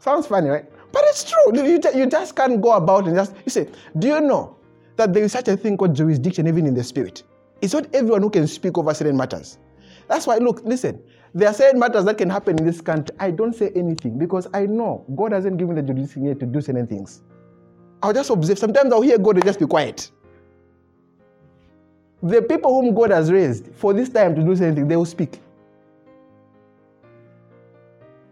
Sounds 0.00 0.26
funny, 0.26 0.48
right? 0.48 0.64
But 0.92 1.04
it's 1.06 1.30
true. 1.30 1.52
You, 1.54 1.80
you 1.94 2.06
just 2.06 2.34
can't 2.34 2.60
go 2.60 2.72
about 2.72 3.06
and 3.06 3.16
just. 3.16 3.34
You 3.44 3.50
say, 3.50 3.68
do 3.98 4.08
you 4.08 4.20
know 4.20 4.56
that 4.96 5.12
there 5.12 5.22
is 5.22 5.32
such 5.32 5.48
a 5.48 5.56
thing 5.56 5.76
called 5.76 5.94
jurisdiction 5.94 6.46
even 6.48 6.66
in 6.66 6.74
the 6.74 6.82
spirit? 6.82 7.22
It's 7.60 7.74
not 7.74 7.94
everyone 7.94 8.22
who 8.22 8.30
can 8.30 8.46
speak 8.46 8.78
over 8.78 8.92
certain 8.94 9.16
matters. 9.16 9.58
That's 10.08 10.26
why, 10.26 10.38
look, 10.38 10.62
listen, 10.64 11.02
there 11.34 11.48
are 11.48 11.54
certain 11.54 11.78
matters 11.78 12.04
that 12.04 12.18
can 12.18 12.28
happen 12.28 12.58
in 12.58 12.66
this 12.66 12.80
country. 12.80 13.14
I 13.20 13.30
don't 13.30 13.54
say 13.54 13.70
anything 13.74 14.18
because 14.18 14.48
I 14.52 14.66
know 14.66 15.04
God 15.14 15.32
hasn't 15.32 15.58
given 15.58 15.74
the 15.74 16.20
yet 16.20 16.40
to 16.40 16.46
do 16.46 16.60
certain 16.60 16.86
things. 16.86 17.22
I'll 18.02 18.12
just 18.12 18.30
observe. 18.30 18.58
Sometimes 18.58 18.92
I'll 18.92 19.02
hear 19.02 19.18
God 19.18 19.36
and 19.36 19.44
just 19.44 19.60
be 19.60 19.66
quiet. 19.66 20.10
The 22.22 22.42
people 22.42 22.80
whom 22.80 22.94
God 22.94 23.10
has 23.10 23.30
raised 23.30 23.72
for 23.74 23.92
this 23.92 24.08
time 24.08 24.34
to 24.34 24.42
do 24.42 24.56
something, 24.56 24.88
they 24.88 24.96
will 24.96 25.04
speak. 25.04 25.40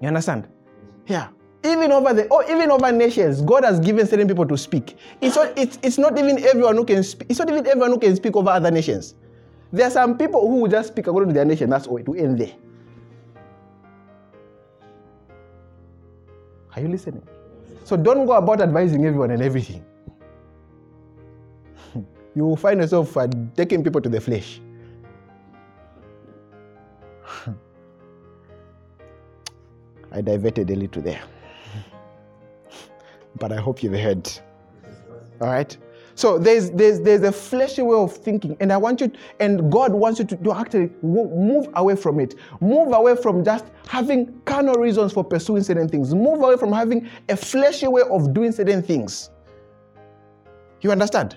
You 0.01 0.09
understand? 0.09 0.49
Yeah. 1.07 1.28
Even 1.64 1.90
over 1.90 2.14
the 2.14 2.28
oh, 2.30 2.42
even 2.51 2.70
over 2.70 2.92
nations, 2.92 3.42
God 3.42 3.64
has 3.64 3.80
given 3.80 4.07
certain 4.07 4.28
people 4.28 4.46
to 4.46 4.57
speak. 4.57 4.96
It's 5.20 5.36
not, 5.36 5.57
it's, 5.59 5.78
it's 5.82 5.99
not 5.99 6.16
even 6.18 6.44
everyone 6.44 6.76
who 6.76 6.84
can 6.84 7.03
speak. 7.03 7.28
It's 7.30 7.38
not 7.38 7.49
even 7.49 7.66
everyone 7.66 7.90
who 7.90 7.99
can 7.99 8.14
speak 8.14 8.36
over 8.36 8.51
other 8.51 8.70
nations. 8.70 9.14
There 9.72 9.86
are 9.86 9.90
some 9.90 10.16
people 10.16 10.49
who 10.49 10.61
will 10.62 10.70
just 10.70 10.88
speak 10.88 11.07
according 11.07 11.30
to 11.30 11.34
their 11.34 11.44
nation. 11.44 11.68
That's 11.70 11.86
all. 11.86 11.96
It 11.96 12.09
will 12.09 12.18
end 12.18 12.38
there. 12.38 12.53
Are 16.79 16.81
you 16.81 16.89
listening? 16.89 17.26
So 17.83 17.97
don't 17.97 18.24
go 18.24 18.35
about 18.35 18.61
advising 18.61 19.05
everyone 19.05 19.33
and 19.33 19.43
everything. 19.43 19.85
you 22.37 22.45
will 22.45 22.55
find 22.55 22.81
yourself 22.81 23.16
uh, 23.16 23.26
taking 23.57 23.83
people 23.83 24.01
to 24.01 24.09
the 24.09 24.20
flesh. 24.20 24.61
I 30.12 30.20
diverted 30.20 30.70
a 30.70 30.76
little 30.76 31.03
there. 31.03 31.22
but 33.41 33.51
I 33.51 33.57
hope 33.57 33.83
you've 33.83 33.95
heard. 33.95 34.31
All 35.41 35.49
right? 35.49 35.76
So 36.19 36.37
there's, 36.37 36.71
there's, 36.73 37.01
there's 37.01 37.23
a 37.23 37.31
fleshy 37.31 37.81
way 37.81 37.97
of 37.97 38.12
thinking, 38.12 38.57
and 38.59 38.73
I 38.73 38.77
want 38.77 39.01
you, 39.01 39.12
and 39.39 39.71
God 39.71 39.93
wants 39.93 40.19
you 40.19 40.25
to, 40.25 40.37
to 40.39 40.53
actually 40.53 40.91
move 41.01 41.69
away 41.77 41.95
from 41.95 42.19
it. 42.19 42.35
Move 42.61 42.93
away 42.93 43.14
from 43.14 43.45
just 43.45 43.66
having 43.87 44.41
carnal 44.45 44.75
reasons 44.75 45.12
for 45.12 45.23
pursuing 45.23 45.62
certain 45.62 45.89
things. 45.89 46.12
Move 46.12 46.43
away 46.43 46.57
from 46.57 46.73
having 46.73 47.09
a 47.29 47.37
fleshy 47.37 47.87
way 47.87 48.03
of 48.11 48.35
doing 48.35 48.51
certain 48.51 48.83
things. 48.83 49.31
You 50.81 50.91
understand? 50.91 51.37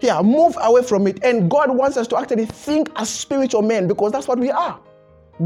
Yeah, 0.00 0.22
move 0.22 0.56
away 0.58 0.84
from 0.84 1.06
it. 1.06 1.22
And 1.22 1.50
God 1.50 1.76
wants 1.76 1.98
us 1.98 2.06
to 2.06 2.16
actually 2.16 2.46
think 2.46 2.88
as 2.96 3.10
spiritual 3.10 3.60
men 3.60 3.86
because 3.86 4.12
that's 4.12 4.26
what 4.26 4.38
we 4.38 4.50
are. 4.50 4.80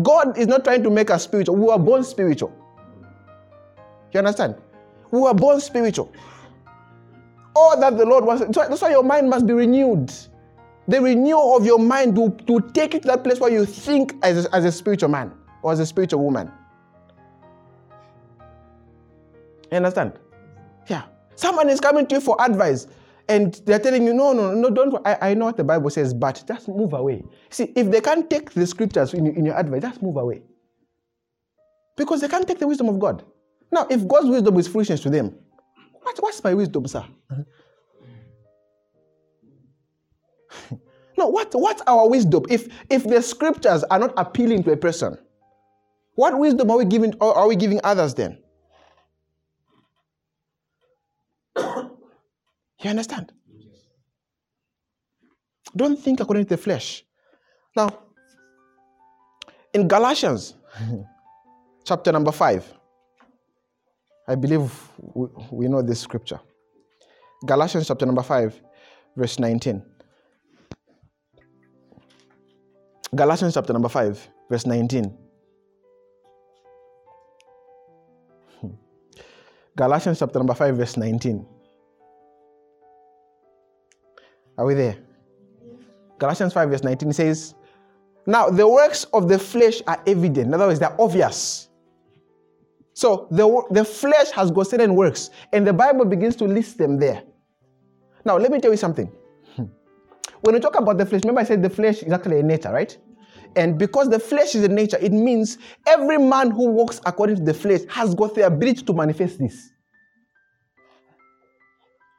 God 0.04 0.38
is 0.38 0.46
not 0.46 0.62
trying 0.62 0.84
to 0.84 0.90
make 0.90 1.10
us 1.10 1.24
spiritual. 1.24 1.56
We 1.56 1.64
were 1.64 1.78
born 1.78 2.04
spiritual. 2.04 2.56
You 4.12 4.18
understand? 4.18 4.54
We 5.10 5.18
were 5.18 5.34
born 5.34 5.60
spiritual. 5.60 6.12
All 7.58 7.80
that 7.80 7.98
the 7.98 8.06
Lord 8.06 8.24
wants. 8.24 8.44
That's 8.56 8.80
why 8.80 8.90
your 8.90 9.02
mind 9.02 9.28
must 9.28 9.44
be 9.44 9.52
renewed. 9.52 10.12
The 10.86 11.02
renewal 11.02 11.56
of 11.56 11.66
your 11.66 11.80
mind 11.80 12.14
to, 12.14 12.30
to 12.46 12.60
take 12.72 12.94
you 12.94 13.00
to 13.00 13.08
that 13.08 13.24
place 13.24 13.40
where 13.40 13.50
you 13.50 13.66
think 13.66 14.14
as 14.22 14.46
a, 14.46 14.54
as 14.54 14.64
a 14.64 14.70
spiritual 14.70 15.08
man 15.08 15.32
or 15.62 15.72
as 15.72 15.80
a 15.80 15.86
spiritual 15.86 16.22
woman. 16.24 16.50
You 19.72 19.78
understand? 19.78 20.12
Yeah. 20.86 21.02
Someone 21.34 21.68
is 21.68 21.80
coming 21.80 22.06
to 22.06 22.14
you 22.14 22.20
for 22.20 22.40
advice 22.40 22.86
and 23.28 23.54
they're 23.66 23.80
telling 23.80 24.06
you, 24.06 24.14
no, 24.14 24.32
no, 24.32 24.54
no, 24.54 24.70
don't. 24.70 25.04
I, 25.04 25.30
I 25.30 25.34
know 25.34 25.46
what 25.46 25.56
the 25.56 25.64
Bible 25.64 25.90
says, 25.90 26.14
but 26.14 26.42
just 26.46 26.68
move 26.68 26.92
away. 26.92 27.24
See, 27.50 27.72
if 27.76 27.90
they 27.90 28.00
can't 28.00 28.30
take 28.30 28.52
the 28.52 28.66
scriptures 28.66 29.14
in, 29.14 29.26
in 29.26 29.44
your 29.44 29.58
advice, 29.58 29.82
just 29.82 30.00
move 30.00 30.16
away. 30.16 30.42
Because 31.96 32.20
they 32.20 32.28
can't 32.28 32.46
take 32.46 32.60
the 32.60 32.68
wisdom 32.68 32.88
of 32.88 33.00
God. 33.00 33.24
Now, 33.72 33.86
if 33.90 34.06
God's 34.06 34.28
wisdom 34.28 34.56
is 34.58 34.68
foolishness 34.68 35.00
to 35.00 35.10
them, 35.10 35.34
what, 36.08 36.18
what's 36.22 36.42
my 36.42 36.54
wisdom, 36.54 36.86
sir? 36.86 37.04
no, 41.18 41.28
what, 41.28 41.50
what's 41.52 41.82
our 41.86 42.08
wisdom? 42.08 42.44
If, 42.48 42.68
if 42.88 43.04
the 43.04 43.20
scriptures 43.22 43.84
are 43.84 43.98
not 43.98 44.14
appealing 44.16 44.62
to 44.64 44.72
a 44.72 44.76
person, 44.76 45.18
what 46.14 46.38
wisdom 46.38 46.70
are 46.70 46.78
we 46.78 46.86
giving, 46.86 47.14
are 47.20 47.46
we 47.46 47.56
giving 47.56 47.80
others 47.84 48.14
then? 48.14 48.38
You 52.80 52.90
understand? 52.90 53.32
Don't 55.74 55.98
think 55.98 56.20
according 56.20 56.44
to 56.44 56.50
the 56.50 56.56
flesh. 56.56 57.04
Now, 57.74 57.90
in 59.74 59.88
Galatians 59.88 60.54
chapter 61.84 62.12
number 62.12 62.30
5, 62.30 62.77
I 64.28 64.34
believe 64.34 64.70
we, 65.50 65.68
know 65.68 65.80
this 65.80 66.00
scripture. 66.00 66.38
Galatians 67.46 67.88
chapter 67.88 68.04
number 68.04 68.22
5, 68.22 68.60
verse 69.16 69.38
19. 69.38 69.82
Galatians 73.14 73.54
chapter 73.54 73.72
number 73.72 73.88
5, 73.88 74.28
verse 74.50 74.66
19. 74.66 75.16
Hmm. 78.60 78.68
Galatians 79.74 80.18
chapter 80.18 80.38
number 80.38 80.54
5, 80.54 80.76
verse 80.76 80.98
19. 80.98 81.46
Are 84.58 84.66
we 84.66 84.74
there? 84.74 84.98
Galatians 86.18 86.52
5, 86.52 86.68
verse 86.68 86.82
19 86.82 87.14
says, 87.14 87.54
Now 88.26 88.50
the 88.50 88.68
works 88.68 89.04
of 89.04 89.26
the 89.26 89.38
flesh 89.38 89.80
are 89.86 90.02
evident. 90.06 90.48
In 90.48 90.54
other 90.54 90.66
words, 90.66 90.80
they're 90.80 91.00
obvious. 91.00 91.67
So 92.98 93.28
the, 93.30 93.62
the 93.70 93.84
flesh 93.84 94.32
has 94.32 94.50
got 94.50 94.66
certain 94.66 94.96
works, 94.96 95.30
and 95.52 95.64
the 95.64 95.72
Bible 95.72 96.04
begins 96.04 96.34
to 96.34 96.46
list 96.46 96.78
them 96.78 96.98
there. 96.98 97.22
Now, 98.24 98.36
let 98.38 98.50
me 98.50 98.58
tell 98.58 98.72
you 98.72 98.76
something. 98.76 99.08
Hmm. 99.54 99.66
When 100.40 100.56
we 100.56 100.60
talk 100.60 100.74
about 100.74 100.98
the 100.98 101.06
flesh, 101.06 101.20
remember 101.22 101.42
I 101.42 101.44
said 101.44 101.62
the 101.62 101.70
flesh 101.70 102.02
is 102.02 102.12
actually 102.12 102.40
a 102.40 102.42
nature, 102.42 102.72
right? 102.72 102.98
And 103.54 103.78
because 103.78 104.08
the 104.08 104.18
flesh 104.18 104.56
is 104.56 104.64
a 104.64 104.68
nature, 104.68 104.98
it 105.00 105.12
means 105.12 105.58
every 105.86 106.18
man 106.18 106.50
who 106.50 106.70
walks 106.70 107.00
according 107.06 107.36
to 107.36 107.42
the 107.44 107.54
flesh 107.54 107.82
has 107.88 108.16
got 108.16 108.34
the 108.34 108.44
ability 108.44 108.82
to 108.82 108.92
manifest 108.92 109.38
this. 109.38 109.70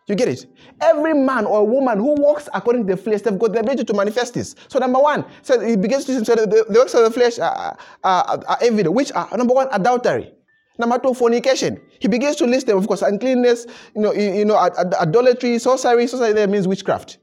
You 0.08 0.16
get 0.16 0.30
it? 0.30 0.46
Every 0.80 1.14
man 1.14 1.46
or 1.46 1.68
woman 1.68 1.98
who 1.98 2.16
walks 2.22 2.48
according 2.54 2.88
to 2.88 2.96
the 2.96 3.02
flesh, 3.02 3.24
they've 3.24 3.38
got 3.38 3.52
the 3.52 3.60
ability 3.60 3.84
to 3.84 3.94
manifest 3.94 4.34
this. 4.34 4.56
So, 4.70 4.80
number 4.80 5.00
one, 5.00 5.26
so 5.42 5.60
it 5.60 5.82
begins 5.82 6.06
to 6.06 6.24
say 6.24 6.36
the, 6.36 6.66
the 6.70 6.80
works 6.80 6.94
of 6.94 7.04
the 7.04 7.12
flesh 7.12 7.38
are, 7.38 7.78
are, 8.02 8.44
are 8.48 8.58
evident, 8.62 8.96
which 8.96 9.12
are 9.12 9.28
number 9.36 9.54
one, 9.54 9.68
adultery. 9.74 10.36
Number 10.80 10.98
two, 10.98 11.14
fornication. 11.14 11.80
He 12.00 12.08
begins 12.08 12.38
to 12.38 12.46
list 12.46 12.68
them, 12.68 12.78
of 12.78 12.88
course, 12.88 13.02
uncleanness, 13.02 13.68
you 13.94 14.02
know, 14.02 14.14
you, 14.14 14.34
you 14.34 14.46
know, 14.46 14.58
adultery, 15.00 15.60
sorcery. 15.60 16.08
Sorcery 16.08 16.32
there 16.32 16.48
means 16.48 16.70
witchcraft. 16.70 17.18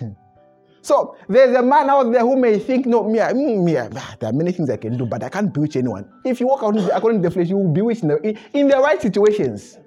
so 0.80 1.16
there's 1.28 1.56
a 1.56 1.62
man 1.62 1.90
out 1.90 2.12
there 2.12 2.20
who 2.20 2.36
may 2.36 2.60
think, 2.60 2.86
no, 2.86 3.02
me, 3.02 3.18
mm, 3.18 3.64
me, 3.64 3.72
there 3.72 3.90
are 4.22 4.32
many 4.32 4.52
things 4.52 4.70
I 4.70 4.76
can 4.76 4.96
do, 4.96 5.06
but 5.06 5.24
I 5.24 5.28
can't 5.28 5.52
bewitch 5.52 5.74
anyone. 5.74 6.08
If 6.24 6.38
you 6.38 6.46
walk 6.46 6.62
out 6.62 6.76
according 6.94 7.20
to 7.22 7.28
the 7.28 7.34
flesh, 7.34 7.48
you 7.48 7.56
will 7.56 7.72
bewitch 7.72 8.02
in 8.02 8.08
the, 8.08 8.38
in 8.52 8.68
the 8.68 8.78
right 8.78 9.02
situations. 9.02 9.78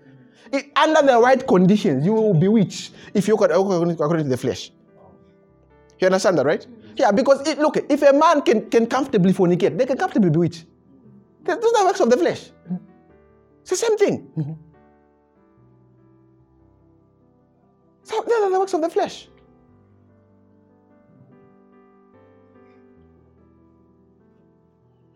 It, 0.52 0.66
under 0.76 1.02
the 1.02 1.18
right 1.18 1.48
conditions, 1.48 2.06
you 2.06 2.12
will 2.12 2.34
bewitch 2.34 2.92
if 3.14 3.26
you 3.30 3.38
walk 3.38 3.52
according 3.52 4.24
to 4.24 4.30
the 4.30 4.38
flesh. 4.38 4.72
You 6.00 6.08
understand 6.08 6.38
that, 6.40 6.46
right? 6.46 6.68
Yeah, 6.98 7.12
because 7.12 7.48
it, 7.48 7.58
look, 7.60 7.78
if 7.90 8.02
a 8.02 8.12
man 8.12 8.42
can, 8.42 8.70
can 8.70 8.86
comfortably 8.86 9.32
fornicate, 9.32 9.78
they 9.78 9.86
can 9.86 9.98
comfortably 9.98 10.30
bewitch. 10.30 10.66
Those 11.56 11.74
are 11.74 11.86
works 11.86 12.00
of 12.00 12.10
the 12.10 12.18
flesh. 12.18 12.52
It's 13.62 13.70
the 13.70 13.76
same 13.76 13.98
thing. 13.98 14.58
So 18.04 18.22
those 18.22 18.44
are 18.44 18.50
the 18.50 18.60
works 18.60 18.74
of 18.74 18.82
the 18.82 18.90
flesh. 18.90 19.28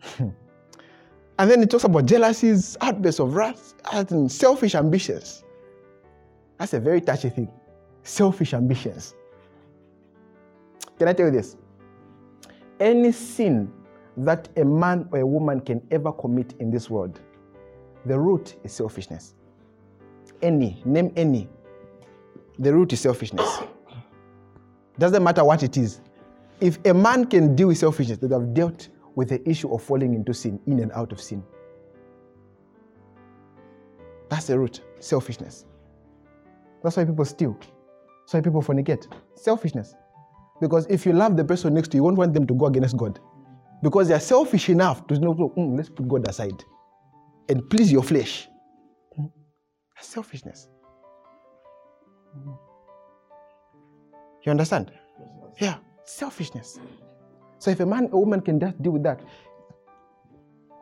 and 0.18 1.50
then 1.50 1.62
it 1.62 1.70
talks 1.70 1.82
about 1.82 2.06
jealousies, 2.06 2.76
outbursts 2.80 3.20
of 3.20 3.34
wrath, 3.34 3.74
and 3.92 4.30
selfish 4.30 4.76
ambitions. 4.76 5.42
That's 6.58 6.74
a 6.74 6.78
very 6.80 7.00
touchy 7.00 7.30
thing. 7.30 7.50
Selfish 8.04 8.54
ambitions. 8.54 9.14
Can 10.98 11.08
I 11.08 11.12
tell 11.12 11.26
you 11.26 11.32
this? 11.32 11.56
Any 12.78 13.10
sin 13.10 13.72
that 14.16 14.48
a 14.56 14.64
man 14.64 15.08
or 15.12 15.20
a 15.20 15.26
woman 15.26 15.60
can 15.60 15.86
ever 15.90 16.12
commit 16.12 16.54
in 16.60 16.70
this 16.70 16.88
world, 16.88 17.20
the 18.06 18.18
root 18.18 18.56
is 18.64 18.72
selfishness. 18.72 19.34
Any, 20.42 20.82
name 20.84 21.12
any. 21.16 21.48
The 22.58 22.72
root 22.72 22.92
is 22.92 23.00
selfishness. 23.00 23.60
Doesn't 24.98 25.22
matter 25.22 25.44
what 25.44 25.62
it 25.62 25.76
is. 25.76 26.00
If 26.60 26.78
a 26.84 26.94
man 26.94 27.26
can 27.26 27.56
deal 27.56 27.68
with 27.68 27.78
selfishness, 27.78 28.18
they 28.18 28.28
have 28.28 28.54
dealt 28.54 28.88
with 29.16 29.28
the 29.30 29.48
issue 29.48 29.72
of 29.74 29.82
falling 29.82 30.14
into 30.14 30.32
sin, 30.32 30.60
in 30.66 30.80
and 30.80 30.92
out 30.92 31.12
of 31.12 31.20
sin. 31.20 31.42
That's 34.28 34.46
the 34.46 34.58
root 34.58 34.80
selfishness. 35.00 35.66
That's 36.82 36.96
why 36.96 37.04
people 37.04 37.24
steal. 37.24 37.56
That's 37.60 38.34
why 38.34 38.40
people 38.40 38.62
fornicate. 38.62 39.06
Selfishness. 39.34 39.94
Because 40.60 40.86
if 40.86 41.04
you 41.04 41.12
love 41.12 41.36
the 41.36 41.44
person 41.44 41.74
next 41.74 41.88
to 41.88 41.96
you, 41.96 42.00
you 42.00 42.04
won't 42.04 42.16
want 42.16 42.34
them 42.34 42.46
to 42.46 42.54
go 42.54 42.66
against 42.66 42.96
God. 42.96 43.18
Because 43.84 44.08
they 44.08 44.14
are 44.14 44.20
selfish 44.20 44.70
enough 44.70 45.06
to 45.08 45.18
know, 45.18 45.34
mm, 45.34 45.76
let's 45.76 45.90
put 45.90 46.08
God 46.08 46.26
aside 46.26 46.64
and 47.50 47.68
please 47.68 47.92
your 47.92 48.02
flesh. 48.02 48.48
That's 49.94 50.08
selfishness. 50.08 50.68
You 54.42 54.50
understand? 54.50 54.90
Yeah, 55.60 55.76
selfishness. 56.04 56.80
So 57.58 57.70
if 57.72 57.80
a 57.80 57.86
man 57.86 58.08
or 58.10 58.20
woman 58.20 58.40
can 58.40 58.58
just 58.58 58.80
deal 58.80 58.92
with 58.92 59.02
that, 59.02 59.20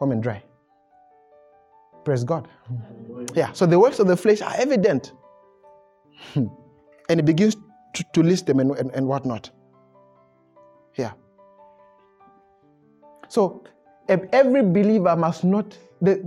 woman 0.00 0.20
dry. 0.20 0.40
Praise 2.04 2.22
God. 2.22 2.46
Yeah, 3.34 3.50
so 3.50 3.66
the 3.66 3.80
works 3.80 3.98
of 3.98 4.06
the 4.06 4.16
flesh 4.16 4.42
are 4.42 4.54
evident. 4.58 5.12
and 6.36 6.50
he 7.08 7.22
begins 7.22 7.56
to, 7.94 8.04
to 8.12 8.22
list 8.22 8.46
them 8.46 8.60
and, 8.60 8.70
and, 8.76 8.92
and 8.92 9.08
whatnot. 9.08 9.50
So 13.32 13.64
every 14.08 14.60
believer 14.60 15.16
must 15.16 15.42
not, 15.42 15.78
the 16.02 16.20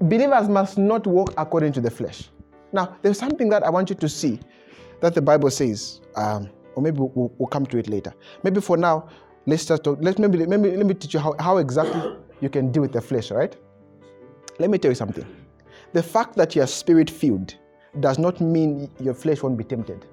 believers 0.00 0.48
must 0.48 0.78
not 0.78 1.06
walk 1.06 1.34
according 1.36 1.74
to 1.74 1.82
the 1.82 1.90
flesh. 1.90 2.30
Now, 2.72 2.96
there's 3.02 3.18
something 3.18 3.50
that 3.50 3.62
I 3.62 3.68
want 3.68 3.90
you 3.90 3.96
to 3.96 4.08
see 4.08 4.40
that 5.02 5.14
the 5.14 5.20
Bible 5.20 5.50
says, 5.50 6.00
um, 6.16 6.48
or 6.76 6.82
maybe 6.82 6.96
we'll, 6.96 7.30
we'll, 7.36 7.48
come 7.48 7.66
to 7.66 7.76
it 7.76 7.88
later. 7.88 8.14
Maybe 8.42 8.62
for 8.62 8.78
now, 8.78 9.10
let's 9.44 9.66
just 9.66 9.84
talk. 9.84 9.98
Let's 10.00 10.18
maybe, 10.18 10.46
maybe 10.46 10.74
let 10.74 10.86
me 10.86 10.94
teach 10.94 11.12
you 11.12 11.20
how, 11.20 11.34
how 11.38 11.58
exactly 11.58 12.16
you 12.40 12.48
can 12.48 12.72
deal 12.72 12.80
with 12.80 12.92
the 12.92 13.02
flesh, 13.02 13.30
right? 13.30 13.54
Let 14.58 14.70
me 14.70 14.78
tell 14.78 14.92
you 14.92 14.94
something. 14.94 15.26
The 15.92 16.02
fact 16.02 16.36
that 16.36 16.56
you're 16.56 16.66
spirit 16.66 17.10
filled 17.10 17.54
does 18.00 18.18
not 18.18 18.40
mean 18.40 18.90
your 18.98 19.12
flesh 19.12 19.42
won't 19.42 19.58
be 19.58 19.64
tempted. 19.64 20.06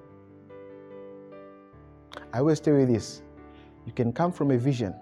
I 2.34 2.40
always 2.40 2.60
tell 2.60 2.74
you 2.74 2.84
this 2.84 3.22
you 3.86 3.92
can 3.94 4.12
come 4.12 4.30
from 4.30 4.50
a 4.50 4.58
vision 4.58 4.94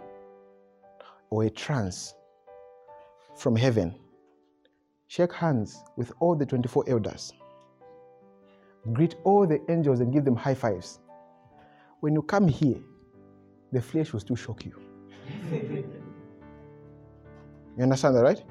or 1.31 1.45
a 1.45 1.51
trance 1.51 2.14
from 3.37 3.57
heaven, 3.57 3.95
shake 5.07 5.33
hands 5.33 5.83
with 5.97 6.12
all 6.20 6.35
the 6.35 6.45
24 6.45 6.85
elders, 6.89 7.33
greet 8.93 9.14
all 9.24 9.47
the 9.47 9.61
angels 9.70 10.01
and 10.01 10.12
give 10.12 10.24
them 10.24 10.37
high 10.37 10.55
fives. 10.55 10.99
When 12.01 12.14
you 12.14 12.22
come 12.22 12.49
here, 12.49 12.78
the 13.72 13.81
flesh 13.81 14.12
will 14.12 14.20
still 14.20 14.37
shock 14.37 14.64
you. 14.64 14.72
you 15.53 15.85
understand 17.78 18.16
that, 18.16 18.22
right? 18.22 18.43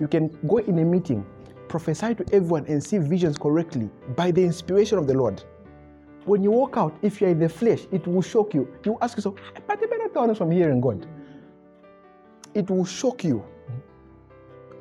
You 0.00 0.08
can 0.08 0.28
go 0.48 0.58
in 0.58 0.78
a 0.78 0.84
meeting, 0.84 1.26
prophesy 1.68 2.14
to 2.14 2.24
everyone, 2.32 2.64
and 2.66 2.82
see 2.82 2.98
visions 2.98 3.36
correctly 3.36 3.90
by 4.16 4.30
the 4.30 4.42
inspiration 4.42 4.98
of 4.98 5.06
the 5.06 5.14
Lord. 5.14 5.42
When 6.24 6.42
you 6.42 6.52
walk 6.52 6.76
out, 6.76 6.96
if 7.02 7.20
you're 7.20 7.30
in 7.30 7.40
the 7.40 7.48
flesh, 7.48 7.80
it 7.90 8.06
will 8.06 8.22
shock 8.22 8.54
you. 8.54 8.72
You 8.84 8.96
ask 9.02 9.16
yourself, 9.16 9.34
ah, 9.56 9.60
but 9.66 9.80
the 9.80 9.88
better 9.88 10.08
thought 10.08 10.36
from 10.38 10.50
hearing 10.50 10.80
God. 10.80 11.06
It 12.54 12.70
will 12.70 12.84
shock 12.84 13.24
you. 13.24 13.44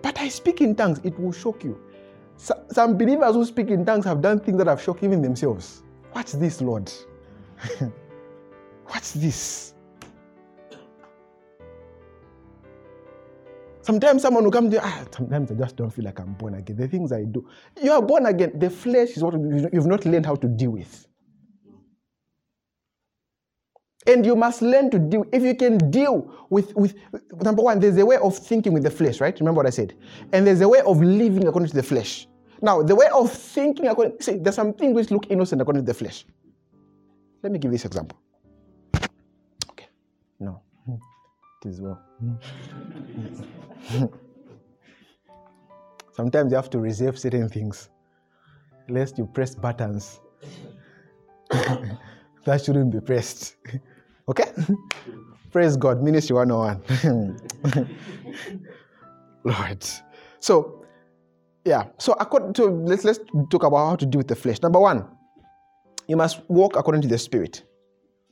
But 0.02 0.20
I 0.20 0.30
speak 0.30 0.62
in 0.62 0.76
tongues, 0.76 1.00
it 1.04 1.18
will 1.20 1.32
shock 1.32 1.64
you. 1.64 1.80
Some 2.38 2.98
believers 2.98 3.36
who 3.36 3.46
speak 3.46 3.70
in 3.70 3.86
tongues 3.86 4.06
have 4.06 4.22
done 4.22 4.40
things 4.40 4.58
that 4.58 4.68
have 4.68 4.82
shocked 4.82 5.04
even 5.04 5.22
themselves. 5.22 5.84
What's 6.14 6.34
this, 6.34 6.60
Lord? 6.62 6.92
What's 8.88 9.14
this? 9.14 9.74
Sometimes 13.84 14.22
someone 14.22 14.44
will 14.44 14.52
come 14.52 14.70
to 14.70 14.76
you, 14.76 14.82
ah, 14.84 15.06
sometimes 15.12 15.52
I 15.52 15.56
just 15.56 15.76
don't 15.76 15.90
feel 15.90 16.06
like 16.06 16.20
I'm 16.20 16.34
born 16.34 16.54
again. 16.56 16.76
The 16.76 16.88
things 16.88 17.12
I 17.12 17.24
do. 17.24 17.48
You 17.82 17.92
are 17.92 18.02
born 18.02 18.26
again. 18.26 18.58
The 18.58 18.70
flesh 18.70 19.10
is 19.18 19.24
what 19.24 19.34
you've 19.34 19.88
not 19.88 20.06
learned 20.06 20.26
how 20.26 20.36
to 20.36 20.48
deal 20.48 20.72
with. 20.72 21.08
And 24.08 24.26
you 24.26 24.36
must 24.36 24.62
learn 24.62 24.90
to 24.92 25.00
deal. 25.00 25.26
If 25.32 25.44
you 25.44 25.56
can 25.56 25.78
deal 25.92 26.48
with, 26.50 26.74
with 26.76 26.96
number 27.42 27.62
one, 27.62 27.80
there's 27.80 27.98
a 27.98 28.06
way 28.06 28.18
of 28.18 28.36
thinking 28.36 28.74
with 28.74 28.84
the 28.84 28.90
flesh, 28.90 29.22
right? 29.22 29.40
Remember 29.40 29.60
what 29.60 29.68
I 29.68 29.72
said? 29.72 29.94
And 30.34 30.48
there's 30.48 30.62
a 30.62 30.68
way 30.68 30.82
of 30.82 31.02
living 31.02 31.48
according 31.48 31.70
to 31.70 31.76
the 31.76 31.84
flesh. 31.84 32.28
Now, 32.62 32.82
the 32.82 32.96
way 32.96 33.08
of 33.14 33.32
thinking 33.32 33.88
according, 33.88 34.20
see, 34.20 34.38
there's 34.38 34.56
some 34.56 34.74
things 34.74 34.96
which 34.96 35.12
look 35.12 35.28
innocent 35.30 35.62
according 35.62 35.84
to 35.84 35.86
the 35.86 35.94
flesh. 35.94 36.26
Let 37.44 37.52
me 37.52 37.60
give 37.60 37.72
this 37.72 37.86
example. 37.86 38.18
Okay. 39.70 39.88
No. 40.40 40.62
It 40.88 41.70
is 41.70 41.82
well. 41.82 42.02
Sometimes 46.14 46.52
you 46.52 46.56
have 46.56 46.70
to 46.72 46.80
reserve 46.80 47.18
certain 47.18 47.50
things, 47.50 47.90
lest 48.90 49.18
you 49.18 49.26
press 49.26 49.56
buttons 49.56 50.20
that 51.50 52.64
shouldn't 52.64 52.92
be 52.92 53.00
pressed. 53.00 53.56
Okay? 54.32 54.52
Praise 55.52 55.76
God. 55.76 56.02
Ministry 56.02 56.36
101. 56.36 57.38
Lord. 59.44 59.86
So, 60.40 60.86
yeah. 61.66 61.88
So, 61.98 62.16
according 62.18 62.54
to, 62.54 62.66
let's, 62.66 63.04
let's 63.04 63.20
talk 63.50 63.64
about 63.64 63.90
how 63.90 63.96
to 63.98 64.06
deal 64.06 64.20
with 64.20 64.30
the 64.30 64.36
flesh. 64.36 64.62
Number 64.62 64.80
one, 64.80 65.06
you 66.08 66.16
must 66.16 66.42
walk 66.50 66.78
according 66.78 67.02
to 67.02 67.10
the 67.10 67.18
Spirit. 67.18 67.64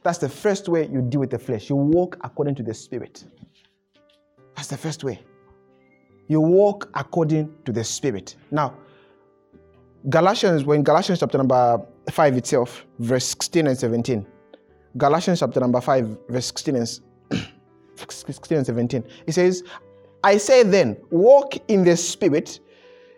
That's 0.03 0.19
the 0.19 0.29
first 0.29 0.69
way 0.69 0.87
you 0.87 1.01
deal 1.01 1.19
with 1.19 1.31
the 1.31 1.39
flesh. 1.39 1.69
You 1.69 1.75
walk 1.75 2.17
according 2.23 2.55
to 2.55 2.63
the 2.63 2.73
Spirit. 2.73 3.25
That's 4.55 4.69
the 4.69 4.77
first 4.77 5.03
way. 5.03 5.19
You 6.29 6.39
walk 6.39 6.89
according 6.93 7.53
to 7.65 7.73
the 7.73 7.83
Spirit. 7.83 8.37
Now, 8.51 8.75
Galatians, 10.07 10.63
when 10.63 10.83
Galatians 10.83 11.19
chapter 11.19 11.37
number 11.37 11.81
5 12.09 12.37
itself, 12.37 12.85
verse 12.99 13.25
16 13.25 13.67
and 13.67 13.77
17, 13.77 14.25
Galatians 14.97 15.39
chapter 15.39 15.59
number 15.59 15.81
5, 15.81 16.17
verse 16.29 16.45
16 16.47 16.75
and, 16.75 16.87
16 18.07 18.57
and 18.57 18.65
17. 18.65 19.03
It 19.27 19.33
says, 19.33 19.63
I 20.23 20.37
say 20.37 20.63
then, 20.63 20.97
walk 21.11 21.55
in 21.67 21.83
the 21.83 21.95
spirit, 21.95 22.59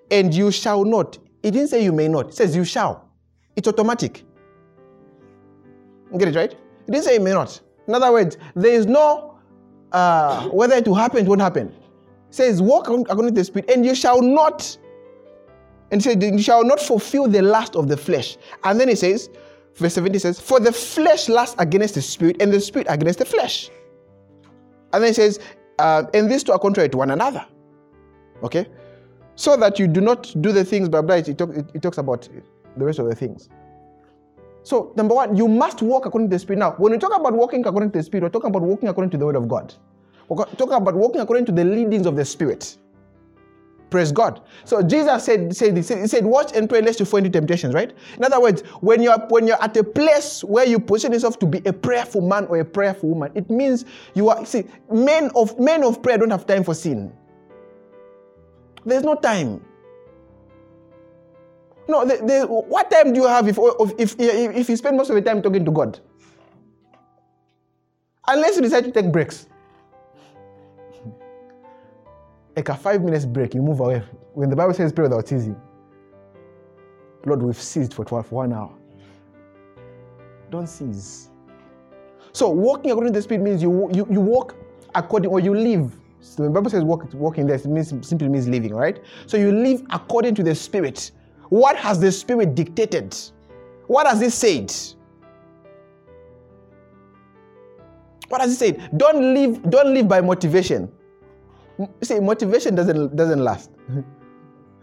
and 0.10 0.34
you 0.34 0.52
shall 0.52 0.84
not. 0.84 1.18
It 1.44 1.52
didn't 1.52 1.70
say 1.70 1.84
you 1.84 1.94
may 1.94 2.08
not, 2.08 2.30
it 2.30 2.36
says 2.36 2.56
you 2.56 2.66
shall. 2.66 3.10
It's 3.56 3.68
automatic. 3.68 4.24
Get 6.18 6.28
it 6.28 6.36
right? 6.36 6.52
It 6.52 6.92
didn't 6.92 7.06
say 7.06 7.16
you 7.16 7.22
may 7.22 7.32
not. 7.32 7.60
In 7.88 7.96
other 7.96 8.12
words, 8.12 8.38
there 8.56 8.74
is 8.74 8.86
no 8.86 9.32
uh, 9.92 10.48
whether 10.50 10.76
it 10.76 10.88
will 10.88 10.96
happen, 10.96 11.26
it 11.26 11.28
won't 11.28 11.42
happen. 11.42 11.68
It 11.68 12.36
says, 12.36 12.62
walk 12.62 12.88
according 12.88 13.28
to 13.28 13.42
the 13.42 13.44
spirit, 13.44 13.70
and 13.70 13.86
you 13.86 13.96
shall 13.96 14.22
not. 14.22 14.78
And 15.92 16.00
it 16.00 16.04
says, 16.04 16.18
you 16.22 16.42
shall 16.42 16.64
not 16.64 16.80
fulfill 16.80 17.28
the 17.28 17.42
lust 17.42 17.76
of 17.76 17.88
the 17.88 17.98
flesh. 17.98 18.38
And 18.64 18.80
then 18.80 18.88
it 18.88 18.98
says, 18.98 19.30
verse 19.76 19.94
17 19.94 20.20
says, 20.20 20.40
For 20.40 20.60
the 20.60 20.72
flesh 20.72 21.30
lusts 21.30 21.56
against 21.60 21.96
the 21.96 22.02
spirit, 22.02 22.42
and 22.42 22.52
the 22.52 22.60
spirit 22.60 22.88
against 22.90 23.20
the 23.20 23.26
flesh. 23.26 23.70
And 24.94 25.04
then 25.04 25.12
it 25.12 25.16
says, 25.16 25.40
uh, 25.80 26.04
And 26.14 26.30
these 26.30 26.44
two 26.44 26.52
are 26.52 26.60
contrary 26.60 26.90
to 26.90 26.98
one 26.98 27.12
another. 27.12 27.46
Okay? 28.44 28.68
So 29.36 29.56
that 29.58 29.80
you 29.80 29.88
do 29.88 30.02
not 30.02 30.34
do 30.42 30.52
the 30.52 30.64
things, 30.64 30.90
blah, 30.90 31.02
blah, 31.02 31.16
it, 31.16 31.38
talk, 31.38 31.50
it, 31.56 31.66
it 31.74 31.82
talks 31.82 31.98
about 31.98 32.28
the 32.78 32.86
rest 32.86 33.00
of 33.00 33.08
the 33.08 33.16
things. 33.16 33.50
So, 34.64 34.94
number 34.96 35.16
one, 35.16 35.36
you 35.36 35.48
must 35.48 35.82
walk 35.82 36.06
according 36.06 36.30
to 36.30 36.36
the 36.36 36.40
Spirit. 36.40 36.60
Now, 36.60 36.74
when 36.74 36.92
we 36.92 37.00
talk 37.00 37.16
about 37.16 37.34
walking 37.34 37.66
according 37.66 37.92
to 37.92 38.00
the 38.00 38.04
Spirit, 38.04 38.24
we're 38.24 38.30
talking 38.30 38.50
about 38.50 38.62
walking 38.62 38.90
according 38.90 39.10
to 39.12 39.18
the 39.18 39.26
Word 39.26 39.36
of 39.36 39.48
God. 39.48 39.74
We're 40.30 40.46
talking 40.46 40.74
about 40.74 40.94
walking 40.94 41.22
according 41.22 41.46
to 41.48 41.52
the 41.52 41.66
leadings 41.66 42.06
of 42.06 42.16
the 42.16 42.24
Spirit. 42.24 42.78
Praise 43.92 44.14
God. 44.14 44.42
So 44.64 44.82
Jesus 44.82 45.26
said, 45.26 45.54
said, 45.54 45.76
he 45.76 45.84
said, 45.84 46.26
watch 46.26 46.54
and 46.56 46.70
pray 46.70 46.82
lest 46.82 47.02
you 47.02 47.06
fall 47.06 47.18
into 47.18 47.30
temptations, 47.30 47.74
right? 47.74 47.92
In 48.16 48.24
other 48.24 48.40
words, 48.40 48.62
when 48.80 49.04
you're 49.04 49.20
when 49.28 49.46
you're 49.46 49.62
at 49.62 49.76
a 49.76 49.84
place 49.84 50.46
where 50.46 50.66
you 50.66 50.80
position 50.80 51.12
yourself 51.12 51.38
to 51.40 51.46
be 51.46 51.62
a 51.66 51.74
prayerful 51.74 52.22
man 52.22 52.46
or 52.46 52.62
a 52.62 52.66
prayerful 52.66 53.10
woman, 53.10 53.34
it 53.36 53.50
means 53.50 53.84
you 54.14 54.30
are 54.30 54.46
see, 54.46 54.64
men 54.90 55.30
of 55.36 55.60
men 55.60 55.84
of 55.84 56.02
prayer 56.02 56.18
don't 56.18 56.32
have 56.32 56.48
time 56.48 56.64
for 56.64 56.74
sin. 56.74 57.12
There's 58.86 59.04
no 59.04 59.16
time. 59.16 59.62
No, 61.90 62.06
the, 62.06 62.16
the, 62.16 62.48
what 62.48 62.90
time 62.90 63.12
do 63.12 63.20
you 63.20 63.28
have 63.28 63.46
if, 63.50 63.58
if, 64.00 64.16
if, 64.18 64.56
if 64.56 64.70
you 64.70 64.78
spend 64.78 64.96
most 64.96 65.10
of 65.10 65.18
your 65.18 65.24
time 65.24 65.42
talking 65.42 65.66
to 65.66 65.72
God? 65.72 66.00
Unless 68.26 68.56
you 68.56 68.62
decide 68.62 68.86
to 68.86 68.92
take 68.92 69.12
breaks. 69.12 69.48
Like 72.56 72.70
a 72.70 72.76
five 72.76 73.02
minutes 73.02 73.26
break, 73.26 73.54
you 73.54 73.62
move 73.62 73.80
away. 73.80 74.04
When 74.34 74.50
the 74.50 74.56
Bible 74.56 74.74
says 74.74 74.92
pray 74.92 75.04
without 75.04 75.28
ceasing, 75.28 75.60
Lord, 77.26 77.42
we've 77.42 77.56
ceased 77.56 77.94
for 77.94 78.04
12, 78.04 78.32
one 78.32 78.54
hour. 78.54 78.72
Don't 80.50 80.68
cease. 80.68 81.30
So 82.34 82.50
walking 82.50 82.92
according 82.92 83.14
to 83.14 83.20
the 83.20 83.24
Spirit 83.24 83.44
means 83.44 83.62
you, 83.62 83.90
you, 83.94 84.08
you 84.10 84.20
walk 84.20 84.56
according, 84.96 85.30
or 85.30 85.40
you 85.40 85.56
live. 85.56 85.96
So 86.20 86.44
the 86.44 86.50
Bible 86.50 86.70
says 86.70 86.84
walk, 86.84 87.14
walking 87.14 87.48
there 87.48 87.60
means, 87.66 87.94
simply 88.08 88.28
means 88.28 88.48
living, 88.48 88.74
right? 88.74 89.00
So 89.28 89.38
you 89.38 89.52
live 89.52 89.84
according 89.92 90.36
to 90.36 90.44
the 90.44 90.56
Spirit. 90.56 91.12
What 91.50 91.76
has 91.78 92.00
the 92.00 92.12
Spirit 92.12 92.56
dictated? 92.56 93.16
What 93.88 94.08
has 94.08 94.22
it 94.22 94.32
said? 94.32 94.74
What 98.30 98.42
has 98.42 98.54
it 98.54 98.56
said? 98.56 98.98
Don't 98.98 99.34
live, 99.34 99.70
don't 99.70 99.94
live 99.94 100.08
by 100.08 100.22
motivation. 100.22 100.92
See, 102.02 102.20
motivation 102.20 102.76
doesn't 102.76 103.16
doesn't 103.16 103.40
last. 103.40 103.72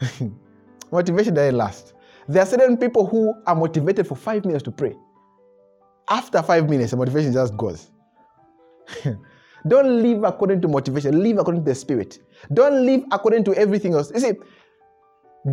motivation 0.93 1.35
doesn't 1.35 1.57
last. 1.57 1.95
There 2.29 2.43
are 2.43 2.47
certain 2.47 2.77
people 2.77 3.07
who 3.07 3.35
are 3.47 3.55
motivated 3.55 4.07
for 4.07 4.15
five 4.15 4.45
minutes 4.45 4.63
to 4.65 4.71
pray. 4.71 4.95
After 6.11 6.43
five 6.43 6.69
minutes, 6.69 6.91
the 6.91 6.97
motivation 6.97 7.33
just 7.33 7.57
goes. 7.57 7.91
Don't 9.67 10.03
live 10.03 10.25
according 10.25 10.61
to 10.63 10.69
motivation, 10.69 11.23
live 11.23 11.39
according 11.39 11.65
to 11.65 11.71
the 11.71 11.75
spirit. 11.75 12.19
Don't 12.53 12.87
live 12.87 13.03
according 13.11 13.45
to 13.45 13.55
everything 13.55 13.95
else. 13.95 14.11
You 14.15 14.21
see, 14.21 14.33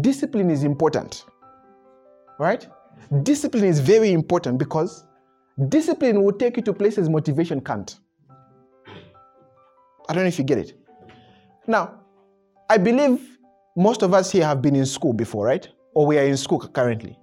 discipline 0.01 0.49
is 0.49 0.63
important. 0.63 1.25
Right? 2.39 2.67
Discipline 3.23 3.65
is 3.65 3.79
very 3.79 4.11
important 4.11 4.57
because 4.57 5.05
discipline 5.69 6.23
will 6.23 6.33
take 6.33 6.57
you 6.57 6.63
to 6.63 6.73
places 6.73 7.09
motivation 7.09 7.61
can't. 7.61 7.97
I 10.07 10.13
don't 10.13 10.23
know 10.23 10.27
if 10.27 10.37
you 10.37 10.43
get 10.43 10.59
it. 10.59 10.73
Now, 11.68 12.01
I 12.70 12.78
believe 12.78 13.38
most 13.76 14.01
of 14.01 14.13
us 14.13 14.32
here 14.32 14.45
have 14.45 14.61
been 14.61 14.76
in 14.76 14.86
school 14.86 15.13
before, 15.13 15.45
right? 15.45 15.68
Or 15.93 16.05
we 16.05 16.18
are 16.18 16.24
in 16.26 16.38
school 16.38 16.59
currently. 16.59 17.18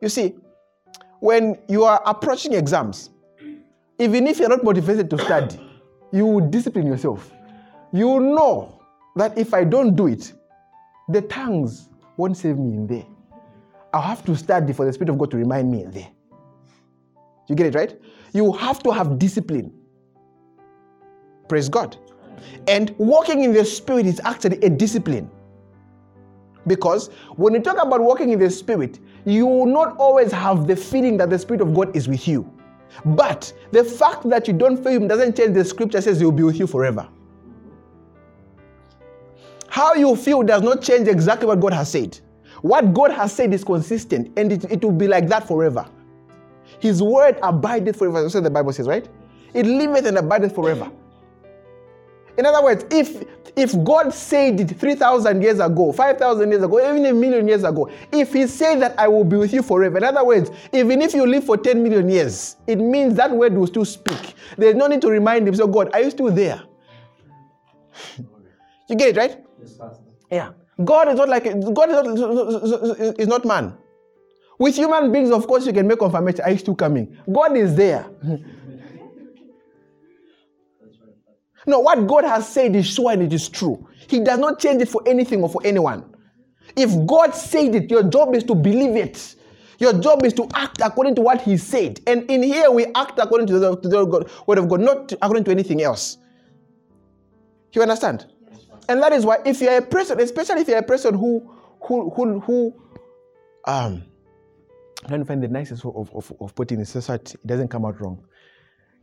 You 0.00 0.08
see, 0.08 0.36
when 1.20 1.58
you 1.68 1.84
are 1.84 2.02
approaching 2.04 2.52
exams, 2.52 3.10
even 3.98 4.26
if 4.26 4.38
you're 4.38 4.48
not 4.48 4.62
motivated 4.62 5.08
to 5.10 5.18
study, 5.18 5.58
you 6.12 6.26
will 6.26 6.48
discipline 6.48 6.86
yourself. 6.86 7.32
You 7.92 8.20
know 8.20 8.82
that 9.16 9.36
if 9.38 9.54
I 9.54 9.64
don't 9.64 9.96
do 9.96 10.06
it, 10.06 10.32
the 11.08 11.22
tongues 11.22 11.88
won't 12.16 12.36
save 12.36 12.58
me 12.58 12.76
in 12.76 12.86
there. 12.86 13.06
I'll 13.94 14.02
have 14.02 14.24
to 14.26 14.36
study 14.36 14.72
for 14.72 14.84
the 14.84 14.92
Spirit 14.92 15.10
of 15.10 15.18
God 15.18 15.30
to 15.30 15.36
remind 15.36 15.70
me 15.70 15.84
in 15.84 15.90
there. 15.90 16.08
You 17.48 17.54
get 17.54 17.66
it, 17.66 17.74
right? 17.74 17.98
You 18.32 18.52
have 18.52 18.82
to 18.82 18.90
have 18.90 19.18
discipline. 19.18 19.72
Praise 21.48 21.68
God. 21.68 21.96
And 22.68 22.94
walking 22.98 23.44
in 23.44 23.52
the 23.52 23.64
Spirit 23.64 24.06
is 24.06 24.20
actually 24.24 24.58
a 24.62 24.70
discipline. 24.70 25.30
Because 26.66 27.08
when 27.36 27.54
you 27.54 27.60
talk 27.60 27.80
about 27.80 28.00
walking 28.00 28.30
in 28.30 28.38
the 28.38 28.50
Spirit, 28.50 28.98
you 29.24 29.46
will 29.46 29.66
not 29.66 29.96
always 29.98 30.32
have 30.32 30.66
the 30.66 30.76
feeling 30.76 31.16
that 31.18 31.30
the 31.30 31.38
Spirit 31.38 31.60
of 31.60 31.74
God 31.74 31.94
is 31.94 32.08
with 32.08 32.26
you. 32.26 32.50
But 33.04 33.52
the 33.72 33.84
fact 33.84 34.28
that 34.28 34.48
you 34.48 34.54
don't 34.54 34.82
feel 34.82 34.92
Him 34.92 35.08
doesn't 35.08 35.36
change 35.36 35.54
the 35.54 35.64
scripture 35.64 36.00
says 36.00 36.18
He 36.18 36.24
will 36.24 36.32
be 36.32 36.42
with 36.42 36.58
you 36.58 36.66
forever. 36.66 37.08
How 39.68 39.94
you 39.94 40.16
feel 40.16 40.42
does 40.42 40.62
not 40.62 40.80
change 40.80 41.06
exactly 41.06 41.46
what 41.46 41.60
God 41.60 41.72
has 41.72 41.90
said. 41.90 42.18
What 42.62 42.94
God 42.94 43.10
has 43.12 43.32
said 43.32 43.52
is 43.52 43.62
consistent 43.62 44.32
and 44.38 44.50
it, 44.50 44.64
it 44.70 44.82
will 44.82 44.92
be 44.92 45.06
like 45.06 45.28
that 45.28 45.46
forever. 45.46 45.86
His 46.80 47.02
word 47.02 47.38
abideth 47.42 47.96
forever. 47.96 48.22
That's 48.22 48.34
what 48.34 48.44
the 48.44 48.50
Bible 48.50 48.72
says, 48.72 48.86
right? 48.86 49.06
It 49.54 49.66
liveth 49.66 50.06
and 50.06 50.18
abideth 50.18 50.54
forever. 50.54 50.90
In 52.38 52.46
other 52.46 52.62
words, 52.62 52.84
if 52.90 53.24
if 53.56 53.72
God 53.84 54.12
said 54.12 54.60
it 54.60 54.78
3,000 54.78 55.40
years 55.40 55.60
ago, 55.60 55.90
5,000 55.90 56.50
years 56.50 56.62
ago, 56.62 56.78
even 56.78 57.06
a 57.06 57.14
million 57.14 57.48
years 57.48 57.64
ago, 57.64 57.90
if 58.12 58.34
He 58.34 58.46
said 58.46 58.80
that 58.82 58.94
I 58.98 59.08
will 59.08 59.24
be 59.24 59.36
with 59.38 59.52
you 59.52 59.62
forever, 59.62 59.96
in 59.96 60.04
other 60.04 60.24
words, 60.24 60.50
even 60.74 61.00
if 61.00 61.14
you 61.14 61.26
live 61.26 61.44
for 61.44 61.56
10 61.56 61.82
million 61.82 62.08
years, 62.10 62.56
it 62.66 62.76
means 62.76 63.14
that 63.14 63.30
word 63.30 63.54
will 63.54 63.66
still 63.66 63.86
speak. 63.86 64.34
There's 64.58 64.74
no 64.74 64.86
need 64.86 65.00
to 65.00 65.08
remind 65.08 65.48
Him, 65.48 65.54
so 65.54 65.66
God, 65.66 65.90
are 65.94 66.02
you 66.02 66.10
still 66.10 66.30
there? 66.30 66.62
you 68.88 68.96
get 68.96 69.10
it, 69.10 69.16
right? 69.16 69.44
Yeah. 70.30 70.50
God 70.84 71.08
is 71.08 71.16
not 71.16 71.30
like 71.30 71.44
God 71.44 71.88
is 71.88 72.20
not, 72.20 73.00
is 73.18 73.26
not 73.26 73.44
man. 73.46 73.74
With 74.58 74.76
human 74.76 75.12
beings, 75.12 75.30
of 75.30 75.46
course, 75.46 75.66
you 75.66 75.72
can 75.72 75.86
make 75.86 75.98
confirmation. 75.98 76.40
Are 76.42 76.50
you 76.50 76.58
still 76.58 76.74
coming? 76.74 77.16
God 77.30 77.56
is 77.56 77.74
there. 77.74 78.06
No, 81.66 81.80
what 81.80 82.06
God 82.06 82.24
has 82.24 82.48
said 82.48 82.76
is 82.76 82.86
sure 82.86 83.12
and 83.12 83.22
it 83.22 83.32
is 83.32 83.48
true. 83.48 83.88
He 84.08 84.20
does 84.20 84.38
not 84.38 84.60
change 84.60 84.82
it 84.82 84.88
for 84.88 85.02
anything 85.06 85.42
or 85.42 85.48
for 85.48 85.60
anyone. 85.64 86.04
If 86.76 87.06
God 87.06 87.34
said 87.34 87.74
it, 87.74 87.90
your 87.90 88.04
job 88.04 88.34
is 88.34 88.44
to 88.44 88.54
believe 88.54 88.96
it. 88.96 89.34
Your 89.78 89.92
job 89.92 90.24
is 90.24 90.32
to 90.34 90.48
act 90.54 90.80
according 90.82 91.16
to 91.16 91.22
what 91.22 91.40
He 91.42 91.56
said. 91.56 92.00
And 92.06 92.30
in 92.30 92.42
here, 92.42 92.70
we 92.70 92.86
act 92.94 93.18
according 93.18 93.48
to 93.48 93.58
the, 93.58 93.76
to 93.76 93.88
the 93.88 94.28
word 94.46 94.58
of 94.58 94.68
God, 94.68 94.80
not 94.80 95.12
according 95.12 95.44
to 95.44 95.50
anything 95.50 95.82
else. 95.82 96.18
You 97.72 97.82
understand? 97.82 98.26
And 98.88 99.02
that 99.02 99.12
is 99.12 99.26
why, 99.26 99.38
if 99.44 99.60
you're 99.60 99.76
a 99.76 99.82
person, 99.82 100.18
especially 100.20 100.62
if 100.62 100.68
you're 100.68 100.78
a 100.78 100.82
person 100.82 101.14
who, 101.14 101.52
who, 101.82 102.08
who, 102.10 102.40
who 102.40 102.74
um, 103.66 104.04
I'm 105.02 105.08
trying 105.08 105.20
to 105.20 105.26
find 105.26 105.42
the 105.42 105.48
nicest 105.48 105.84
way 105.84 105.92
of, 105.94 106.10
of, 106.14 106.32
of 106.40 106.54
putting 106.54 106.80
it 106.80 106.86
so 106.86 107.00
that 107.00 107.34
it 107.34 107.46
doesn't 107.46 107.68
come 107.68 107.84
out 107.84 108.00
wrong. 108.00 108.24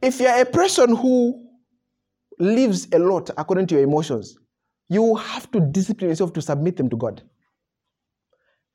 If 0.01 0.19
you're 0.19 0.41
a 0.41 0.45
person 0.45 0.95
who 0.95 1.47
lives 2.39 2.87
a 2.91 2.99
lot 2.99 3.29
according 3.37 3.67
to 3.67 3.75
your 3.75 3.83
emotions, 3.83 4.37
you 4.89 5.15
have 5.15 5.51
to 5.51 5.59
discipline 5.59 6.09
yourself 6.09 6.33
to 6.33 6.41
submit 6.41 6.77
them 6.77 6.89
to 6.89 6.97
God. 6.97 7.21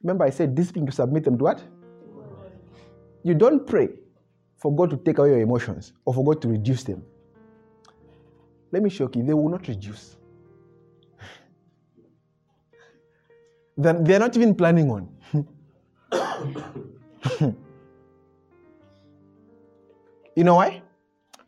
Remember, 0.02 0.24
I 0.24 0.30
said 0.30 0.54
discipline 0.54 0.86
to 0.86 0.92
submit 0.92 1.24
them 1.24 1.36
to 1.38 1.44
what? 1.44 1.62
You 3.24 3.34
don't 3.34 3.66
pray 3.66 3.88
for 4.56 4.74
God 4.74 4.90
to 4.90 4.96
take 4.96 5.18
away 5.18 5.30
your 5.30 5.40
emotions 5.40 5.92
or 6.04 6.14
for 6.14 6.24
God 6.24 6.40
to 6.42 6.48
reduce 6.48 6.84
them. 6.84 7.02
Let 8.70 8.82
me 8.82 8.90
shock 8.90 9.16
you, 9.16 9.22
they 9.22 9.34
will 9.34 9.48
not 9.48 9.66
reduce. 9.66 10.16
They're 13.76 14.18
not 14.18 14.36
even 14.36 14.54
planning 14.54 14.90
on. 14.90 15.08
you 20.36 20.44
know 20.44 20.56
why? 20.56 20.82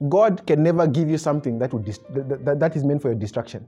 God 0.08 0.46
can 0.46 0.62
never 0.62 0.86
give 0.86 1.10
you 1.10 1.18
something 1.18 1.58
that, 1.58 1.72
would 1.72 1.84
that, 1.84 2.58
that 2.58 2.76
is 2.76 2.84
meant 2.84 3.02
for 3.02 3.08
your 3.08 3.18
destruction. 3.18 3.66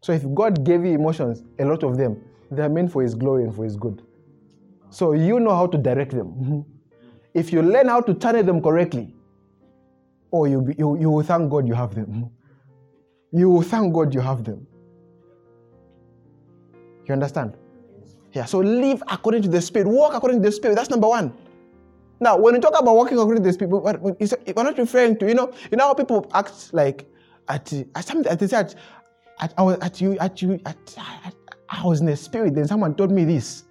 So 0.00 0.12
if 0.12 0.24
God 0.34 0.64
gave 0.64 0.84
you 0.84 0.92
emotions, 0.92 1.42
a 1.58 1.64
lot 1.64 1.82
of 1.84 1.96
them, 1.96 2.20
they 2.50 2.62
are 2.62 2.68
meant 2.68 2.90
for 2.90 3.02
His 3.02 3.14
glory 3.14 3.44
and 3.44 3.54
for 3.54 3.64
His 3.64 3.76
good. 3.76 4.02
So 4.90 5.12
you 5.12 5.38
know 5.38 5.54
how 5.54 5.66
to 5.68 5.78
direct 5.78 6.10
them. 6.12 6.26
Mm-hmm. 6.28 6.60
if 7.34 7.52
you 7.52 7.62
learn 7.62 7.88
how 7.88 8.00
to 8.00 8.14
channel 8.14 8.42
them 8.42 8.60
correctly, 8.60 9.14
oh, 10.32 10.46
you, 10.46 10.62
be, 10.62 10.74
you, 10.78 10.98
you 10.98 11.10
will 11.10 11.22
thank 11.22 11.50
God 11.50 11.68
you 11.68 11.74
have 11.74 11.94
them. 11.94 12.06
Mm-hmm. 12.06 13.38
You 13.38 13.50
will 13.50 13.62
thank 13.62 13.94
God 13.94 14.12
you 14.12 14.20
have 14.20 14.42
them. 14.42 14.66
You 17.06 17.12
understand? 17.12 17.54
Yeah, 18.32 18.44
so 18.44 18.58
live 18.58 19.02
according 19.08 19.42
to 19.42 19.48
the 19.48 19.60
Spirit, 19.60 19.88
walk 19.88 20.14
according 20.14 20.42
to 20.42 20.48
the 20.48 20.52
Spirit. 20.52 20.74
That's 20.76 20.90
number 20.90 21.08
one. 21.08 21.32
Now, 22.20 22.36
when 22.36 22.54
you 22.54 22.60
talk 22.60 22.78
about 22.78 22.94
walking 22.94 23.18
according 23.18 23.42
to 23.42 23.48
these 23.48 23.56
people, 23.56 23.80
we're 23.80 24.62
not 24.62 24.78
referring 24.78 25.16
to, 25.18 25.26
you 25.26 25.34
know, 25.34 25.52
you 25.70 25.78
know 25.78 25.86
how 25.86 25.94
people 25.94 26.30
act 26.34 26.74
like 26.74 27.10
at, 27.48 27.72
at 27.72 28.04
something, 28.04 28.30
at, 28.30 28.52
at, 28.52 28.74
I 29.56 29.62
was 29.62 29.78
at 29.80 30.02
you, 30.02 30.18
at 30.18 30.42
you, 30.42 30.60
at, 30.66 30.76
at, 31.24 31.34
I 31.70 31.86
was 31.86 32.00
in 32.00 32.06
the 32.06 32.16
spirit, 32.16 32.54
then 32.54 32.68
someone 32.68 32.94
told 32.94 33.10
me 33.10 33.24
this. 33.24 33.64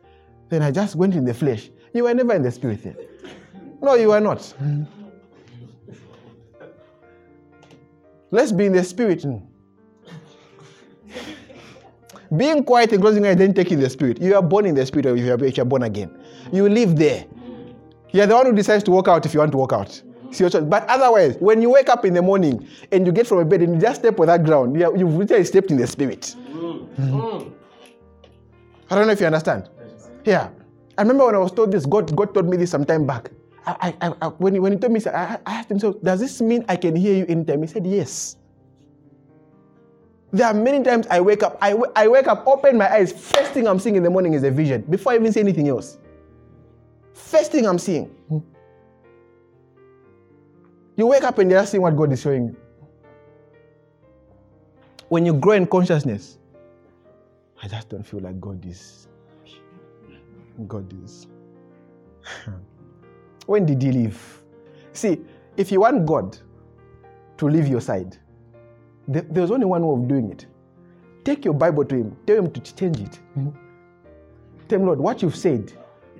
Then 0.49 0.63
I 0.63 0.71
just 0.71 0.95
went 0.95 1.13
in 1.13 1.25
the 1.25 1.33
flesh. 1.33 1.69
You 1.93 2.05
were 2.05 2.13
never 2.13 2.33
in 2.33 2.41
the 2.41 2.51
spirit 2.51 2.83
then. 2.83 2.95
No, 3.81 3.93
you 3.93 4.07
were 4.07 4.19
not. 4.19 4.51
Let's 8.31 8.51
be 8.51 8.65
in 8.65 8.73
the 8.73 8.83
spirit. 8.83 9.25
Being 12.35 12.63
quiet 12.63 12.91
and 12.93 13.01
closing 13.01 13.25
eyes, 13.27 13.37
then 13.37 13.53
taking 13.53 13.79
the 13.79 13.89
spirit. 13.89 14.19
You 14.21 14.35
are 14.35 14.41
born 14.41 14.65
in 14.65 14.75
the 14.75 14.85
spirit, 14.85 15.05
if 15.05 15.57
you 15.57 15.61
are 15.61 15.65
born 15.65 15.83
again. 15.83 16.15
You 16.51 16.67
live 16.67 16.95
there. 16.95 17.25
You're 18.11 18.25
the 18.25 18.35
one 18.35 18.45
who 18.47 18.53
decides 18.53 18.83
to 18.85 18.91
walk 18.91 19.07
out 19.07 19.25
if 19.25 19.33
you 19.33 19.39
want 19.39 19.51
to 19.51 19.57
walk 19.57 19.73
out. 19.73 20.01
See 20.31 20.43
your 20.43 20.49
choice. 20.49 20.63
But 20.63 20.87
otherwise, 20.87 21.37
when 21.39 21.61
you 21.61 21.69
wake 21.69 21.89
up 21.89 22.05
in 22.05 22.13
the 22.13 22.21
morning 22.21 22.67
and 22.91 23.05
you 23.05 23.11
get 23.11 23.27
from 23.27 23.39
a 23.39 23.45
bed 23.45 23.61
and 23.61 23.75
you 23.75 23.81
just 23.81 24.01
step 24.01 24.19
on 24.19 24.27
that 24.27 24.43
ground, 24.43 24.75
you 24.75 24.83
have, 24.83 24.97
you've 24.97 25.13
literally 25.13 25.43
stepped 25.43 25.71
in 25.71 25.77
the 25.77 25.87
spirit. 25.87 26.35
Mm. 26.51 27.51
I 28.89 28.95
don't 28.95 29.07
know 29.07 29.13
if 29.13 29.19
you 29.19 29.25
understand. 29.25 29.69
Yeah. 30.25 30.49
I 30.97 31.01
remember 31.01 31.25
when 31.27 31.35
I 31.35 31.39
was 31.39 31.51
told 31.51 31.71
this, 31.71 31.85
God, 31.85 32.15
God 32.15 32.33
told 32.33 32.49
me 32.49 32.57
this 32.57 32.71
some 32.71 32.85
time 32.85 33.05
back. 33.05 33.31
I, 33.65 33.93
I, 34.01 34.13
I, 34.21 34.27
when, 34.27 34.53
he, 34.53 34.59
when 34.59 34.71
he 34.73 34.77
told 34.77 34.93
me, 34.93 35.01
I, 35.05 35.39
I 35.45 35.53
asked 35.59 35.71
him, 35.71 35.79
so 35.79 35.93
does 35.93 36.19
this 36.19 36.41
mean 36.41 36.65
I 36.67 36.75
can 36.75 36.95
hear 36.95 37.15
you 37.15 37.25
anytime? 37.27 37.61
He 37.61 37.67
said, 37.67 37.85
yes. 37.85 38.37
There 40.31 40.45
are 40.45 40.53
many 40.53 40.83
times 40.83 41.07
I 41.09 41.21
wake 41.21 41.41
up, 41.41 41.57
I, 41.61 41.75
I 41.95 42.07
wake 42.07 42.27
up, 42.27 42.45
open 42.45 42.77
my 42.77 42.91
eyes, 42.91 43.11
first 43.11 43.51
thing 43.51 43.67
I'm 43.67 43.79
seeing 43.79 43.95
in 43.95 44.03
the 44.03 44.09
morning 44.09 44.33
is 44.33 44.43
a 44.43 44.51
vision 44.51 44.81
before 44.83 45.13
I 45.13 45.15
even 45.15 45.31
see 45.33 45.39
anything 45.39 45.69
else. 45.69 45.97
First 47.19 47.51
thing 47.51 47.67
I'm 47.67 47.77
seeing. 47.77 48.05
Hmm? 48.05 48.39
You 50.95 51.07
wake 51.07 51.23
up 51.23 51.37
and 51.37 51.51
you're 51.51 51.65
seeing 51.65 51.83
what 51.83 51.95
God 51.95 52.11
is 52.11 52.21
showing 52.21 52.47
you. 52.47 52.57
When 55.09 55.25
you 55.25 55.33
grow 55.33 55.53
in 55.53 55.67
consciousness, 55.67 56.37
I 57.61 57.67
just 57.67 57.89
don't 57.89 58.03
feel 58.03 58.19
like 58.21 58.39
God 58.39 58.65
is. 58.65 59.07
God 60.67 60.91
is. 61.03 61.27
when 63.45 63.65
did 63.65 63.81
he 63.81 63.91
leave? 63.91 64.41
See, 64.93 65.19
if 65.57 65.71
you 65.71 65.81
want 65.81 66.05
God 66.05 66.37
to 67.37 67.45
leave 67.47 67.67
your 67.67 67.81
side, 67.81 68.17
there's 69.07 69.51
only 69.51 69.65
one 69.65 69.85
way 69.85 70.01
of 70.01 70.07
doing 70.07 70.31
it. 70.31 70.45
Take 71.23 71.45
your 71.45 71.53
Bible 71.53 71.85
to 71.85 71.95
Him, 71.95 72.17
tell 72.25 72.37
Him 72.37 72.51
to 72.51 72.75
change 72.75 72.99
it. 72.99 73.15
Hmm? 73.33 73.49
Tell 74.67 74.79
Him, 74.79 74.85
Lord, 74.85 74.99
what 74.99 75.21
you've 75.21 75.35
said, 75.35 75.71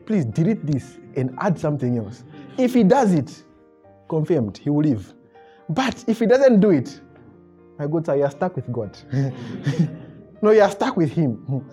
please 0.10 0.26
delete 0.26 0.66
this 0.66 0.98
and 1.16 1.30
add 1.40 1.58
something 1.60 2.00
else. 2.00 2.24
If 2.58 2.74
He 2.74 2.84
does 2.84 3.14
it, 3.14 3.44
confirmed, 4.10 4.58
He 4.58 4.72
will 4.72 4.82
leave. 4.82 5.14
But 5.70 6.04
if 6.08 6.18
He 6.20 6.26
doesn't 6.26 6.60
do 6.60 6.72
it, 6.72 7.00
my 7.78 7.86
good 7.86 8.08
sir, 8.08 8.16
you 8.16 8.24
are 8.24 8.32
stuck 8.32 8.56
with 8.56 8.72
God. 8.74 8.98
no, 10.42 10.50
you 10.50 10.62
are 10.62 10.72
stuck 10.72 10.98
with 10.98 11.12
Him. 11.12 11.64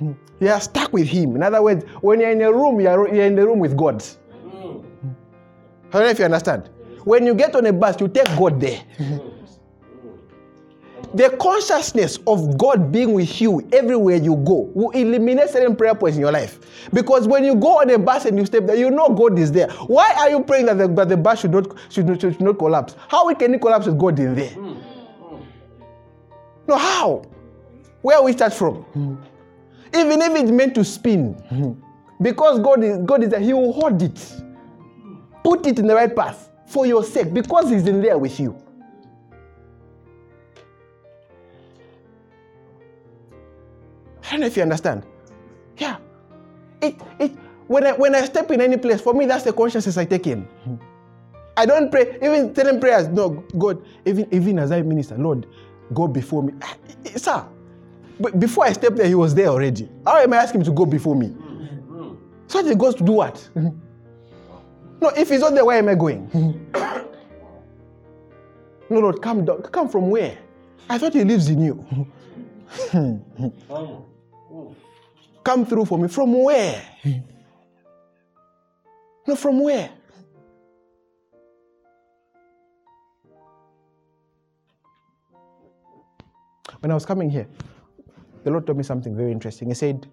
You 0.40 0.50
are 0.50 0.60
stuck 0.60 0.92
with 0.92 1.08
Him. 1.08 1.34
In 1.34 1.42
other 1.42 1.60
words, 1.60 1.84
when 2.00 2.20
you're 2.20 2.30
in 2.30 2.40
a 2.42 2.52
room, 2.52 2.80
you 2.80 2.86
are, 2.86 3.12
you're 3.12 3.24
in 3.24 3.34
the 3.34 3.44
room 3.44 3.58
with 3.58 3.76
God. 3.76 4.00
Hmm. 4.00 4.78
I 5.88 5.90
don't 5.90 6.02
know 6.02 6.08
if 6.10 6.18
you 6.20 6.24
understand. 6.24 6.70
When 7.02 7.26
you 7.26 7.34
get 7.34 7.56
on 7.56 7.66
a 7.66 7.72
bus, 7.72 8.00
you 8.00 8.06
take 8.06 8.28
God 8.38 8.60
there. 8.60 8.80
the 11.14 11.30
consciousness 11.40 12.18
of 12.26 12.58
God 12.58 12.92
being 12.92 13.14
with 13.14 13.40
you 13.40 13.66
everywhere 13.72 14.16
you 14.16 14.36
go 14.36 14.70
will 14.74 14.90
eliminate 14.90 15.48
certain 15.48 15.74
prayer 15.74 15.94
points 15.94 16.16
in 16.16 16.20
your 16.20 16.32
life. 16.32 16.88
Because 16.92 17.26
when 17.26 17.44
you 17.44 17.54
go 17.54 17.80
on 17.80 17.88
a 17.90 17.98
bus 17.98 18.26
and 18.26 18.38
you 18.38 18.44
step 18.44 18.66
there, 18.66 18.76
you 18.76 18.90
know 18.90 19.08
God 19.08 19.38
is 19.38 19.50
there. 19.50 19.68
Why 19.86 20.12
are 20.18 20.28
you 20.28 20.42
praying 20.42 20.66
that 20.66 20.76
the, 20.76 20.88
that 20.88 21.08
the 21.08 21.16
bus 21.16 21.40
should 21.40 21.52
not, 21.52 21.66
should, 21.88 22.06
not, 22.06 22.20
should 22.20 22.40
not 22.40 22.58
collapse? 22.58 22.94
How 23.08 23.32
can 23.34 23.54
it 23.54 23.60
collapse 23.60 23.86
with 23.86 23.98
God 23.98 24.18
in 24.18 24.34
there? 24.34 24.50
Hmm. 24.50 24.74
No, 26.66 26.76
how? 26.76 27.22
Where 28.02 28.22
we 28.22 28.32
start 28.32 28.52
from? 28.52 28.82
Hmm. 28.82 29.16
Even 29.94 30.20
if 30.20 30.36
it's 30.36 30.50
meant 30.50 30.74
to 30.74 30.84
spin, 30.84 31.32
hmm. 31.48 31.72
because 32.22 32.60
God 32.60 32.84
is 32.84 32.98
God 32.98 33.22
is 33.22 33.30
there, 33.30 33.40
He 33.40 33.54
will 33.54 33.72
hold 33.72 34.02
it. 34.02 34.42
Put 35.42 35.66
it 35.66 35.78
in 35.78 35.86
the 35.86 35.94
right 35.94 36.14
path 36.14 36.50
for 36.66 36.84
your 36.84 37.02
sake, 37.02 37.32
because 37.32 37.70
He's 37.70 37.86
in 37.86 38.02
there 38.02 38.18
with 38.18 38.38
you. 38.38 38.62
Don't 44.38 44.42
know 44.42 44.46
if 44.46 44.56
you 44.56 44.62
understand. 44.62 45.04
Yeah. 45.76 45.96
It, 46.80 46.94
it, 47.18 47.32
when, 47.66 47.84
I, 47.86 47.92
when 47.92 48.14
I 48.14 48.24
step 48.24 48.50
in 48.52 48.60
any 48.60 48.76
place, 48.76 49.00
for 49.00 49.12
me, 49.12 49.26
that's 49.26 49.42
the 49.44 49.52
consciousness 49.52 49.98
I 49.98 50.04
take 50.04 50.28
in. 50.28 50.46
I 51.56 51.66
don't 51.66 51.90
pray, 51.90 52.16
even 52.22 52.54
telling 52.54 52.80
prayers, 52.80 53.08
no, 53.08 53.30
God, 53.58 53.84
even, 54.06 54.28
even 54.32 54.60
as 54.60 54.70
I 54.70 54.82
minister, 54.82 55.18
Lord, 55.18 55.46
go 55.92 56.06
before 56.06 56.44
me. 56.44 56.52
Ah, 56.62 56.76
sir, 57.16 57.44
but 58.20 58.38
before 58.38 58.64
I 58.64 58.72
step 58.72 58.94
there, 58.94 59.08
he 59.08 59.16
was 59.16 59.34
there 59.34 59.48
already. 59.48 59.88
How 60.06 60.18
am 60.18 60.32
I 60.32 60.36
asking 60.36 60.60
him 60.60 60.66
to 60.66 60.72
go 60.72 60.86
before 60.86 61.16
me? 61.16 61.34
So 62.46 62.64
he 62.64 62.74
goes 62.76 62.94
to 62.94 63.02
do 63.04 63.12
what? 63.12 63.48
no, 63.56 65.08
if 65.16 65.28
he's 65.28 65.40
not 65.40 65.54
there, 65.54 65.64
where 65.64 65.78
am 65.78 65.88
I 65.88 65.96
going? 65.96 66.30
no, 68.88 69.00
Lord, 69.00 69.20
come. 69.20 69.44
Come 69.46 69.88
from 69.88 70.10
where? 70.10 70.38
I 70.88 70.96
thought 70.96 71.12
he 71.12 71.24
lives 71.24 71.48
in 71.48 71.60
you. 71.60 72.06
Come 75.44 75.64
through 75.66 75.84
for 75.86 75.98
me. 75.98 76.08
From 76.08 76.42
where? 76.42 76.82
No, 79.26 79.36
from 79.36 79.60
where? 79.60 79.90
When 86.80 86.90
I 86.90 86.94
was 86.94 87.04
coming 87.04 87.28
here, 87.30 87.46
the 88.44 88.50
Lord 88.50 88.66
told 88.66 88.78
me 88.78 88.84
something 88.84 89.16
very 89.16 89.32
interesting. 89.32 89.68
He 89.68 89.74
said, 89.74 90.06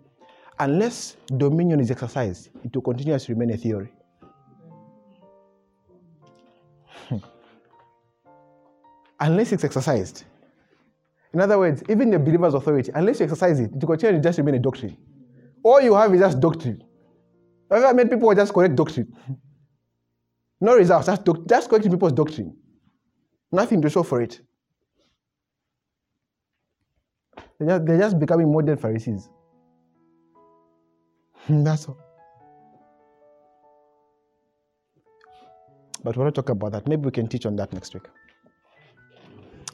unless 0.59 1.15
dominion 1.37 1.79
is 1.79 1.91
exercised, 1.91 2.49
it 2.63 2.73
will 2.73 2.81
continue 2.81 3.17
to 3.17 3.33
remain 3.33 3.51
a 3.51 3.57
theory. 3.57 3.93
unless 9.19 9.51
it's 9.51 9.63
exercised. 9.63 10.23
In 11.35 11.41
other 11.41 11.59
words, 11.59 11.83
even 11.89 12.09
the 12.11 12.17
believer's 12.17 12.53
authority, 12.53 12.93
unless 12.95 13.19
you 13.19 13.25
exercise 13.25 13.59
it, 13.59 13.65
it 13.65 13.81
will 13.81 13.89
continue 13.89 14.15
to 14.15 14.23
just 14.23 14.37
remain 14.37 14.55
a 14.55 14.59
doctrine. 14.59 14.95
All 15.63 15.81
you 15.81 15.93
have 15.93 16.13
is 16.13 16.21
just 16.21 16.39
doctrine. 16.39 16.81
I've 17.69 17.83
ever 17.83 17.93
met 17.93 18.09
people 18.09 18.29
who 18.29 18.35
just 18.35 18.53
correct 18.53 18.75
doctrine. 18.75 19.13
No 20.61 20.73
results, 20.73 21.07
just, 21.07 21.25
doc- 21.25 21.45
just 21.49 21.69
correcting 21.69 21.91
people's 21.91 22.13
doctrine. 22.13 22.55
Nothing 23.51 23.81
to 23.81 23.89
show 23.89 24.03
for 24.03 24.21
it. 24.21 24.39
They're 27.59 27.67
just, 27.67 27.85
they're 27.85 27.99
just 27.99 28.17
becoming 28.17 28.49
modern 28.49 28.77
Pharisees. 28.77 29.27
That's 31.49 31.87
all. 31.89 31.97
But 36.01 36.15
we're 36.15 36.23
not 36.23 36.35
talking 36.35 36.53
about 36.53 36.71
that. 36.71 36.87
Maybe 36.87 37.03
we 37.03 37.11
can 37.11 37.27
teach 37.27 37.45
on 37.45 37.57
that 37.57 37.73
next 37.73 37.93
week. 37.93 38.03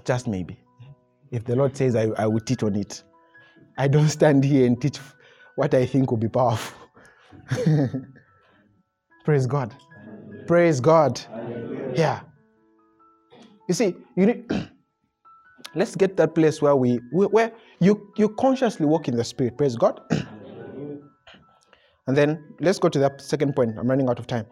Just 0.03 0.28
maybe. 0.28 0.57
If 1.32 1.46
the 1.46 1.56
Lord 1.56 1.76
says 1.76 1.96
I, 1.96 2.10
I 2.18 2.28
will 2.28 2.42
teach 2.42 2.62
on 2.64 2.76
it, 2.76 3.04
I 3.78 3.88
don't 3.88 4.10
stand 4.20 4.44
here 4.44 4.68
and 4.68 4.80
teach 4.80 5.00
what 5.56 5.74
I 5.74 5.86
think 5.86 6.12
will 6.12 6.18
be 6.18 6.30
powerful. 6.30 6.78
Praise 9.26 9.48
God. 9.48 9.74
Praise 10.48 10.80
God. 10.80 11.20
Yeah. 11.96 12.22
You 13.68 13.74
see, 13.74 13.96
you 14.16 14.26
need 14.26 14.46
let's 15.76 15.96
get 15.96 16.18
that 16.18 16.36
place 16.36 16.62
where 16.62 16.76
we 16.76 16.98
where 17.12 17.52
you 17.80 18.12
you 18.18 18.30
consciously 18.30 18.86
walk 18.86 19.08
in 19.08 19.16
the 19.16 19.24
spirit. 19.24 19.58
Praise 19.58 19.76
God. 19.76 20.02
and 22.08 22.18
then 22.18 22.44
let's 22.60 22.80
go 22.80 22.90
to 22.90 23.00
that 23.00 23.22
second 23.22 23.56
point. 23.56 23.78
I'm 23.78 23.88
running 23.90 24.10
out 24.10 24.20
of 24.20 24.28
time. 24.28 24.46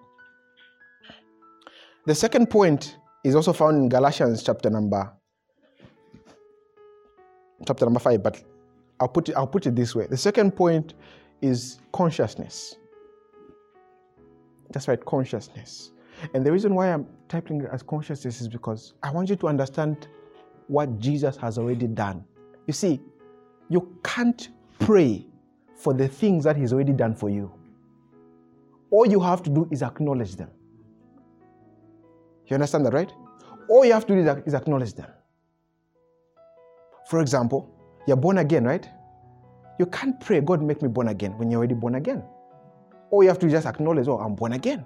The 2.05 2.15
second 2.15 2.49
point 2.49 2.97
is 3.23 3.35
also 3.35 3.53
found 3.53 3.77
in 3.77 3.89
Galatians 3.89 4.43
chapter 4.43 4.69
number 4.69 5.11
chapter 7.65 7.85
number 7.85 7.99
five, 7.99 8.23
but 8.23 8.41
I'll 8.99 9.07
put 9.07 9.29
it, 9.29 9.35
I'll 9.35 9.47
put 9.47 9.65
it 9.65 9.75
this 9.75 9.95
way. 9.95 10.07
The 10.07 10.17
second 10.17 10.55
point 10.55 10.93
is 11.41 11.79
consciousness. 11.93 12.75
That's 14.71 14.87
right, 14.87 15.03
consciousness. 15.05 15.91
And 16.33 16.45
the 16.45 16.51
reason 16.51 16.75
why 16.75 16.91
I'm 16.91 17.07
typing 17.27 17.61
it 17.61 17.69
as 17.71 17.81
consciousness 17.81 18.41
is 18.41 18.47
because 18.47 18.93
I 19.03 19.11
want 19.11 19.29
you 19.29 19.35
to 19.37 19.47
understand 19.47 20.07
what 20.67 20.99
Jesus 20.99 21.37
has 21.37 21.57
already 21.57 21.87
done. 21.87 22.23
You 22.67 22.73
see, 22.73 23.01
you 23.69 23.97
can't 24.03 24.49
pray 24.79 25.25
for 25.75 25.93
the 25.93 26.07
things 26.07 26.43
that 26.43 26.55
He's 26.57 26.73
already 26.73 26.93
done 26.93 27.15
for 27.15 27.29
you. 27.29 27.51
All 28.91 29.05
you 29.05 29.19
have 29.19 29.41
to 29.43 29.49
do 29.49 29.67
is 29.71 29.81
acknowledge 29.81 30.35
them. 30.35 30.49
You 32.47 32.55
understand 32.55 32.85
that, 32.85 32.93
right? 32.93 33.11
All 33.69 33.85
you 33.85 33.93
have 33.93 34.05
to 34.07 34.15
do 34.15 34.41
is 34.45 34.53
acknowledge 34.53 34.93
them. 34.93 35.09
For 37.09 37.21
example, 37.21 37.67
you're 38.05 38.17
born 38.17 38.37
again, 38.37 38.65
right? 38.65 38.87
You 39.79 39.87
can't 39.87 40.19
pray, 40.19 40.41
God, 40.41 40.61
make 40.61 40.83
me 40.83 40.87
born 40.87 41.07
again 41.07 41.35
when 41.39 41.49
you're 41.49 41.57
already 41.57 41.73
born 41.73 41.95
again. 41.95 42.23
All 43.09 43.23
you 43.23 43.29
have 43.29 43.39
to 43.39 43.49
just 43.49 43.65
acknowledge, 43.65 44.07
oh, 44.07 44.19
I'm 44.19 44.35
born 44.35 44.53
again. 44.53 44.85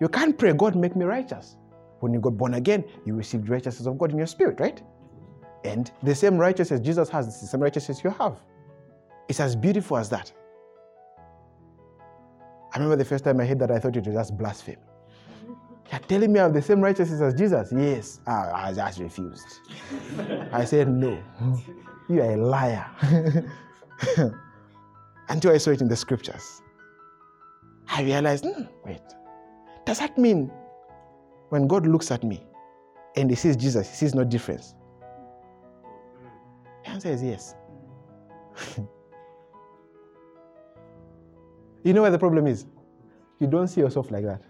You 0.00 0.08
can't 0.08 0.38
pray, 0.38 0.54
God, 0.54 0.76
make 0.76 0.96
me 0.96 1.04
righteous. 1.04 1.58
When 2.00 2.14
you 2.14 2.20
got 2.20 2.38
born 2.38 2.54
again, 2.54 2.84
you 3.04 3.14
received 3.14 3.50
righteousness 3.50 3.86
of 3.86 3.98
God 3.98 4.12
in 4.12 4.16
your 4.16 4.26
spirit, 4.26 4.58
right? 4.60 4.80
And 5.62 5.90
the 6.02 6.14
same 6.14 6.38
righteousness 6.38 6.80
Jesus 6.80 7.10
has, 7.10 7.26
the 7.38 7.46
same 7.46 7.60
righteousness 7.60 8.02
you 8.02 8.08
have. 8.08 8.38
It's 9.28 9.40
as 9.40 9.54
beautiful 9.54 9.98
as 9.98 10.08
that. 10.08 10.32
I 12.72 12.78
remember 12.78 12.96
the 12.96 13.04
first 13.04 13.24
time 13.24 13.40
I 13.40 13.44
heard 13.44 13.58
that, 13.58 13.70
I 13.70 13.78
thought 13.78 13.94
it 13.94 14.06
was 14.06 14.14
just 14.14 14.38
blasphemy. 14.38 14.78
You're 15.90 16.00
telling 16.00 16.32
me 16.32 16.40
I 16.40 16.44
have 16.44 16.54
the 16.54 16.62
same 16.62 16.80
righteousness 16.80 17.20
as 17.20 17.34
Jesus? 17.34 17.72
Yes. 17.72 18.20
Ah, 18.26 18.52
I 18.54 18.72
just 18.72 18.98
refused. 18.98 19.60
I 20.52 20.64
said, 20.64 20.88
No. 20.88 21.22
You 22.08 22.22
are 22.22 22.32
a 22.32 22.36
liar. 22.36 22.86
Until 25.28 25.52
I 25.52 25.58
saw 25.58 25.70
it 25.70 25.80
in 25.80 25.88
the 25.88 25.96
scriptures. 25.96 26.62
I 27.88 28.02
realized, 28.02 28.44
hmm, 28.44 28.64
wait, 28.84 29.00
does 29.84 29.98
that 30.00 30.16
mean 30.18 30.50
when 31.50 31.66
God 31.66 31.86
looks 31.86 32.10
at 32.10 32.22
me 32.22 32.44
and 33.16 33.30
he 33.30 33.36
sees 33.36 33.56
Jesus, 33.56 33.88
he 33.88 33.94
sees 33.96 34.14
no 34.14 34.24
difference? 34.24 34.74
The 36.84 36.90
answer 36.90 37.10
is 37.10 37.22
yes. 37.22 37.54
you 41.84 41.92
know 41.92 42.02
where 42.02 42.10
the 42.10 42.18
problem 42.18 42.46
is? 42.46 42.66
You 43.40 43.46
don't 43.46 43.68
see 43.68 43.80
yourself 43.80 44.10
like 44.10 44.24
that. 44.24 44.42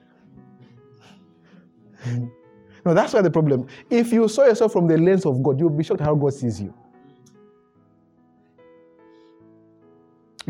No, 2.86 2.94
that's 2.94 3.12
why 3.14 3.20
the 3.20 3.30
problem. 3.32 3.66
If 3.90 4.12
you 4.12 4.28
saw 4.28 4.44
yourself 4.44 4.70
from 4.72 4.86
the 4.86 4.96
lens 4.96 5.26
of 5.26 5.42
God, 5.42 5.58
you'll 5.58 5.70
be 5.70 5.82
shocked 5.82 6.00
how 6.02 6.14
God 6.14 6.32
sees 6.32 6.60
you. 6.60 6.72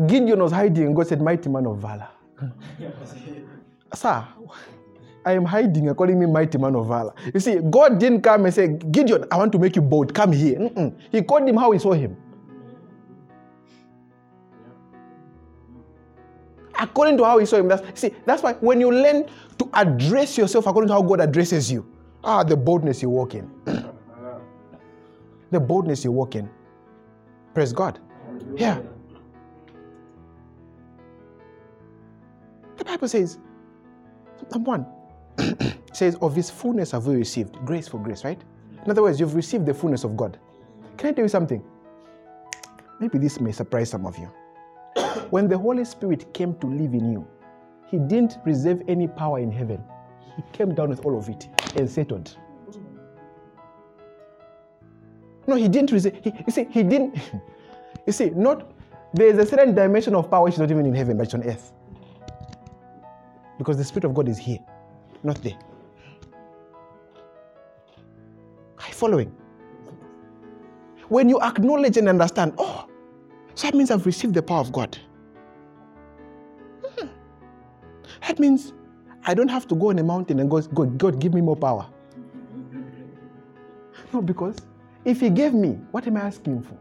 Gideon 0.05 0.39
was 0.43 0.51
hiding, 0.51 0.93
God 0.93 1.07
said, 1.07 1.19
Mighty 1.19 1.49
man 1.49 1.65
of 1.65 1.79
valor. 1.79 2.07
Sir, 3.95 4.23
I 5.25 5.31
am 5.33 5.45
hiding 5.45 5.87
and 5.87 5.97
calling 5.97 6.19
me 6.19 6.27
mighty 6.27 6.59
man 6.59 6.75
of 6.75 6.87
valor. 6.87 7.13
You 7.33 7.39
see, 7.39 7.55
God 7.57 7.99
didn't 7.99 8.21
come 8.21 8.45
and 8.45 8.53
say, 8.53 8.67
Gideon, 8.67 9.25
I 9.31 9.37
want 9.37 9.51
to 9.53 9.59
make 9.59 9.75
you 9.75 9.81
bold. 9.81 10.13
Come 10.13 10.31
here. 10.31 10.59
Mm-mm. 10.59 10.93
He 11.11 11.23
called 11.23 11.49
him 11.49 11.57
how 11.57 11.71
he 11.71 11.79
saw 11.79 11.93
him. 11.93 12.15
According 16.79 17.17
to 17.17 17.23
how 17.23 17.39
he 17.39 17.45
saw 17.45 17.57
him. 17.57 17.67
That's, 17.67 17.99
see, 17.99 18.11
that's 18.25 18.43
why 18.43 18.53
when 18.53 18.79
you 18.79 18.91
learn 18.91 19.25
to 19.57 19.69
address 19.73 20.37
yourself 20.37 20.67
according 20.67 20.89
to 20.89 20.93
how 20.93 21.01
God 21.01 21.19
addresses 21.21 21.71
you, 21.71 21.85
ah, 22.23 22.43
the 22.43 22.55
boldness 22.55 23.01
you 23.01 23.09
walk 23.09 23.35
in. 23.35 23.49
the 25.51 25.59
boldness 25.59 26.03
you 26.03 26.11
walk 26.11 26.35
in. 26.35 26.49
Praise 27.53 27.73
God. 27.73 27.99
Yeah. 28.55 28.79
The 32.77 32.85
Bible 32.85 33.07
says, 33.07 33.39
number 34.51 34.69
one, 34.69 34.85
says, 35.93 36.15
of 36.21 36.35
his 36.35 36.49
fullness 36.49 36.91
have 36.91 37.07
we 37.07 37.15
received. 37.15 37.55
Grace 37.65 37.87
for 37.87 37.99
grace, 37.99 38.23
right? 38.23 38.39
In 38.83 38.91
other 38.91 39.01
words, 39.01 39.19
you've 39.19 39.35
received 39.35 39.65
the 39.65 39.73
fullness 39.73 40.03
of 40.03 40.15
God. 40.15 40.37
Can 40.97 41.09
I 41.09 41.11
tell 41.13 41.25
you 41.25 41.29
something? 41.29 41.63
Maybe 42.99 43.17
this 43.17 43.39
may 43.39 43.51
surprise 43.51 43.89
some 43.89 44.05
of 44.05 44.17
you. 44.17 44.31
When 45.29 45.47
the 45.47 45.57
Holy 45.57 45.85
Spirit 45.85 46.33
came 46.33 46.55
to 46.59 46.67
live 46.67 46.93
in 46.93 47.11
you, 47.11 47.27
he 47.87 47.97
didn't 47.97 48.37
reserve 48.45 48.81
any 48.87 49.07
power 49.07 49.39
in 49.39 49.51
heaven. 49.51 49.81
He 50.35 50.43
came 50.53 50.75
down 50.75 50.89
with 50.89 51.05
all 51.05 51.17
of 51.17 51.29
it 51.29 51.47
and 51.75 51.89
settled. 51.89 52.35
No, 55.47 55.55
he 55.55 55.67
didn't 55.69 55.91
reserve. 55.91 56.19
He, 56.23 56.31
you 56.45 56.51
see, 56.51 56.67
he 56.69 56.83
didn't. 56.83 57.17
You 58.05 58.13
see, 58.13 58.29
not 58.29 58.71
there 59.13 59.27
is 59.27 59.37
a 59.37 59.45
certain 59.45 59.75
dimension 59.75 60.15
of 60.15 60.29
power 60.31 60.45
which 60.45 60.53
is 60.53 60.59
not 60.59 60.71
even 60.71 60.85
in 60.85 60.93
heaven, 60.93 61.17
but 61.17 61.23
it's 61.23 61.33
on 61.33 61.43
earth. 61.43 61.73
Because 63.57 63.75
the 63.75 63.83
Spirit 63.83 64.05
of 64.05 64.13
God 64.13 64.29
is 64.29 64.37
here, 64.37 64.59
not 65.23 65.41
there. 65.43 65.57
Are 68.77 68.87
you 68.87 68.93
following? 68.93 69.35
When 71.09 71.27
you 71.27 71.41
acknowledge 71.41 71.97
and 71.97 72.07
understand, 72.07 72.53
oh, 72.57 72.87
so 73.57 73.65
that 73.65 73.73
means 73.73 73.89
I've 73.89 74.05
received 74.05 74.35
the 74.35 74.43
power 74.43 74.59
of 74.59 74.71
God. 74.71 74.95
Hmm. 76.83 77.07
That 78.27 78.37
means 78.37 78.71
I 79.23 79.33
don't 79.33 79.47
have 79.47 79.67
to 79.69 79.75
go 79.75 79.89
on 79.89 79.97
a 79.97 80.03
mountain 80.03 80.39
and 80.39 80.47
go, 80.47 80.61
God, 80.61 80.99
God, 80.99 81.19
give 81.19 81.33
me 81.33 81.41
more 81.41 81.55
power. 81.55 81.87
No, 84.13 84.21
because 84.21 84.57
if 85.05 85.21
He 85.21 85.31
gave 85.31 85.55
me, 85.55 85.69
what 85.89 86.05
am 86.05 86.17
I 86.17 86.19
asking 86.19 86.61
for? 86.61 86.77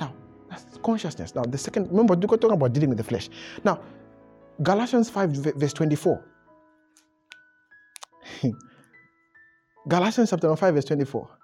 Now, 0.00 0.12
that's 0.48 0.76
consciousness. 0.78 1.32
Now, 1.36 1.42
the 1.42 1.56
second, 1.56 1.88
remember, 1.88 2.16
we're 2.16 2.36
talking 2.36 2.50
about 2.50 2.72
dealing 2.72 2.88
with 2.88 2.98
the 2.98 3.04
flesh. 3.04 3.28
Now, 3.62 3.80
Galatians 4.60 5.08
5, 5.08 5.30
verse 5.30 5.72
24. 5.72 6.24
Galatians 9.88 10.30
chapter 10.30 10.56
5, 10.56 10.74
verse 10.74 10.84
24. 10.86 11.39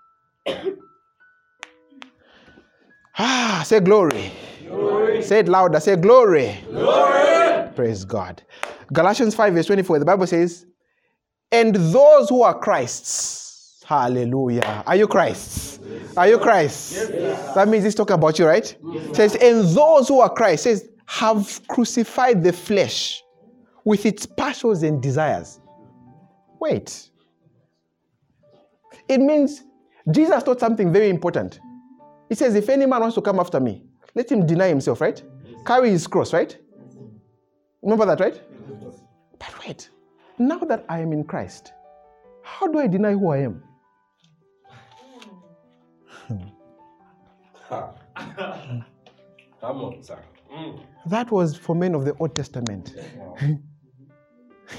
Ah, 3.18 3.62
say 3.64 3.80
glory. 3.80 4.32
glory. 4.66 5.22
Say 5.22 5.40
it 5.40 5.48
louder. 5.48 5.80
Say 5.80 5.96
glory. 5.96 6.58
Glory. 6.70 7.68
Praise 7.74 8.04
God. 8.04 8.42
Galatians 8.92 9.34
5, 9.34 9.54
verse 9.54 9.66
24. 9.66 9.98
The 9.98 10.04
Bible 10.04 10.26
says, 10.26 10.66
And 11.52 11.74
those 11.74 12.28
who 12.28 12.42
are 12.42 12.58
Christ's, 12.58 13.46
Hallelujah. 13.86 14.82
Are 14.84 14.96
you 14.96 15.06
Christ? 15.06 15.80
Are 16.16 16.26
you 16.26 16.38
Christ? 16.38 17.08
Yes. 17.12 17.54
That 17.54 17.68
means 17.68 17.84
he's 17.84 17.94
talking 17.94 18.14
about 18.14 18.36
you, 18.36 18.44
right? 18.44 18.76
Yes. 18.84 19.16
Says, 19.16 19.36
and 19.36 19.64
those 19.76 20.08
who 20.08 20.18
are 20.18 20.28
Christ 20.28 20.64
says, 20.64 20.88
have 21.06 21.60
crucified 21.68 22.42
the 22.42 22.52
flesh 22.52 23.22
with 23.84 24.04
its 24.04 24.26
passions 24.26 24.82
and 24.82 25.00
desires. 25.00 25.60
Wait. 26.60 27.10
It 29.08 29.18
means 29.20 29.62
Jesus 30.10 30.42
taught 30.42 30.58
something 30.58 30.92
very 30.92 31.08
important. 31.08 31.60
He 32.28 32.34
says, 32.34 32.54
if 32.54 32.68
any 32.68 32.86
man 32.86 33.00
wants 33.00 33.14
to 33.14 33.22
come 33.22 33.38
after 33.38 33.60
me, 33.60 33.84
let 34.14 34.30
him 34.30 34.46
deny 34.46 34.68
himself, 34.68 35.00
right? 35.00 35.22
Carry 35.64 35.90
his 35.90 36.06
cross, 36.06 36.32
right? 36.32 36.56
Remember 37.82 38.06
that, 38.06 38.20
right? 38.20 38.40
But 39.38 39.66
wait, 39.66 39.90
now 40.38 40.58
that 40.58 40.84
I 40.88 41.00
am 41.00 41.12
in 41.12 41.24
Christ, 41.24 41.72
how 42.42 42.66
do 42.66 42.78
I 42.78 42.86
deny 42.86 43.12
who 43.12 43.30
I 43.30 43.38
am? 43.38 43.62
Come 49.60 49.78
on, 49.84 50.02
sir. 50.02 50.18
Mm. 50.52 50.80
That 51.06 51.30
was 51.30 51.56
for 51.56 51.74
men 51.74 51.94
of 51.94 52.04
the 52.04 52.14
Old 52.18 52.34
Testament. 52.34 52.94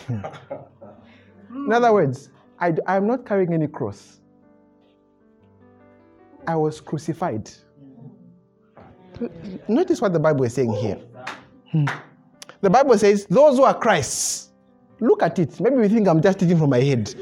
In 0.10 1.72
other 1.72 1.94
words, 1.94 2.30
I, 2.60 2.74
I 2.86 2.98
am 2.98 3.08
not 3.08 3.26
carrying 3.26 3.54
any 3.54 3.68
cross. 3.68 4.20
I 6.48 6.56
was 6.56 6.82
crucified. 6.82 7.50
Notice 9.68 10.02
what 10.02 10.14
the 10.14 10.20
Bible 10.20 10.46
is 10.46 10.54
saying 10.54 10.74
here. 10.74 11.00
Hmm. 11.72 11.86
The 12.62 12.70
Bible 12.70 12.98
says, 12.98 13.26
Those 13.26 13.58
who 13.58 13.64
are 13.64 13.74
Christ's. 13.78 14.52
Look 15.00 15.22
at 15.22 15.38
it. 15.38 15.60
Maybe 15.60 15.76
you 15.76 15.90
think 15.90 16.08
I'm 16.08 16.22
just 16.22 16.40
teaching 16.40 16.58
from 16.58 16.70
my 16.72 16.80
head. 16.80 17.10
It 17.10 17.18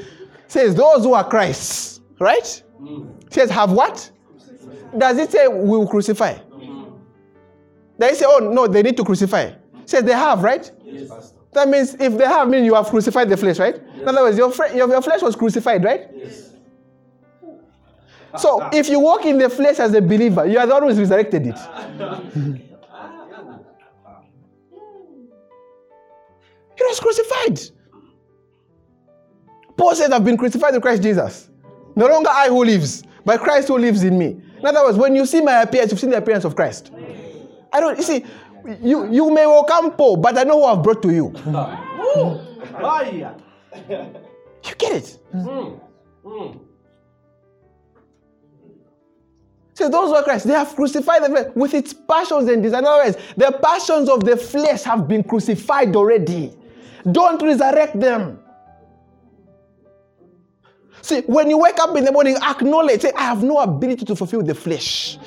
says, 0.46 0.74
Those 0.74 1.04
who 1.04 1.14
are 1.14 1.28
Christ's. 1.28 2.00
Right? 2.18 2.62
It 3.26 3.32
says, 3.32 3.50
Have 3.50 3.72
what? 3.72 4.10
Does 4.96 5.18
it 5.18 5.32
say 5.32 5.48
we 5.48 5.76
will 5.76 5.88
crucify? 5.88 6.38
They 7.98 8.14
say, 8.14 8.26
oh 8.28 8.38
no, 8.38 8.66
they 8.66 8.82
need 8.82 8.96
to 8.96 9.04
crucify. 9.04 9.42
It 9.42 9.58
says 9.86 10.04
they 10.04 10.12
have, 10.12 10.42
right? 10.42 10.70
Yes. 10.84 11.32
That 11.52 11.68
means 11.68 11.94
if 11.94 12.16
they 12.18 12.24
have, 12.26 12.48
mean 12.48 12.64
you 12.64 12.74
have 12.74 12.86
crucified 12.88 13.28
the 13.28 13.36
flesh, 13.36 13.58
right? 13.58 13.76
Yes. 13.76 14.02
In 14.02 14.08
other 14.08 14.22
words, 14.22 14.36
your, 14.36 14.52
your, 14.74 14.88
your 14.88 15.02
flesh 15.02 15.22
was 15.22 15.34
crucified, 15.34 15.82
right? 15.84 16.08
Yes. 16.14 16.50
So 18.38 18.68
if 18.72 18.88
you 18.88 19.00
walk 19.00 19.24
in 19.24 19.38
the 19.38 19.48
flesh 19.48 19.78
as 19.78 19.94
a 19.94 20.00
believer, 20.00 20.46
you 20.46 20.58
are 20.58 20.66
the 20.66 20.74
one 20.74 20.82
who 20.82 20.88
resurrected 20.88 21.46
it. 21.46 21.58
He 26.76 26.84
was 26.84 27.00
crucified. 27.00 27.60
Paul 29.76 29.94
said, 29.94 30.12
I've 30.12 30.24
been 30.24 30.36
crucified 30.36 30.74
with 30.74 30.82
Christ 30.82 31.02
Jesus. 31.02 31.50
No 31.94 32.06
longer 32.06 32.30
I 32.30 32.48
who 32.48 32.64
lives, 32.64 33.02
but 33.24 33.40
Christ 33.40 33.68
who 33.68 33.78
lives 33.78 34.02
in 34.02 34.18
me. 34.18 34.40
In 34.58 34.66
other 34.66 34.84
words, 34.84 34.98
when 34.98 35.14
you 35.14 35.26
see 35.26 35.40
my 35.40 35.62
appearance, 35.62 35.90
you've 35.90 36.00
seen 36.00 36.10
the 36.10 36.18
appearance 36.18 36.44
of 36.44 36.56
Christ. 36.56 36.90
I 37.72 37.80
don't, 37.80 37.96
you 37.96 38.02
see, 38.02 38.24
you, 38.82 39.10
you 39.12 39.30
may 39.30 39.46
welcome 39.46 39.92
Paul, 39.92 40.16
but 40.16 40.36
I 40.36 40.44
know 40.44 40.60
who 40.60 40.64
I've 40.64 40.82
brought 40.82 41.02
to 41.02 41.12
you. 41.12 41.32
you 44.64 44.74
get 44.78 44.92
it? 44.92 45.18
Hmm. 45.32 45.74
Hmm. 46.24 46.58
So 49.76 49.90
those 49.90 50.24
Christ, 50.24 50.46
they 50.46 50.54
have 50.54 50.74
crucified 50.74 51.22
the 51.22 51.28
flesh 51.28 51.46
with 51.54 51.74
its 51.74 51.92
passions 51.92 52.48
and 52.48 52.62
desires. 52.62 52.80
In 52.80 52.86
other 52.86 53.04
words, 53.04 53.18
the 53.36 53.58
passions 53.62 54.08
of 54.08 54.24
the 54.24 54.34
flesh 54.34 54.82
have 54.84 55.06
been 55.06 55.22
crucified 55.22 55.94
already. 55.94 56.50
Don't 57.12 57.42
resurrect 57.42 58.00
them. 58.00 58.38
See, 61.02 61.20
when 61.26 61.50
you 61.50 61.58
wake 61.58 61.78
up 61.78 61.94
in 61.94 62.06
the 62.06 62.10
morning, 62.10 62.36
acknowledge, 62.42 63.02
say, 63.02 63.12
I 63.14 63.24
have 63.24 63.42
no 63.42 63.58
ability 63.58 64.06
to 64.06 64.16
fulfill 64.16 64.42
the 64.42 64.54
flesh. 64.54 65.18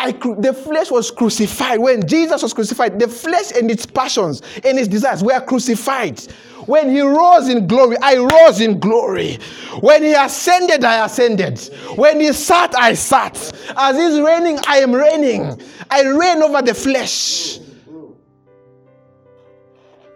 I, 0.00 0.12
the 0.12 0.54
flesh 0.54 0.90
was 0.90 1.10
crucified. 1.10 1.78
When 1.78 2.06
Jesus 2.06 2.42
was 2.42 2.54
crucified, 2.54 2.98
the 2.98 3.06
flesh 3.06 3.52
and 3.54 3.70
its 3.70 3.84
passions 3.84 4.40
and 4.64 4.78
its 4.78 4.88
desires 4.88 5.22
were 5.22 5.38
crucified. 5.42 6.18
When 6.64 6.88
he 6.88 7.02
rose 7.02 7.50
in 7.50 7.66
glory, 7.66 7.98
I 8.00 8.16
rose 8.16 8.62
in 8.62 8.80
glory. 8.80 9.38
When 9.80 10.02
he 10.02 10.14
ascended, 10.14 10.84
I 10.84 11.04
ascended. 11.04 11.58
When 11.96 12.18
he 12.18 12.32
sat, 12.32 12.74
I 12.78 12.94
sat. 12.94 13.36
As 13.76 13.98
he's 13.98 14.18
reigning, 14.18 14.58
I 14.66 14.78
am 14.78 14.94
reigning. 14.94 15.60
I 15.90 16.02
reign 16.02 16.42
over 16.42 16.62
the 16.62 16.72
flesh. 16.72 17.58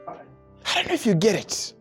I 0.08 0.76
don't 0.76 0.88
know 0.88 0.94
if 0.94 1.04
you 1.04 1.14
get 1.14 1.34
it. 1.34 1.73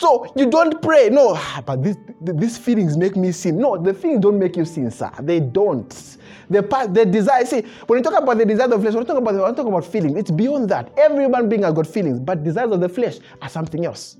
So 0.00 0.32
you 0.34 0.48
don't 0.48 0.80
pray. 0.80 1.10
No, 1.10 1.34
ah, 1.36 1.62
but 1.64 1.84
these 2.22 2.56
feelings 2.56 2.96
make 2.96 3.16
me 3.16 3.32
sin. 3.32 3.58
No, 3.58 3.76
the 3.76 3.92
feelings 3.92 4.20
don't 4.20 4.38
make 4.38 4.56
you 4.56 4.64
sin, 4.64 4.90
sir. 4.90 5.10
They 5.20 5.40
don't. 5.40 6.16
The 6.48 6.62
part, 6.62 6.94
the 6.94 7.04
desire. 7.04 7.44
See, 7.44 7.66
when 7.86 7.98
you 7.98 8.02
talk 8.02 8.20
about 8.20 8.38
the 8.38 8.46
desire 8.46 8.64
of 8.64 8.70
the 8.70 8.80
flesh, 8.80 8.94
we're 8.94 9.04
talk 9.04 9.18
about 9.18 9.34
when 9.34 9.50
you 9.50 9.54
talk 9.54 9.66
about 9.66 9.84
feelings, 9.84 10.16
it's 10.16 10.30
beyond 10.30 10.70
that. 10.70 10.90
Every 10.96 11.24
human 11.24 11.50
being 11.50 11.64
has 11.64 11.74
got 11.74 11.86
feelings, 11.86 12.18
but 12.18 12.42
desires 12.42 12.72
of 12.72 12.80
the 12.80 12.88
flesh 12.88 13.18
are 13.42 13.50
something 13.50 13.84
else. 13.84 14.16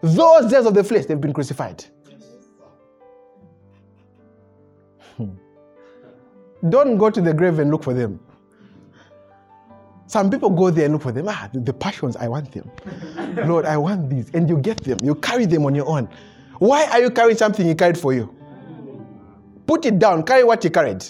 Those 0.00 0.44
desires 0.44 0.64
of 0.64 0.72
the 0.72 0.82
flesh, 0.82 1.04
they've 1.04 1.20
been 1.20 1.34
crucified. 1.34 1.84
Hmm. 5.18 5.34
Don't 6.70 6.96
go 6.96 7.10
to 7.10 7.20
the 7.20 7.34
grave 7.34 7.58
and 7.58 7.70
look 7.70 7.84
for 7.84 7.92
them. 7.92 8.18
Some 10.06 10.30
people 10.30 10.50
go 10.50 10.70
there 10.70 10.84
and 10.84 10.94
look 10.94 11.02
for 11.02 11.12
them. 11.12 11.26
Ah, 11.28 11.48
the 11.52 11.72
passions, 11.72 12.16
I 12.16 12.28
want 12.28 12.52
them. 12.52 12.70
Lord, 13.48 13.64
I 13.64 13.76
want 13.76 14.08
these. 14.08 14.30
And 14.34 14.48
you 14.48 14.56
get 14.58 14.82
them. 14.84 14.98
You 15.02 15.14
carry 15.16 15.46
them 15.46 15.66
on 15.66 15.74
your 15.74 15.88
own. 15.88 16.08
Why 16.58 16.86
are 16.86 17.00
you 17.00 17.10
carrying 17.10 17.36
something 17.36 17.66
He 17.66 17.74
carried 17.74 17.98
for 17.98 18.14
you? 18.14 18.34
Put 19.66 19.84
it 19.84 19.98
down. 19.98 20.22
Carry 20.22 20.44
what 20.44 20.62
he 20.62 20.70
carried. 20.70 21.04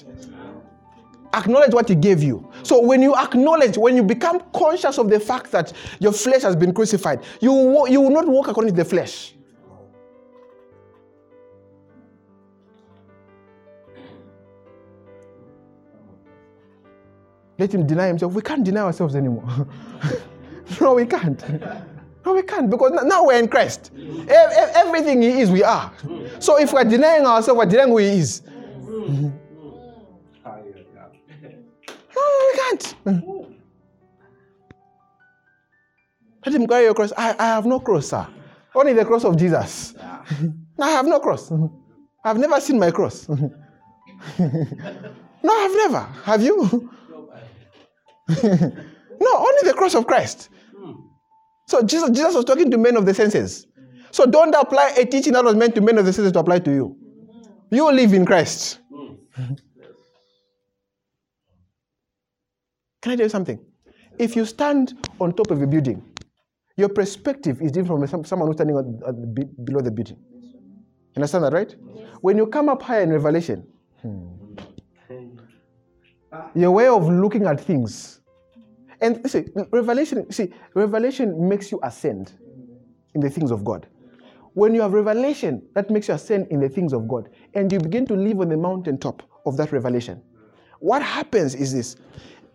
Acknowledge 1.35 1.75
what 1.75 1.89
he 1.89 1.95
gave 1.95 2.23
you. 2.23 2.51
So 2.63 2.81
when 2.81 3.03
you 3.03 3.15
acknowledge, 3.15 3.77
when 3.77 3.95
you 3.97 4.03
become 4.03 4.41
conscious 4.55 4.99
of 4.99 5.11
the 5.11 5.21
fact 5.21 5.53
that 5.53 5.75
your 5.99 6.13
flesh 6.13 6.41
has 6.43 6.57
been 6.57 6.73
crucified, 6.73 7.21
you 7.41 7.87
you 7.89 8.01
will 8.01 8.11
not 8.11 8.27
walk 8.27 8.49
according 8.49 8.73
to 8.75 8.77
the 8.83 8.89
flesh. 8.89 9.36
Let 17.59 17.73
him 17.73 17.87
deny 17.87 18.09
himself. 18.09 18.35
We 18.35 18.43
can't 18.43 18.65
deny 18.65 18.81
ourselves 18.81 19.15
anymore. 19.17 19.67
no, 20.81 20.95
we 20.95 21.07
can't. 21.07 21.43
No, 22.25 22.35
we 22.35 22.43
can't 22.43 22.69
because 22.69 22.93
now 23.05 23.25
we're 23.25 23.39
in 23.39 23.49
Christ. 23.49 23.93
Everything 24.29 25.23
He 25.23 25.41
is, 25.41 25.51
we 25.51 25.63
are. 25.63 25.93
So 26.39 26.59
if 26.59 26.73
we're 26.73 26.85
denying 26.85 27.25
ourselves, 27.25 27.59
we're 27.59 27.67
denying 27.67 27.91
who 27.91 27.99
He 27.99 28.07
is. 28.07 28.43
No, 32.15 32.53
we 32.53 32.59
can't. 32.59 32.95
Let 36.45 36.55
him 36.55 36.67
carry 36.67 36.85
your 36.85 36.95
cross. 36.95 37.13
I, 37.17 37.35
I 37.39 37.47
have 37.47 37.67
no 37.67 37.81
cross, 37.81 38.09
sir. 38.09 38.27
Only 38.75 38.93
the 38.93 39.05
cross 39.05 39.25
of 39.25 39.37
Jesus. 39.37 39.95
I 40.79 40.91
have 40.91 41.07
no 41.07 41.19
cross. 41.19 41.51
I've 42.25 42.39
never 42.39 42.61
seen 42.61 42.79
my 42.79 42.91
cross. 42.91 43.29
no, 43.29 43.49
I've 44.39 45.77
never. 45.77 46.01
Have 46.25 46.43
you? 46.43 46.91
no, 48.43 49.37
only 49.37 49.63
the 49.65 49.75
cross 49.77 49.95
of 49.95 50.07
Christ. 50.07 50.51
So 51.69 51.83
Jesus, 51.83 52.11
Jesus 52.11 52.35
was 52.35 52.45
talking 52.45 52.71
to 52.71 52.79
men 52.79 52.97
of 52.97 53.07
the 53.07 53.15
senses. 53.15 53.67
So 54.11 54.25
don't 54.27 54.55
apply 54.55 54.95
a 54.97 55.05
teaching 55.05 55.33
that 55.35 55.45
was 55.45 55.55
meant 55.55 55.75
to 55.75 55.81
men 55.81 55.99
of 55.99 56.07
the 56.07 56.13
senses 56.13 56.33
to 56.33 56.39
apply 56.39 56.61
to 56.61 56.71
you. 56.71 56.97
You 57.71 57.91
live 57.93 58.13
in 58.13 58.25
Christ. 58.25 58.79
Can 63.03 63.13
I 63.13 63.17
tell 63.17 63.27
you 63.27 63.29
something? 63.29 63.59
If 64.19 64.35
you 64.35 64.45
stand 64.45 64.95
on 65.21 65.33
top 65.33 65.51
of 65.51 65.61
a 65.61 65.67
building, 65.67 66.03
your 66.77 66.89
perspective 66.89 67.61
is 67.61 67.73
different 67.73 68.09
from 68.09 68.25
someone 68.25 68.49
who's 68.49 68.57
standing 68.57 68.77
on, 68.77 69.01
uh, 69.05 69.13
below 69.65 69.81
the 69.81 69.91
building. 69.91 70.17
You 70.33 71.17
understand 71.17 71.45
that, 71.45 71.53
right? 71.53 71.75
When 72.21 72.37
you 72.37 72.47
come 72.47 72.69
up 72.69 72.83
higher 72.83 73.03
in 73.03 73.13
Revelation, 73.13 73.67
hmm, 74.03 74.27
your 76.55 76.71
way 76.71 76.89
of 76.89 77.09
looking 77.09 77.47
at 77.47 77.61
things 77.61 78.16
and 79.01 79.29
see, 79.31 79.45
revelation, 79.71 80.31
see, 80.33 80.53
revelation 80.75 81.49
makes 81.49 81.71
you 81.71 81.81
ascend 81.83 82.33
in 83.15 83.21
the 83.21 83.31
things 83.31 83.51
of 83.51 83.65
God. 83.65 83.87
When 84.55 84.75
you 84.75 84.81
have 84.81 84.93
revelation, 84.93 85.63
that 85.75 85.91
makes 85.91 86.09
you 86.09 86.15
ascend 86.15 86.47
in 86.49 86.61
the 86.61 86.69
things 86.69 86.93
of 86.93 87.07
God, 87.07 87.29
and 87.55 87.71
you 87.71 87.79
begin 87.79 88.07
to 88.07 88.15
live 88.15 88.41
on 88.41 88.49
the 88.49 88.57
mountaintop 88.57 89.23
of 89.45 89.57
that 89.59 89.71
revelation. 89.73 90.23
What 90.81 91.03
happens 91.03 91.55
is 91.55 91.75
this 91.75 91.97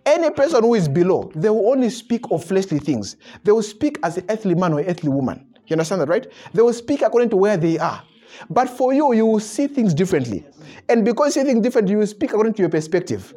any 0.06 0.32
person 0.32 0.64
who 0.64 0.74
is 0.74 0.88
below, 0.88 1.32
they 1.36 1.50
will 1.50 1.70
only 1.70 1.90
speak 1.90 2.24
of 2.32 2.44
fleshly 2.44 2.80
things. 2.80 3.18
They 3.44 3.52
will 3.52 3.62
speak 3.62 4.00
as 4.04 4.18
an 4.18 4.26
earthly 4.30 4.56
man 4.56 4.74
or 4.74 4.82
earthly 4.82 5.10
woman. 5.10 5.46
You 5.68 5.76
understand 5.76 6.02
that, 6.02 6.10
right? 6.10 6.28
They 6.54 6.62
will 6.62 6.74
speak 6.74 7.04
according 7.04 7.30
to 7.30 7.38
where 7.38 7.56
they 7.56 7.78
are. 7.78 8.04
But 8.50 8.70
for 8.70 8.94
you, 8.94 9.14
you 9.14 9.26
will 9.26 9.40
see 9.40 9.68
things 9.68 9.94
differently. 9.94 10.46
And 10.90 11.06
because 11.06 11.36
you 11.36 11.44
see 11.44 11.48
things 11.50 11.62
differently, 11.62 11.92
you 11.92 12.00
will 12.00 12.08
speak 12.08 12.32
according 12.32 12.54
to 12.56 12.62
your 12.62 12.70
perspective 12.70 13.34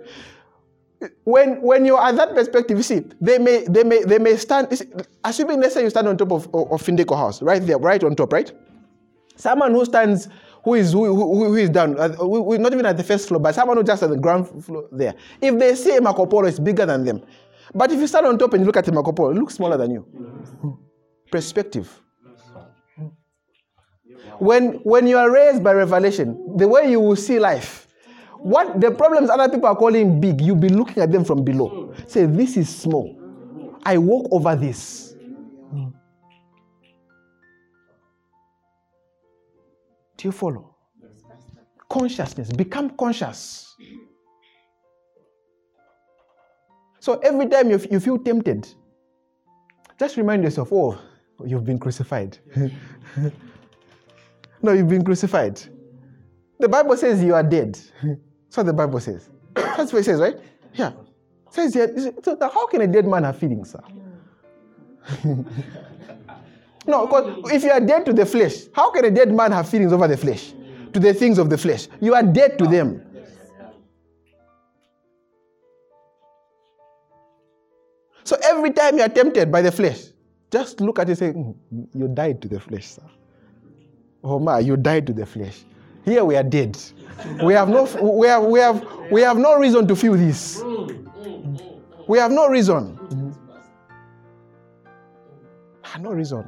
when 1.25 1.61
when 1.63 1.85
you're 1.85 2.01
at 2.03 2.17
that 2.17 2.35
perspective, 2.35 2.77
you 2.77 2.83
see, 2.83 3.03
they 3.21 3.39
may 3.39 3.65
they 3.69 3.85
may 3.85 4.05
they 4.05 4.19
may 4.19 4.37
stand. 4.37 4.77
See, 4.77 4.87
assuming 5.25 5.61
let's 5.61 5.75
say 5.75 5.83
you 5.83 5.91
stand 5.91 6.09
on 6.09 6.17
top 6.17 6.33
of 6.33 6.47
of 6.55 6.83
Findeco 6.83 7.17
House, 7.17 7.43
right 7.43 7.65
there, 7.65 7.79
right 7.79 8.03
on 8.03 8.15
top, 8.15 8.33
right. 8.33 8.53
Someone 9.37 9.73
who 9.73 9.85
stands, 9.85 10.29
who 10.63 10.75
is 10.75 10.93
who, 10.93 11.07
who, 11.15 11.45
who 11.47 11.55
is 11.57 11.71
down, 11.71 11.99
uh, 11.99 12.09
who, 12.11 12.57
not 12.59 12.73
even 12.73 12.87
at 12.87 12.97
the 12.97 13.03
first 13.05 13.29
floor, 13.29 13.41
but 13.41 13.55
someone 13.55 13.77
who 13.77 13.83
just 13.83 14.03
at 14.03 14.11
the 14.11 14.17
ground 14.17 14.65
floor 14.65 14.89
there. 14.93 15.15
If 15.41 15.59
they 15.59 15.75
say 15.75 15.99
Marco 15.99 16.27
Polo 16.27 16.47
is 16.47 16.61
bigger 16.61 16.87
than 16.87 17.05
them, 17.05 17.23
but 17.75 17.91
if 17.91 17.99
you 18.01 18.07
stand 18.07 18.27
on 18.27 18.39
top 18.39 18.53
and 18.53 18.63
you 18.63 18.67
look 18.67 18.77
at 18.77 18.93
Marco 18.93 19.13
Polo, 19.13 19.31
it 19.31 19.35
looks 19.35 19.55
smaller 19.55 19.77
than 19.77 19.91
you. 19.91 20.79
Perspective. 21.31 22.01
When 24.39 24.75
when 24.85 25.07
you 25.07 25.17
are 25.19 25.31
raised 25.31 25.63
by 25.63 25.73
revelation, 25.73 26.57
the 26.57 26.69
way 26.69 26.91
you 26.91 27.01
will 27.01 27.17
see 27.17 27.39
life 27.39 27.84
what 28.39 28.81
the 28.81 28.91
problems 28.91 29.31
other 29.31 29.49
people 29.49 29.69
are 29.69 29.77
calling 29.77 30.21
big, 30.21 30.41
you'll 30.41 30.57
be 30.57 30.69
looking 30.69 31.03
at 31.03 31.11
them 31.11 31.25
from 31.25 31.45
below. 31.45 31.69
Mm. 31.69 32.11
Say, 32.11 32.27
this 32.27 32.57
is 32.57 32.75
small. 32.75 33.19
I 33.83 33.99
walk 33.99 34.29
over 34.31 34.57
this. 34.57 35.15
Do 40.17 40.29
you 40.29 40.33
follow? 40.33 40.75
Consciousness. 41.89 42.51
Become 42.51 42.91
conscious. 42.91 43.77
So 47.01 47.19
every 47.19 47.49
time 47.49 47.71
you, 47.71 47.81
you 47.91 48.01
feel 48.01 48.19
tempted, 48.19 48.67
just 49.99 50.17
remind 50.17 50.43
yourself, 50.43 50.73
oh, 50.73 50.99
you've 51.45 51.67
been 51.67 51.79
crucified. 51.79 52.39
no, 54.63 54.73
you've 54.73 54.89
been 54.89 55.05
crucified. 55.05 55.61
The 56.59 56.69
Bible 56.69 56.97
says 56.97 57.23
you 57.23 57.35
are 57.35 57.43
dead. 57.43 57.79
That's 58.03 58.57
what 58.57 58.67
the 58.67 58.73
Bible 58.73 59.01
says. 59.01 59.29
That's 59.55 59.93
what 59.93 60.01
it 60.01 60.05
says, 60.05 60.21
right? 60.21 60.37
Yeah. 60.75 60.93
It 61.49 61.55
says 61.55 61.75
here, 61.75 62.15
so 62.23 62.37
how 62.41 62.67
can 62.67 62.83
a 62.83 62.87
dead 62.87 63.07
man 63.07 63.25
have 63.25 63.39
feelings, 63.39 63.73
sir? 63.73 63.83
no, 66.87 67.07
because 67.07 67.53
if 67.53 67.63
you 67.63 67.71
are 67.71 67.81
dead 67.81 68.05
to 68.07 68.13
the 68.13 68.27
flesh, 68.27 68.67
how 68.75 68.91
can 68.91 69.05
a 69.05 69.11
dead 69.11 69.33
man 69.33 69.53
have 69.53 69.69
feelings 69.69 69.93
over 69.93 70.09
the 70.09 70.17
flesh? 70.17 70.53
To 70.93 71.01
the 71.01 71.13
things 71.13 71.39
of 71.39 71.51
the 71.51 71.59
flesh. 71.59 71.89
You 72.01 72.15
are 72.15 72.23
dead 72.23 72.59
to 72.59 72.67
them. 72.67 73.05
So 78.25 78.37
every 78.43 78.71
time 78.71 78.97
you 78.97 79.03
are 79.03 79.09
tempted 79.09 79.53
by 79.53 79.61
the 79.61 79.71
flesh, 79.71 80.07
just 80.51 80.81
look 80.81 80.99
at 80.99 81.11
it 81.11 81.11
and 81.11 81.19
say, 81.19 81.33
mm, 81.33 81.55
You 81.95 82.09
died 82.09 82.41
to 82.43 82.49
the 82.49 82.59
flesh, 82.59 82.87
sir. 82.87 83.03
Oh, 84.23 84.39
my, 84.39 84.61
you 84.61 84.77
died 84.79 85.07
to 85.09 85.13
the 85.13 85.27
flesh. 85.27 85.65
Here 86.05 86.25
we 86.25 86.37
are 86.37 86.43
dead. 86.43 86.77
We 87.43 87.55
have 87.55 87.69
no, 87.69 87.85
we 88.03 88.27
have, 88.27 88.43
we 88.45 88.61
have, 88.61 88.87
we 89.11 89.23
have 89.23 89.39
no 89.39 89.59
reason 89.59 89.87
to 89.89 89.97
feel 89.97 90.15
this. 90.15 90.63
We 92.07 92.19
have 92.19 92.31
no 92.31 92.49
reason. 92.49 92.97
Mm-hmm. 92.97 93.31
No 96.03 96.13
reason. 96.13 96.45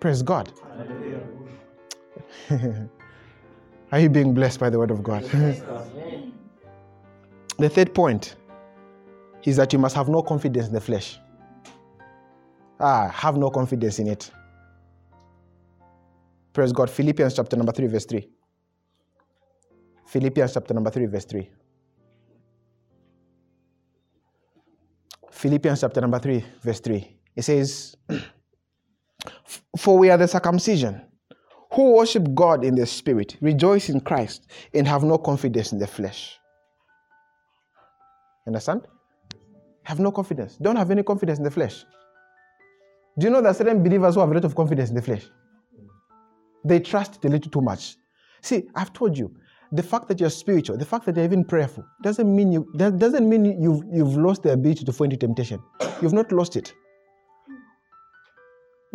Praise 0.00 0.22
God. 0.22 0.50
Are 3.92 4.00
you 4.00 4.08
being 4.08 4.32
blessed 4.34 4.58
by 4.58 4.70
the 4.70 4.78
word 4.78 4.90
of 4.90 5.04
God? 5.04 5.22
the 7.58 7.68
third 7.68 7.94
point 7.94 8.34
is 9.44 9.56
that 9.56 9.72
you 9.72 9.78
must 9.78 9.94
have 9.94 10.08
no 10.08 10.22
confidence 10.22 10.66
in 10.66 10.72
the 10.72 10.80
flesh. 10.80 11.20
Ah, 12.80 13.08
have 13.10 13.36
no 13.36 13.50
confidence 13.50 14.00
in 14.00 14.08
it. 14.08 14.30
Praise 16.54 16.72
God. 16.72 16.88
Philippians 16.88 17.34
chapter 17.34 17.56
number 17.56 17.72
3, 17.72 17.88
verse 17.88 18.06
3. 18.06 18.28
Philippians 20.06 20.54
chapter 20.54 20.72
number 20.72 20.90
3, 20.90 21.06
verse 21.06 21.24
3. 21.24 21.50
Philippians 25.32 25.80
chapter 25.80 26.00
number 26.00 26.20
3, 26.20 26.44
verse 26.62 26.78
3. 26.78 27.18
It 27.34 27.42
says, 27.42 27.96
For 29.76 29.98
we 29.98 30.10
are 30.10 30.16
the 30.16 30.28
circumcision 30.28 31.02
who 31.72 31.94
worship 31.94 32.32
God 32.34 32.64
in 32.64 32.76
the 32.76 32.86
spirit, 32.86 33.36
rejoice 33.40 33.88
in 33.88 34.00
Christ, 34.00 34.48
and 34.72 34.86
have 34.86 35.02
no 35.02 35.18
confidence 35.18 35.72
in 35.72 35.80
the 35.80 35.88
flesh. 35.88 36.38
Understand? 38.46 38.86
Have 39.82 39.98
no 39.98 40.12
confidence. 40.12 40.56
Don't 40.56 40.76
have 40.76 40.92
any 40.92 41.02
confidence 41.02 41.38
in 41.38 41.44
the 41.44 41.50
flesh. 41.50 41.84
Do 43.18 43.26
you 43.26 43.32
know 43.32 43.42
that 43.42 43.56
certain 43.56 43.82
believers 43.82 44.14
who 44.14 44.20
have 44.20 44.30
a 44.30 44.34
lot 44.34 44.44
of 44.44 44.54
confidence 44.54 44.90
in 44.90 44.94
the 44.94 45.02
flesh? 45.02 45.24
They 46.64 46.80
trust 46.80 47.16
it 47.16 47.24
a 47.24 47.28
little 47.28 47.50
too 47.50 47.60
much. 47.60 47.96
See, 48.40 48.64
I've 48.74 48.92
told 48.92 49.16
you, 49.18 49.34
the 49.72 49.82
fact 49.82 50.08
that 50.08 50.20
you're 50.20 50.30
spiritual, 50.30 50.76
the 50.76 50.84
fact 50.84 51.04
that 51.06 51.16
you're 51.16 51.24
even 51.24 51.44
prayerful, 51.44 51.84
doesn't 52.02 52.34
mean 52.34 52.52
you 52.52 52.70
that 52.74 52.98
doesn't 52.98 53.28
mean 53.28 53.60
you've 53.60 53.82
you've 53.92 54.16
lost 54.16 54.42
the 54.42 54.52
ability 54.52 54.84
to 54.84 54.92
fall 54.92 55.04
into 55.04 55.16
temptation. 55.16 55.60
You've 56.00 56.12
not 56.12 56.30
lost 56.32 56.56
it. 56.56 56.72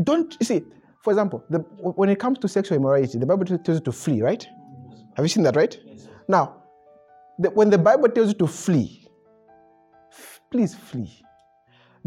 Don't 0.01 0.36
you 0.39 0.45
see? 0.45 0.63
For 1.01 1.11
example, 1.11 1.43
the, 1.49 1.59
when 1.59 2.09
it 2.09 2.20
comes 2.20 2.39
to 2.39 2.47
sexual 2.47 2.78
immorality, 2.78 3.17
the 3.17 3.26
Bible 3.26 3.45
tells 3.45 3.80
you 3.80 3.80
to 3.80 3.91
flee, 3.91 4.22
right? 4.22 4.45
Have 5.15 5.26
you 5.26 5.30
seen 5.30 5.43
that, 5.43 5.55
right? 5.55 5.78
Yes. 5.86 6.07
Now, 6.28 6.63
the, 7.38 7.49
when 7.51 7.70
the 7.70 7.78
Bible 7.78 8.09
tells 8.09 8.30
you 8.30 8.34
to 8.36 8.47
flee, 8.47 9.07
f- 10.11 10.41
please 10.51 10.76
flee. 10.76 11.22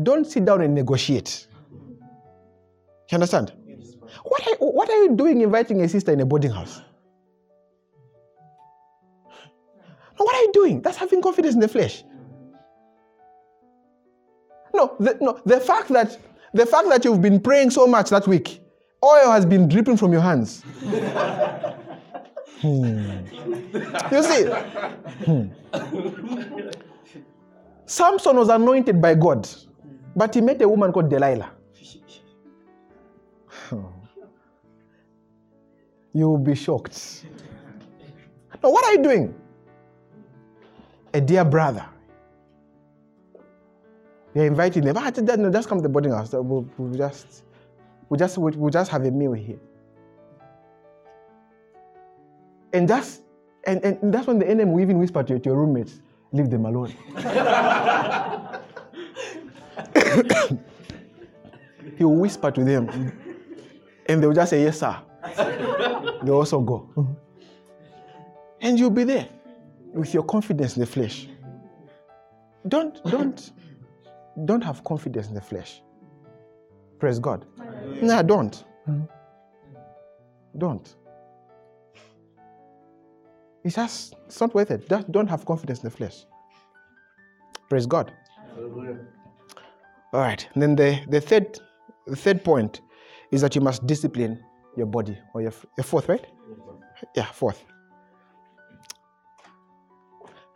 Don't 0.02 0.26
sit 0.26 0.44
down 0.44 0.60
and 0.62 0.74
negotiate. 0.74 1.46
You 3.10 3.14
understand? 3.14 3.52
What 4.24 4.46
are, 4.46 4.56
what 4.56 4.90
are 4.90 5.04
you 5.04 5.16
doing 5.16 5.40
inviting 5.40 5.80
a 5.82 5.88
sister 5.88 6.12
in 6.12 6.20
a 6.20 6.26
boarding 6.26 6.50
house? 6.50 6.80
What 10.16 10.34
are 10.34 10.42
you 10.42 10.52
doing? 10.52 10.82
That's 10.82 10.96
having 10.96 11.20
confidence 11.22 11.54
in 11.54 11.60
the 11.60 11.68
flesh. 11.68 12.04
No, 14.74 14.96
the, 15.00 15.18
no, 15.20 15.40
the 15.44 15.60
fact 15.60 15.88
that 15.88 16.18
the 16.54 16.66
fact 16.66 16.88
that 16.88 17.04
you've 17.04 17.20
been 17.22 17.40
praying 17.40 17.70
so 17.70 17.86
much 17.86 18.10
that 18.10 18.26
week 18.26 18.60
oil 19.04 19.30
has 19.30 19.44
been 19.44 19.68
dripping 19.68 19.96
from 19.96 20.12
your 20.12 20.22
hands. 20.22 20.62
Hmm. 22.60 23.26
You 24.12 24.22
see, 24.22 24.44
hmm. 25.24 25.46
Samson 27.86 28.36
was 28.36 28.48
anointed 28.48 29.02
by 29.02 29.14
God, 29.14 29.48
but 30.14 30.34
he 30.34 30.40
met 30.40 30.62
a 30.62 30.68
woman 30.68 30.92
called 30.92 31.10
Delilah. 31.10 31.50
You 36.14 36.28
will 36.28 36.38
be 36.38 36.54
shocked. 36.54 37.24
Now, 38.62 38.70
what 38.70 38.84
are 38.84 38.92
you 38.92 39.02
doing? 39.02 39.34
A 41.14 41.20
dear 41.20 41.44
brother. 41.44 41.86
You're 44.34 44.46
inviting 44.46 44.84
them. 44.84 44.96
Ah, 44.96 45.10
no, 45.10 45.50
just 45.50 45.68
come 45.68 45.78
to 45.78 45.82
the 45.82 45.88
boarding 45.88 46.12
house. 46.12 46.32
We'll, 46.32 46.66
we'll 46.78 46.94
just, 46.94 47.44
we'll 48.08 48.18
just, 48.18 48.38
we'll 48.38 48.70
just 48.70 48.90
have 48.90 49.04
a 49.04 49.10
meal 49.10 49.32
here. 49.32 49.58
And 52.72 52.88
that's, 52.88 53.20
and, 53.64 53.84
and 53.84 54.14
that's 54.14 54.26
when 54.26 54.38
the 54.38 54.48
enemy 54.48 54.70
will 54.70 54.80
even 54.80 54.98
whisper 54.98 55.22
to, 55.22 55.38
to 55.38 55.44
your 55.44 55.58
roommates, 55.58 56.00
leave 56.32 56.48
them 56.48 56.64
alone. 56.64 56.94
he 61.96 62.04
will 62.04 62.16
whisper 62.16 62.50
to 62.50 62.64
them, 62.64 63.12
and 64.06 64.22
they 64.22 64.26
will 64.26 64.34
just 64.34 64.50
say, 64.50 64.62
yes, 64.62 64.80
sir. 64.80 64.96
They 65.22 66.30
also 66.30 66.60
go. 66.60 66.90
Mm-hmm. 66.96 67.12
and 68.60 68.78
you'll 68.78 68.90
be 68.90 69.04
there 69.04 69.28
with 69.92 70.14
your 70.14 70.22
confidence 70.24 70.76
in 70.76 70.80
the 70.80 70.86
flesh. 70.86 71.28
Don't, 72.68 73.02
don't, 73.04 73.52
don't 74.44 74.62
have 74.62 74.82
confidence 74.84 75.28
in 75.28 75.34
the 75.34 75.40
flesh. 75.40 75.82
Praise 76.98 77.18
God. 77.18 77.44
No, 78.00 78.22
don't. 78.22 78.64
Don't. 80.58 80.96
It's 83.64 83.76
just, 83.76 84.14
it's 84.26 84.40
not 84.40 84.54
worth 84.54 84.70
it. 84.70 84.88
Just 84.88 85.10
don't 85.12 85.28
have 85.28 85.44
confidence 85.44 85.80
in 85.80 85.84
the 85.84 85.96
flesh. 85.96 86.24
Praise 87.68 87.86
God. 87.86 88.12
All 90.12 90.20
right. 90.20 90.46
And 90.54 90.62
then 90.62 90.76
the, 90.76 91.00
the 91.08 91.20
third 91.20 91.58
the 92.06 92.16
third 92.16 92.44
point 92.44 92.80
is 93.30 93.40
that 93.40 93.54
you 93.54 93.60
must 93.60 93.86
discipline 93.86 94.42
your 94.76 94.86
body 94.86 95.18
or 95.34 95.42
your, 95.42 95.52
your 95.76 95.84
fourth, 95.84 96.08
right? 96.08 96.24
Yeah, 97.14 97.26
fourth. 97.26 97.64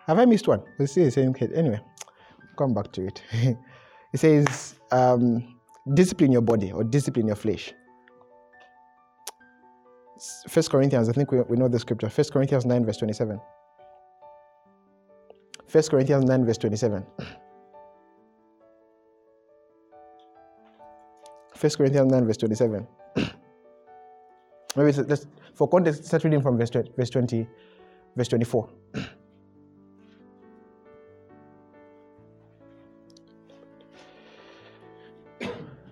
Have 0.07 0.19
I 0.19 0.25
missed 0.25 0.47
one? 0.47 0.63
Let's 0.79 0.93
see 0.93 1.05
the 1.05 1.11
same 1.11 1.35
kid. 1.35 1.53
Anyway, 1.53 1.81
come 2.57 2.73
back 2.73 2.93
to 2.93 3.07
it. 3.07 3.23
it 4.13 4.19
says, 4.19 4.77
um, 4.93 5.57
discipline 5.95 6.33
your 6.33 6.43
body 6.43 6.73
or 6.73 6.85
discipline 6.85 7.27
your 7.27 7.37
flesh. 7.37 7.73
First 10.49 10.71
Corinthians, 10.71 11.09
I 11.09 11.13
think 11.13 11.31
we, 11.31 11.41
we 11.43 11.57
know 11.57 11.69
the 11.69 11.79
scripture. 11.79 12.09
First 12.09 12.33
Corinthians 12.33 12.65
9, 12.65 12.87
verse 12.87 12.97
27. 12.97 13.41
First 15.67 15.91
Corinthians 15.91 16.25
9, 16.25 16.47
verse 16.47 16.59
27. 16.59 17.05
First 21.55 21.79
Corinthians 21.79 22.13
9, 22.13 22.25
verse 22.25 22.37
27. 22.37 22.87
Maybe 24.77 24.93
let's, 24.93 25.27
for 25.55 25.67
context, 25.69 26.05
start 26.05 26.23
reading 26.25 26.43
from 26.43 26.59
verse 26.59 26.69
20, 26.69 26.93
verse 26.97 27.09
20, 27.09 27.49
verse 28.15 28.29
24. 28.29 28.69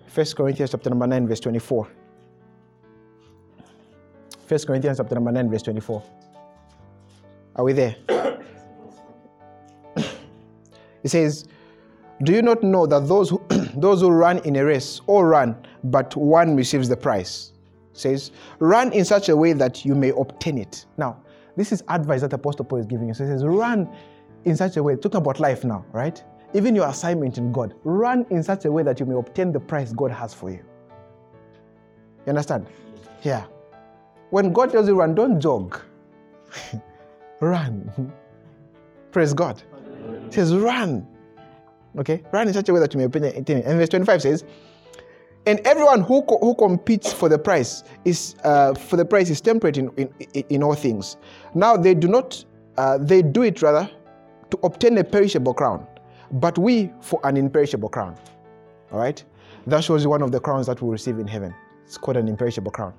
First 0.06 0.36
Corinthians 0.36 0.70
chapter 0.70 0.90
number 0.90 1.06
9, 1.06 1.26
verse 1.26 1.40
24. 1.40 1.88
First 4.46 4.66
Corinthians 4.66 4.98
chapter 4.98 5.14
number 5.14 5.32
9, 5.32 5.50
verse 5.50 5.62
24. 5.62 6.02
Are 7.56 7.64
we 7.64 7.72
there? 7.72 7.96
it 9.96 11.08
says, 11.08 11.48
Do 12.22 12.32
you 12.32 12.42
not 12.42 12.62
know 12.62 12.86
that 12.86 13.08
those 13.08 13.30
who 13.30 13.42
those 13.76 14.02
who 14.02 14.10
run 14.10 14.40
in 14.40 14.56
a 14.56 14.64
race 14.64 15.00
all 15.06 15.24
run, 15.24 15.56
but 15.84 16.14
one 16.14 16.54
receives 16.54 16.86
the 16.88 16.96
prize? 16.98 17.53
Says, 17.94 18.32
run 18.58 18.92
in 18.92 19.04
such 19.04 19.28
a 19.28 19.36
way 19.36 19.52
that 19.52 19.84
you 19.84 19.94
may 19.94 20.10
obtain 20.10 20.58
it. 20.58 20.84
Now, 20.98 21.22
this 21.56 21.72
is 21.72 21.82
advice 21.88 22.20
that 22.22 22.32
Apostle 22.32 22.64
Paul 22.64 22.80
is 22.80 22.86
giving 22.86 23.08
you. 23.08 23.14
So 23.14 23.24
he 23.24 23.30
says, 23.30 23.44
run 23.44 23.88
in 24.44 24.56
such 24.56 24.76
a 24.76 24.82
way, 24.82 24.96
talking 24.96 25.18
about 25.18 25.40
life 25.40 25.64
now, 25.64 25.84
right? 25.92 26.22
Even 26.54 26.74
your 26.74 26.88
assignment 26.88 27.38
in 27.38 27.52
God, 27.52 27.74
run 27.84 28.26
in 28.30 28.42
such 28.42 28.64
a 28.64 28.72
way 28.72 28.82
that 28.82 29.00
you 29.00 29.06
may 29.06 29.14
obtain 29.14 29.52
the 29.52 29.60
prize 29.60 29.92
God 29.92 30.10
has 30.10 30.34
for 30.34 30.50
you. 30.50 30.64
You 32.26 32.30
understand? 32.30 32.66
Yeah. 33.22 33.46
When 34.30 34.52
God 34.52 34.72
tells 34.72 34.88
you 34.88 34.96
run, 34.96 35.14
don't 35.14 35.40
jog. 35.40 35.80
run. 37.40 38.12
Praise 39.12 39.32
God. 39.32 39.62
He 40.26 40.32
says, 40.32 40.54
run. 40.54 41.06
Okay? 41.98 42.22
Run 42.32 42.48
in 42.48 42.54
such 42.54 42.68
a 42.68 42.72
way 42.74 42.80
that 42.80 42.92
you 42.92 42.98
may 42.98 43.04
obtain 43.04 43.24
it. 43.24 43.64
And 43.64 43.78
verse 43.78 43.88
25 43.88 44.22
says, 44.22 44.44
and 45.46 45.60
everyone 45.60 46.00
who, 46.00 46.22
co- 46.22 46.38
who 46.38 46.54
competes 46.54 47.12
for 47.12 47.28
the 47.28 47.38
prize 47.38 47.84
is 48.04 48.34
uh, 48.44 48.74
for 48.74 48.96
the 48.96 49.04
prize 49.04 49.30
is 49.30 49.40
temperate 49.40 49.76
in, 49.76 49.90
in, 49.96 50.08
in 50.48 50.62
all 50.62 50.74
things. 50.74 51.16
Now 51.54 51.76
they 51.76 51.94
do 51.94 52.08
not 52.08 52.44
uh, 52.76 52.98
they 52.98 53.22
do 53.22 53.42
it 53.42 53.62
rather 53.62 53.90
to 54.50 54.58
obtain 54.62 54.98
a 54.98 55.04
perishable 55.04 55.54
crown, 55.54 55.86
but 56.32 56.58
we 56.58 56.90
for 57.00 57.20
an 57.24 57.36
imperishable 57.36 57.88
crown. 57.88 58.16
All 58.92 58.98
right, 58.98 59.22
that 59.66 59.84
shows 59.84 60.04
you 60.04 60.10
one 60.10 60.22
of 60.22 60.32
the 60.32 60.40
crowns 60.40 60.66
that 60.66 60.80
we 60.80 60.86
will 60.86 60.92
receive 60.92 61.18
in 61.18 61.26
heaven. 61.26 61.54
It's 61.84 61.98
called 61.98 62.16
an 62.16 62.28
imperishable 62.28 62.72
crown. 62.72 62.94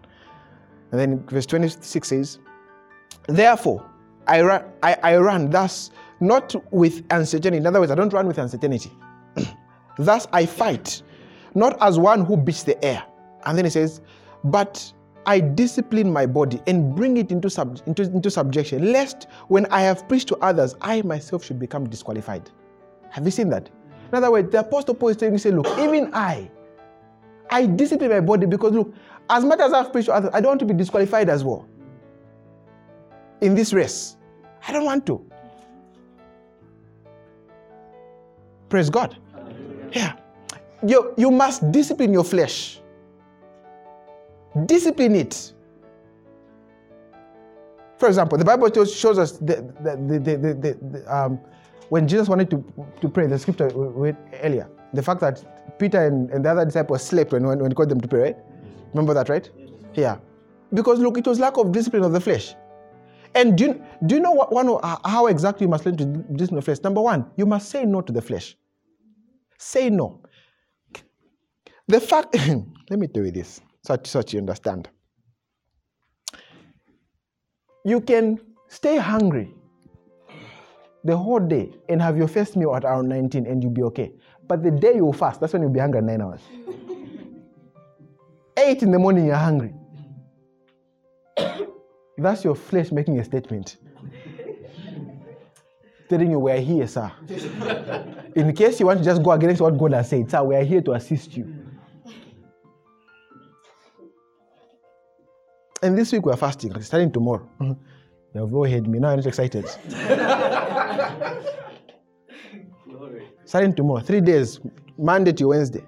And 0.91 0.99
then 0.99 1.25
verse 1.27 1.45
26 1.45 2.07
says, 2.07 2.39
Therefore, 3.27 3.89
I 4.27 4.41
run, 4.41 4.63
I, 4.83 4.97
I 5.03 5.17
run 5.17 5.49
thus 5.49 5.91
not 6.19 6.55
with 6.71 7.03
uncertainty. 7.11 7.57
In 7.57 7.67
other 7.67 7.79
words, 7.79 7.91
I 7.91 7.95
don't 7.95 8.13
run 8.13 8.27
with 8.27 8.37
uncertainty. 8.37 8.91
thus 9.97 10.27
I 10.31 10.45
fight 10.45 11.01
not 11.55 11.81
as 11.81 11.97
one 11.97 12.23
who 12.25 12.37
beats 12.37 12.63
the 12.63 12.83
air. 12.83 13.03
And 13.45 13.57
then 13.57 13.65
he 13.65 13.71
says, 13.71 14.01
But 14.43 14.93
I 15.25 15.39
discipline 15.39 16.11
my 16.11 16.25
body 16.25 16.61
and 16.67 16.95
bring 16.95 17.17
it 17.17 17.31
into, 17.31 17.49
sub, 17.49 17.81
into, 17.87 18.03
into 18.03 18.29
subjection, 18.29 18.91
lest 18.91 19.27
when 19.47 19.65
I 19.67 19.81
have 19.81 20.07
preached 20.07 20.27
to 20.27 20.37
others, 20.37 20.75
I 20.81 21.01
myself 21.01 21.43
should 21.43 21.57
become 21.57 21.89
disqualified. 21.89 22.51
Have 23.09 23.25
you 23.25 23.31
seen 23.31 23.49
that? 23.49 23.69
In 24.09 24.15
other 24.15 24.31
words, 24.31 24.51
the 24.51 24.59
Apostle 24.59 24.93
Paul 24.93 25.09
is 25.09 25.17
telling 25.17 25.33
you, 25.33 25.39
say, 25.39 25.51
Look, 25.51 25.67
even 25.79 26.13
I, 26.13 26.51
I 27.49 27.65
discipline 27.65 28.11
my 28.11 28.19
body 28.19 28.45
because, 28.45 28.73
look, 28.73 28.93
as 29.29 29.43
much 29.43 29.59
as 29.59 29.73
I've 29.73 29.91
preached 29.91 30.07
to 30.07 30.13
others, 30.13 30.29
I 30.33 30.41
don't 30.41 30.49
want 30.49 30.59
to 30.59 30.65
be 30.65 30.73
disqualified 30.73 31.29
as 31.29 31.43
well 31.43 31.67
in 33.41 33.55
this 33.55 33.73
race. 33.73 34.17
I 34.67 34.73
don't 34.73 34.85
want 34.85 35.05
to. 35.07 35.25
Praise 38.69 38.89
God. 38.89 39.17
Yeah 39.91 40.15
you, 40.85 41.13
you 41.17 41.31
must 41.31 41.71
discipline 41.71 42.13
your 42.13 42.23
flesh. 42.23 42.79
Discipline 44.65 45.15
it. 45.15 45.53
For 47.97 48.07
example, 48.07 48.37
the 48.37 48.45
Bible 48.45 48.69
shows 48.85 49.17
us 49.17 49.33
the, 49.33 49.73
the, 49.81 50.19
the, 50.19 50.73
the 50.73 51.15
um, 51.15 51.39
when 51.89 52.07
Jesus 52.07 52.27
wanted 52.27 52.49
to, 52.49 52.63
to 53.01 53.09
pray, 53.09 53.27
the 53.27 53.37
scripture 53.37 53.69
read 53.73 54.17
earlier, 54.41 54.67
the 54.93 55.03
fact 55.03 55.21
that 55.21 55.77
Peter 55.79 56.05
and, 56.05 56.29
and 56.31 56.43
the 56.43 56.49
other 56.49 56.65
disciples 56.65 57.03
slept 57.03 57.31
when, 57.31 57.45
when, 57.45 57.59
when 57.59 57.71
he 57.71 57.75
called 57.75 57.89
them 57.89 58.01
to 58.01 58.07
pray, 58.07 58.21
right? 58.21 58.37
Remember 58.93 59.13
that, 59.13 59.29
right? 59.29 59.49
Yeah. 59.93 60.17
Because 60.73 60.99
look, 60.99 61.17
it 61.17 61.27
was 61.27 61.39
lack 61.39 61.57
of 61.57 61.71
discipline 61.71 62.03
of 62.03 62.11
the 62.11 62.19
flesh. 62.19 62.55
And 63.33 63.57
do 63.57 63.65
you, 63.65 63.83
do 64.05 64.15
you 64.15 64.21
know 64.21 64.31
what, 64.31 64.51
one, 64.51 64.79
how 65.03 65.27
exactly 65.27 65.65
you 65.65 65.69
must 65.69 65.85
learn 65.85 65.97
to 65.97 66.05
discipline 66.05 66.55
the 66.55 66.61
flesh? 66.61 66.79
Number 66.83 67.01
one, 67.01 67.29
you 67.35 67.45
must 67.45 67.69
say 67.69 67.85
no 67.85 68.01
to 68.01 68.11
the 68.11 68.21
flesh. 68.21 68.55
Say 69.57 69.89
no. 69.89 70.21
The 71.87 71.99
fact, 71.99 72.35
let 72.89 72.99
me 72.99 73.07
tell 73.07 73.23
you 73.23 73.31
this, 73.31 73.61
such 73.83 74.07
such 74.07 74.33
you 74.33 74.39
understand. 74.39 74.89
You 77.83 78.01
can 78.01 78.39
stay 78.67 78.97
hungry 78.97 79.53
the 81.03 81.15
whole 81.15 81.39
day 81.39 81.71
and 81.87 82.01
have 82.01 82.17
your 82.17 82.27
first 82.27 82.55
meal 82.55 82.75
at 82.75 82.83
around 82.83 83.07
19 83.09 83.45
and 83.45 83.61
you'll 83.61 83.71
be 83.71 83.83
okay. 83.83 84.11
But 84.47 84.63
the 84.63 84.71
day 84.71 84.95
you 84.95 85.13
fast, 85.13 85.39
that's 85.39 85.53
when 85.53 85.61
you'll 85.61 85.71
be 85.71 85.79
hungry 85.79 86.01
nine 86.01 86.21
hours. 86.21 86.41
Eight 88.57 88.81
in 88.81 88.89
the 88.89 88.97
morning, 88.97 89.25
you're 89.25 89.35
hungry. 89.35 89.73
That's 92.17 92.43
your 92.43 92.55
flesh 92.55 92.91
making 92.91 93.19
a 93.19 93.23
statement. 93.25 93.77
Telling 96.09 96.31
you, 96.31 96.39
we're 96.39 96.61
here, 96.61 96.87
sir. 96.87 97.11
In 98.35 98.55
case 98.55 98.79
you 98.79 98.85
want 98.85 98.99
to 98.99 99.05
just 99.05 99.21
go 99.21 99.31
against 99.31 99.61
what 99.61 99.77
God 99.77 99.91
has 99.93 100.09
said, 100.09 100.31
sir, 100.31 100.41
we 100.41 100.55
are 100.55 100.63
here 100.63 100.81
to 100.81 100.93
assist 100.93 101.35
you. 101.35 101.64
And 105.85 105.95
this 105.95 106.11
week 106.11 106.25
we're 106.25 106.35
fasting, 106.35 106.81
starting 106.81 107.11
tomorrow. 107.11 107.47
Mm-hmm. 107.61 107.73
You've 108.33 108.55
all 108.55 108.67
heard 108.67 108.87
me. 108.87 108.97
Now 108.97 109.09
I'm 109.09 109.17
not 109.17 109.27
excited. 109.27 109.69
starting 113.45 113.75
tomorrow, 113.75 114.01
three 114.01 114.21
days, 114.21 114.59
Monday 114.97 115.31
to 115.33 115.49
Wednesday. 115.49 115.83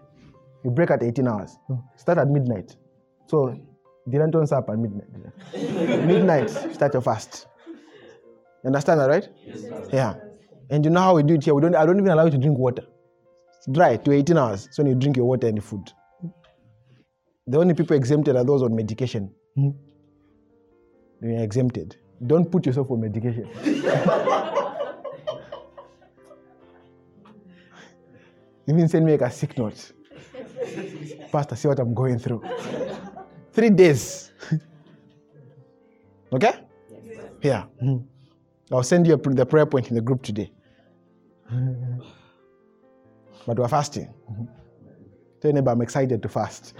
You 0.63 0.69
break 0.69 0.91
at 0.91 1.01
18 1.01 1.27
hours. 1.27 1.57
Mm. 1.67 1.83
Start 1.95 2.19
at 2.19 2.27
midnight. 2.27 2.75
So 3.25 3.59
dinner 4.07 4.29
turns 4.29 4.51
up 4.51 4.69
at 4.69 4.77
midnight. 4.77 5.07
midnight, 6.05 6.51
start 6.51 6.93
your 6.93 7.01
fast. 7.01 7.47
You 7.65 8.67
understand 8.67 8.99
that, 8.99 9.09
right? 9.09 9.27
Yes, 9.43 9.63
Yeah. 9.91 10.13
And 10.69 10.85
you 10.85 10.91
know 10.91 11.01
how 11.01 11.15
we 11.15 11.23
do 11.23 11.33
it 11.33 11.43
here? 11.43 11.55
We 11.55 11.61
don't 11.61 11.75
I 11.75 11.87
don't 11.87 11.97
even 11.97 12.11
allow 12.11 12.25
you 12.25 12.31
to 12.31 12.37
drink 12.37 12.59
water. 12.59 12.83
It's 13.57 13.65
dry 13.71 13.97
to 13.97 14.11
18 14.11 14.37
hours. 14.37 14.69
So 14.71 14.85
you 14.85 14.93
drink 14.93 15.17
your 15.17 15.25
water 15.25 15.47
and 15.47 15.57
your 15.57 15.63
food. 15.63 15.91
The 17.47 17.57
only 17.57 17.73
people 17.73 17.97
exempted 17.97 18.35
are 18.35 18.43
those 18.43 18.61
on 18.61 18.75
medication. 18.75 19.31
You're 21.22 21.41
exempted. 21.44 21.95
Don't 22.26 22.49
put 22.52 22.65
yourself 22.65 22.89
on 22.91 23.02
medication. 23.02 23.48
Even 28.68 28.88
send 28.89 29.06
me 29.06 29.11
like 29.14 29.22
a 29.22 29.31
sick 29.31 29.57
note. 29.57 29.91
Pastor, 31.31 31.56
see 31.56 31.68
what 31.68 31.80
I'm 31.80 31.94
going 31.94 32.19
through. 32.19 32.44
Three 33.53 33.69
days. 33.69 34.31
okay? 36.34 36.53
Yeah. 37.41 37.65
Mhm. 37.81 38.03
I'll 38.72 38.84
send 38.84 39.07
you 39.07 39.14
a, 39.14 39.18
the 39.18 39.45
prayer 39.45 39.65
point 39.65 39.89
in 39.89 39.95
the 39.95 40.02
group 40.02 40.22
today. 40.23 40.52
But 43.45 43.57
we're 43.60 43.69
fasting. 43.69 44.14
Tell 45.39 45.52
your 45.52 45.53
neighbor 45.53 45.72
I'm 45.72 45.81
excited 45.81 46.22
to 46.22 46.27
fast. 46.27 46.73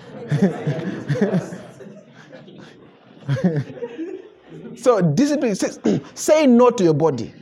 So 4.78 5.02
discipline 5.02 5.56
says 5.56 5.80
say 6.14 6.48
no 6.48 6.70
to 6.72 6.84
your 6.84 6.94
body. 6.94 7.34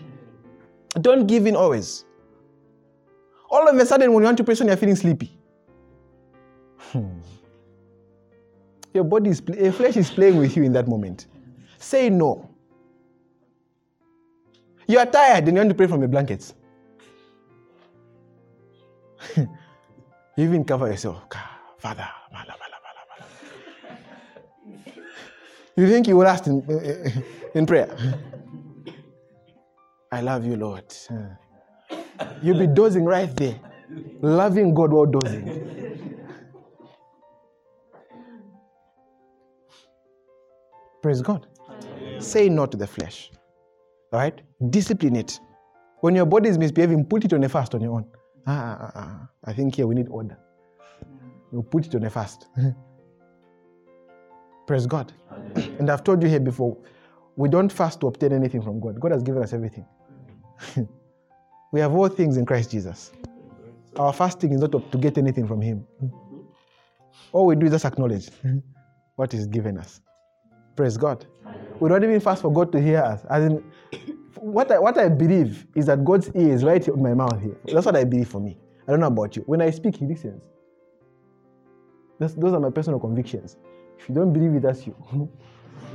Don't 1.02 1.28
give 1.28 1.46
in 1.46 1.56
always. 1.56 2.06
All 3.50 3.68
of 3.68 3.76
a 3.78 3.86
sudden, 3.86 4.14
when 4.14 4.24
you 4.24 4.26
want 4.26 4.38
to 4.38 4.44
pray, 4.44 4.56
you're 4.56 4.78
feeling 4.78 4.96
sleepy. 4.96 5.38
Hmm. 6.80 7.20
Your 8.94 9.04
body 9.04 9.30
is, 9.32 9.42
your 9.58 9.72
flesh 9.74 9.98
is 9.98 10.10
playing 10.10 10.38
with 10.38 10.56
you 10.56 10.64
in 10.64 10.74
that 10.74 10.88
moment. 10.88 11.28
Say 11.78 12.10
no. 12.10 12.50
You 14.88 15.00
are 15.00 15.06
tired 15.06 15.46
and 15.48 15.50
you 15.50 15.56
want 15.56 15.70
to 15.70 15.76
pray 15.76 15.88
from 15.88 16.00
your 16.00 16.08
blankets. 16.10 16.54
you 19.38 19.48
even 20.38 20.64
cover 20.64 20.88
yourself. 20.88 21.28
"Ka- 21.30 21.60
Father, 21.80 22.08
you 25.78 25.90
think 25.90 26.08
you 26.08 26.16
will 26.18 26.26
last 26.26 26.48
in, 26.48 27.24
in 27.54 27.66
prayer. 27.66 27.90
I 30.12 30.22
love 30.22 30.46
you, 30.46 30.56
Lord. 30.56 30.86
You'll 32.42 32.60
be 32.60 32.68
dozing 32.68 33.06
right 33.06 33.36
there, 33.36 33.60
loving 34.22 34.74
God 34.74 34.92
while 34.92 35.06
dozing. 35.06 35.76
Praise 41.02 41.22
God. 41.22 41.48
Say 42.20 42.50
no 42.50 42.66
to 42.66 42.78
the 42.78 42.88
flesh. 42.88 43.32
All 44.12 44.20
right? 44.20 44.42
Discipline 44.70 45.16
it. 45.18 45.40
When 46.02 46.16
your 46.16 46.26
body 46.26 46.50
is 46.50 46.58
misbehaving, 46.58 47.06
put 47.06 47.26
it 47.26 47.34
on 47.34 47.44
a 47.44 47.50
fast 47.50 47.76
on 47.76 47.82
your 47.82 47.94
own. 47.94 48.06
Ah, 48.48 48.78
ah, 48.80 48.80
ah, 48.84 48.92
ah. 48.96 49.28
I 49.44 49.54
think 49.54 49.76
here 49.76 49.88
we 49.88 49.96
need 49.96 50.08
order. 50.10 50.38
You 51.52 51.64
put 51.64 51.86
it 51.88 51.96
on 51.96 52.04
a 52.06 52.10
fast. 52.10 52.48
Praise 54.68 54.88
God. 54.88 55.14
and 55.56 55.90
I've 55.90 56.04
told 56.04 56.24
you 56.24 56.30
here 56.30 56.40
before, 56.40 56.78
we 57.36 57.50
don't 57.50 57.72
fast 57.72 58.00
to 58.02 58.08
obtain 58.08 58.34
anything 58.34 58.62
from 58.62 58.80
God. 58.80 59.00
God 59.00 59.12
has 59.12 59.22
given 59.24 59.44
us 59.44 59.54
everything. 59.54 59.86
we 61.72 61.80
have 61.80 61.94
all 61.94 62.08
things 62.08 62.38
in 62.38 62.46
Christ 62.46 62.72
Jesus. 62.72 63.12
Our 63.98 64.14
fasting 64.14 64.54
is 64.54 64.62
not 64.62 64.72
to 64.72 64.80
to 64.80 64.98
get 64.98 65.18
anything 65.18 65.48
from 65.48 65.62
Him. 65.62 65.86
All 67.32 67.46
we 67.46 67.56
do 67.56 67.66
is 67.66 67.74
just 67.74 67.86
acknowledge 67.86 68.30
what 69.16 69.32
He's 69.32 69.48
given 69.48 69.78
us. 69.78 70.02
Praise 70.76 70.98
God. 70.98 71.26
We 71.80 71.90
don't 71.90 72.04
even 72.04 72.20
fast 72.20 72.42
for 72.42 72.52
God 72.52 72.72
to 72.72 72.82
hear 72.82 73.02
us. 73.02 73.22
As 73.30 73.46
in, 73.46 73.64
what 74.36 74.72
I, 74.72 74.80
what 74.80 74.98
I 74.98 75.10
believe 75.10 75.66
is 75.76 75.86
that 75.86 76.04
God's 76.04 76.30
ear 76.36 76.54
is 76.54 76.64
right 76.64 76.86
in 76.86 77.02
my 77.02 77.14
mouth 77.14 77.40
here. 77.42 77.58
That's 77.66 77.86
what 77.86 77.96
I 77.96 78.04
believe 78.04 78.28
for 78.28 78.40
me. 78.40 78.58
I 78.88 78.92
don't 78.92 79.00
know 79.00 79.08
about 79.08 79.36
you. 79.36 79.44
When 79.46 79.62
I 79.62 79.70
speak, 79.72 79.98
He 79.98 80.06
listens. 80.06 80.44
That's, 82.20 82.34
those 82.34 82.54
are 82.54 82.60
my 82.60 82.70
personal 82.70 83.00
convictions. 83.00 83.58
If 83.98 84.10
you 84.10 84.16
don't 84.16 84.34
believe 84.34 84.56
it, 84.56 84.62
that's 84.62 84.86
you. 84.86 84.96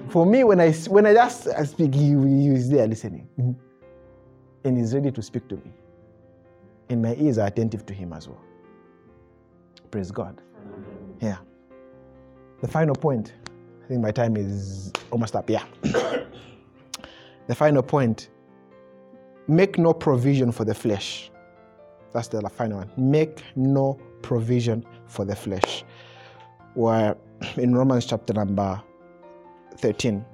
for 0.09 0.27
me, 0.27 0.45
when 0.45 0.61
I 0.61 0.73
when 0.73 1.07
I 1.07 1.15
just 1.15 1.49
I 1.49 1.65
speak, 1.65 1.95
He, 1.95 2.09
he 2.11 2.49
is 2.49 2.69
there 2.69 2.87
listening, 2.87 3.29
mm-hmm. 3.39 3.53
and 4.65 4.79
He's 4.79 4.95
ready 4.95 5.11
to 5.11 5.23
speak 5.23 5.49
to 5.49 5.57
me. 5.57 5.73
And 6.89 7.03
my 7.03 7.15
ears 7.17 7.39
are 7.39 7.47
attentive 7.47 7.87
to 7.87 7.95
Him 7.95 8.13
as 8.13 8.29
well. 8.29 8.41
Praise 9.91 10.11
God. 10.11 10.41
Yeah. 11.21 11.39
The 12.61 12.69
final 12.69 12.95
point. 12.95 13.33
I 13.85 13.89
think 13.89 14.01
my 14.01 14.11
time 14.11 14.37
is 14.37 14.93
almost 15.11 15.35
up. 15.35 15.49
Yeah. 15.51 15.65
the 15.83 17.55
final 17.55 17.83
point. 17.83 18.29
Make 19.49 19.79
no 19.79 19.93
provision 19.93 20.53
for 20.53 20.65
the 20.65 20.75
flesh. 20.75 21.31
That's 22.13 22.29
the 22.29 22.41
final 22.49 22.79
one. 22.79 22.91
Make 22.97 23.43
no 23.57 23.99
provision 24.23 24.85
for 25.07 25.25
the 25.25 25.35
flesh. 25.35 25.85
We're 26.75 27.17
in 27.57 27.75
Romans 27.75 28.07
chapter 28.07 28.33
number 28.35 28.81
13. 29.77 30.25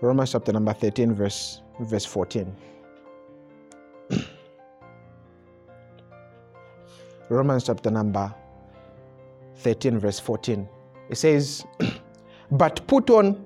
Romans 0.00 0.32
chapter 0.32 0.52
number 0.52 0.72
13, 0.72 1.12
verse, 1.14 1.60
verse 1.80 2.06
14. 2.06 2.56
Romans 7.28 7.64
chapter 7.64 7.90
number 7.90 8.34
13, 9.56 9.98
verse 9.98 10.18
14. 10.18 10.66
It 11.10 11.16
says, 11.16 11.66
But 12.52 12.86
put 12.86 13.10
on 13.10 13.44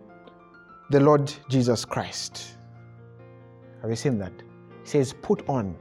the 0.90 1.00
Lord 1.00 1.32
Jesus 1.48 1.84
Christ. 1.84 2.50
Have 3.80 3.90
you 3.90 3.96
seen 3.96 4.18
that? 4.18 4.32
It 4.82 4.88
says, 4.88 5.12
Put 5.22 5.48
on 5.48 5.76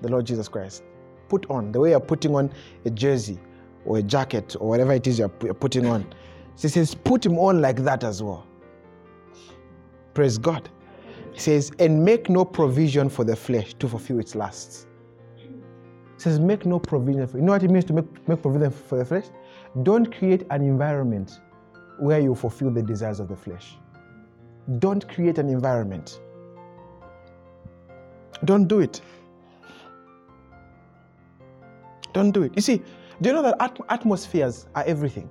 the 0.00 0.08
Lord 0.08 0.24
Jesus 0.24 0.48
Christ. 0.48 0.82
Put 1.28 1.50
on. 1.50 1.72
The 1.72 1.80
way 1.80 1.90
you're 1.90 2.00
putting 2.00 2.34
on 2.34 2.52
a 2.84 2.90
jersey 2.90 3.38
or 3.84 3.98
a 3.98 4.02
jacket 4.02 4.56
or 4.58 4.68
whatever 4.68 4.92
it 4.92 5.06
is 5.06 5.18
you're 5.18 5.28
putting 5.28 5.86
on. 5.86 6.06
It 6.62 6.68
says, 6.68 6.94
Put 6.94 7.24
him 7.24 7.38
on 7.38 7.60
like 7.60 7.84
that 7.84 8.04
as 8.04 8.22
well. 8.22 8.46
Praise 10.14 10.38
God. 10.38 10.68
It 11.34 11.40
says, 11.40 11.70
And 11.78 12.04
make 12.04 12.28
no 12.30 12.44
provision 12.44 13.08
for 13.08 13.24
the 13.24 13.36
flesh 13.36 13.74
to 13.74 13.88
fulfill 13.88 14.20
its 14.20 14.34
lusts. 14.34 14.86
It 16.16 16.22
says, 16.22 16.40
make 16.40 16.64
no 16.64 16.78
provision 16.78 17.26
for 17.26 17.36
you 17.36 17.44
know 17.44 17.52
what 17.52 17.62
it 17.62 17.70
means 17.70 17.84
to 17.84 17.92
make, 17.92 18.26
make 18.26 18.40
provision 18.40 18.70
for 18.70 18.96
the 18.96 19.04
flesh? 19.04 19.26
Don't 19.82 20.10
create 20.16 20.44
an 20.48 20.62
environment 20.62 21.40
where 21.98 22.20
you 22.20 22.34
fulfill 22.34 22.70
the 22.70 22.82
desires 22.82 23.20
of 23.20 23.28
the 23.28 23.36
flesh. 23.36 23.76
Don't 24.78 25.06
create 25.08 25.36
an 25.36 25.50
environment. 25.50 26.20
Don't 28.46 28.66
do 28.66 28.80
it. 28.80 29.02
Don't 32.16 32.30
do 32.30 32.44
it. 32.44 32.52
You 32.56 32.62
see, 32.62 32.80
do 33.20 33.28
you 33.28 33.34
know 33.34 33.42
that 33.42 33.56
at- 33.60 33.78
atmospheres 33.90 34.68
are 34.74 34.82
everything? 34.86 35.28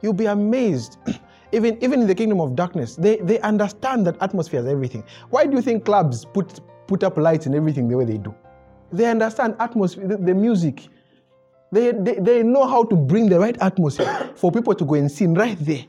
You'll 0.00 0.14
be 0.14 0.24
amazed. 0.24 0.96
even, 1.52 1.76
even 1.84 2.00
in 2.00 2.06
the 2.06 2.14
kingdom 2.14 2.40
of 2.40 2.56
darkness, 2.56 2.96
they, 2.96 3.16
they 3.16 3.38
understand 3.40 4.06
that 4.06 4.16
atmosphere 4.22 4.60
is 4.60 4.66
everything. 4.66 5.04
Why 5.28 5.44
do 5.44 5.54
you 5.54 5.60
think 5.60 5.84
clubs 5.84 6.24
put, 6.24 6.60
put 6.86 7.04
up 7.04 7.18
lights 7.18 7.44
and 7.44 7.54
everything 7.54 7.88
the 7.88 7.96
way 7.98 8.06
they 8.06 8.16
do? 8.16 8.34
They 8.90 9.04
understand 9.04 9.56
atmosphere, 9.60 10.08
the, 10.08 10.16
the 10.16 10.32
music. 10.32 10.88
They, 11.72 11.92
they, 11.92 12.14
they 12.14 12.42
know 12.42 12.66
how 12.66 12.84
to 12.84 12.96
bring 12.96 13.28
the 13.28 13.38
right 13.38 13.58
atmosphere 13.60 14.32
for 14.36 14.50
people 14.50 14.74
to 14.76 14.86
go 14.86 14.94
and 14.94 15.12
sing 15.12 15.34
right 15.34 15.58
there. 15.60 15.84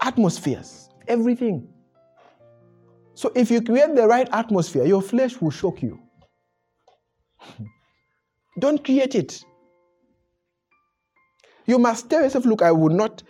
Atmospheres, 0.00 0.88
everything. 1.06 1.68
So 3.20 3.30
if 3.36 3.50
you 3.50 3.60
create 3.60 3.94
the 3.94 4.06
right 4.06 4.26
atmosphere, 4.32 4.86
your 4.86 5.02
flesh 5.02 5.42
will 5.42 5.50
shock 5.50 5.82
you. 5.82 6.00
Don't 8.58 8.82
create 8.82 9.14
it. 9.14 9.44
You 11.66 11.78
must 11.78 12.08
tell 12.08 12.22
yourself, 12.22 12.46
look, 12.46 12.62
I 12.62 12.72
will 12.72 12.88
not, 12.88 13.22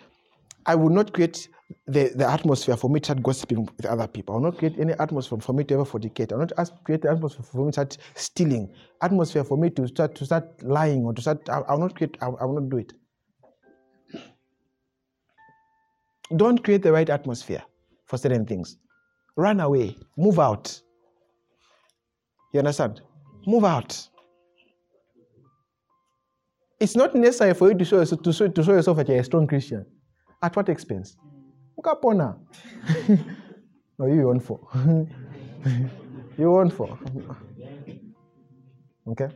I 0.65 0.77
will 0.77 0.91
not 0.91 1.13
create 1.13 1.49
the, 1.89 2.13
the 2.15 2.25
atmosphere 2.31 2.77
for 2.77 2.89
me 2.89 3.01
to 3.01 3.07
start 3.07 3.23
gossiping 3.25 3.65
with 3.65 3.85
other 3.85 4.07
people. 4.07 4.37
I 4.37 4.39
will 4.39 4.53
not 4.53 4.59
create 4.59 4.79
any 4.79 4.93
atmosphere 4.93 5.41
for 5.41 5.55
me 5.55 5.65
to 5.65 5.75
ever 5.75 5.85
fornicate. 5.85 6.31
I 6.31 6.37
will 6.37 6.43
not 6.43 6.53
ask, 6.57 6.73
create 6.85 7.03
the 7.03 7.11
atmosphere 7.11 7.43
for 7.43 7.67
me 7.67 7.71
to 7.71 7.73
start 7.73 7.99
stealing. 8.15 8.73
Atmosphere 9.03 9.43
for 9.43 9.59
me 9.59 9.71
to 9.71 9.89
start 9.89 10.15
to 10.15 10.25
start 10.25 10.63
lying 10.63 11.05
or 11.05 11.15
to 11.15 11.21
start. 11.21 11.49
I, 11.49 11.63
I 11.63 11.73
will 11.73 11.81
not 11.81 11.97
create. 11.97 12.17
I, 12.23 12.27
I 12.27 12.45
will 12.45 12.61
not 12.61 12.71
do 12.71 12.77
it. 12.77 12.93
Don't 16.37 16.63
create 16.63 16.83
the 16.83 16.93
right 16.93 17.11
atmosphere 17.11 17.65
for 18.07 18.19
certain 18.19 18.47
things. 18.47 18.77
Run 19.41 19.59
away. 19.61 19.97
Move 20.19 20.39
out. 20.39 20.83
You 22.53 22.59
understand? 22.59 23.01
Move 23.47 23.65
out. 23.65 24.09
It's 26.79 26.95
not 26.95 27.15
necessary 27.15 27.55
for 27.55 27.71
you 27.71 27.79
to 27.79 27.85
show, 27.87 28.01
yourself, 28.01 28.23
to, 28.23 28.33
show, 28.35 28.49
to 28.49 28.63
show 28.63 28.73
yourself 28.73 28.99
that 28.99 29.09
you're 29.09 29.21
a 29.21 29.25
strong 29.25 29.47
Christian. 29.47 29.87
At 30.43 30.55
what 30.55 30.69
expense? 30.69 31.17
Ukapona. 31.79 32.39
no, 33.99 34.07
you 34.07 34.27
want 34.27 34.45
for. 34.45 34.61
you 36.37 36.51
want 36.51 36.75
for. 36.75 36.99
Okay? 39.09 39.29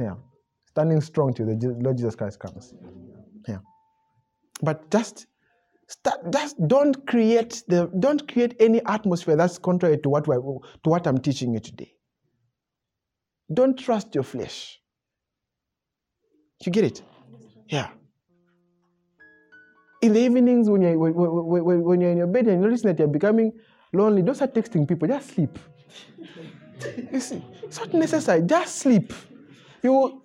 Yeah. 0.00 0.16
Standing 0.66 1.00
strong 1.00 1.32
till 1.32 1.46
the 1.46 1.76
Lord 1.78 1.96
Jesus 1.96 2.16
Christ 2.16 2.40
comes. 2.40 2.74
Yeah. 3.46 3.58
But 4.62 4.90
just 4.90 5.28
start, 5.88 6.32
just 6.32 6.56
don't 6.66 7.06
create 7.06 7.62
the 7.68 7.90
don't 7.98 8.26
create 8.32 8.54
any 8.60 8.80
atmosphere 8.86 9.36
that's 9.36 9.58
contrary 9.58 9.98
to 9.98 10.08
what 10.08 10.24
to 10.24 10.60
what 10.90 11.06
I'm 11.06 11.18
teaching 11.18 11.54
you 11.54 11.60
today. 11.60 11.92
Don't 13.52 13.78
trust 13.78 14.14
your 14.14 14.24
flesh. 14.24 14.80
You 16.64 16.72
get 16.72 16.84
it? 16.84 17.02
Yeah. 17.68 17.90
In 20.02 20.12
the 20.12 20.20
evenings 20.20 20.68
when 20.68 20.82
you're, 20.82 20.98
when, 20.98 21.14
when- 21.14 21.82
when 21.82 22.00
you're 22.00 22.10
in 22.10 22.18
your 22.18 22.26
bed 22.26 22.46
and 22.48 22.60
you 22.62 22.68
notice 22.68 22.82
that 22.82 22.98
you're 22.98 23.08
becoming 23.08 23.52
lonely, 23.92 24.22
don't 24.22 24.34
start 24.34 24.54
texting 24.54 24.86
people, 24.88 25.08
just 25.08 25.30
sleep. 25.34 25.58
You 27.12 27.20
see, 27.20 27.42
it's 27.62 27.78
not 27.78 27.94
necessary, 27.94 28.42
just 28.42 28.76
sleep. 28.78 29.12
You 29.82 30.22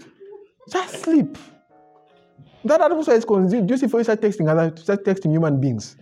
just 0.70 1.02
sleep. 1.02 1.36
That 2.64 2.80
atmosphere 2.80 3.14
is 3.14 3.24
conducive 3.24 3.90
for 3.90 3.98
you 3.98 4.04
start 4.04 4.20
texting 4.20 4.48
other 4.48 4.74
start 4.76 5.04
texting 5.04 5.32
human 5.32 5.60
beings. 5.60 5.96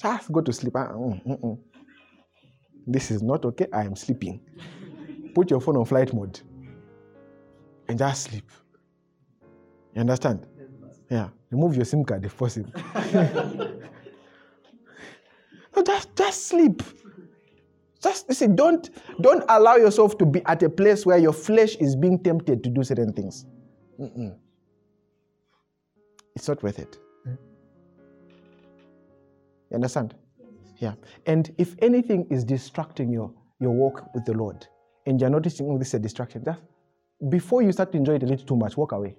Just 0.00 0.32
go 0.32 0.40
to 0.40 0.52
sleep. 0.52 0.74
Ah, 0.76 0.92
mm, 0.92 1.22
mm, 1.26 1.40
mm. 1.40 1.58
This 2.86 3.10
is 3.10 3.22
not 3.22 3.44
okay. 3.44 3.66
I 3.72 3.84
am 3.84 3.94
sleeping. 3.94 4.40
Put 5.34 5.50
your 5.50 5.60
phone 5.60 5.76
on 5.76 5.84
flight 5.84 6.12
mode 6.14 6.40
and 7.88 7.98
just 7.98 8.24
sleep. 8.24 8.50
You 9.94 10.00
understand? 10.00 10.46
Yeah. 11.10 11.28
Remove 11.50 11.76
your 11.76 11.84
SIM 11.84 12.04
card 12.04 12.24
if 12.24 12.36
possible. 12.36 12.70
no, 13.12 13.82
just 15.84 16.16
just 16.16 16.46
sleep. 16.46 16.82
Just 18.02 18.26
you 18.28 18.34
see, 18.34 18.46
don't 18.46 18.88
don't 19.20 19.44
allow 19.48 19.76
yourself 19.76 20.16
to 20.18 20.24
be 20.24 20.40
at 20.46 20.62
a 20.62 20.70
place 20.70 21.04
where 21.04 21.18
your 21.18 21.32
flesh 21.32 21.76
is 21.76 21.94
being 21.94 22.22
tempted 22.22 22.64
to 22.64 22.70
do 22.70 22.82
certain 22.82 23.12
things. 23.12 23.44
Mm-mm. 24.00 24.36
It's 26.34 26.48
not 26.48 26.62
worth 26.62 26.78
it. 26.78 26.98
You 29.70 29.76
understand? 29.76 30.14
Yeah. 30.78 30.94
And 31.26 31.54
if 31.58 31.76
anything 31.80 32.26
is 32.30 32.44
distracting 32.44 33.12
your 33.12 33.32
your 33.60 33.72
walk 33.72 34.12
with 34.14 34.24
the 34.24 34.32
Lord, 34.32 34.66
and 35.06 35.20
you're 35.20 35.30
noticing 35.30 35.70
oh, 35.70 35.78
this 35.78 35.88
is 35.88 35.94
a 35.94 35.98
distraction, 35.98 36.44
just 36.44 36.60
before 37.28 37.62
you 37.62 37.70
start 37.72 37.92
to 37.92 37.98
enjoy 37.98 38.14
it 38.14 38.22
a 38.22 38.26
little 38.26 38.46
too 38.46 38.56
much, 38.56 38.76
walk 38.76 38.92
away. 38.92 39.16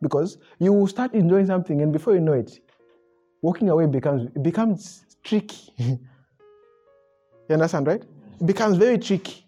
Because 0.00 0.38
you 0.58 0.72
will 0.72 0.86
start 0.86 1.14
enjoying 1.14 1.46
something, 1.46 1.82
and 1.82 1.92
before 1.92 2.14
you 2.14 2.20
know 2.20 2.32
it, 2.32 2.58
walking 3.42 3.68
away 3.68 3.86
becomes 3.86 4.30
it 4.34 4.42
becomes 4.42 5.04
tricky. 5.22 5.72
you 5.78 5.98
understand, 7.50 7.86
right? 7.86 8.02
It 8.40 8.46
becomes 8.46 8.76
very 8.78 8.98
tricky. 8.98 9.44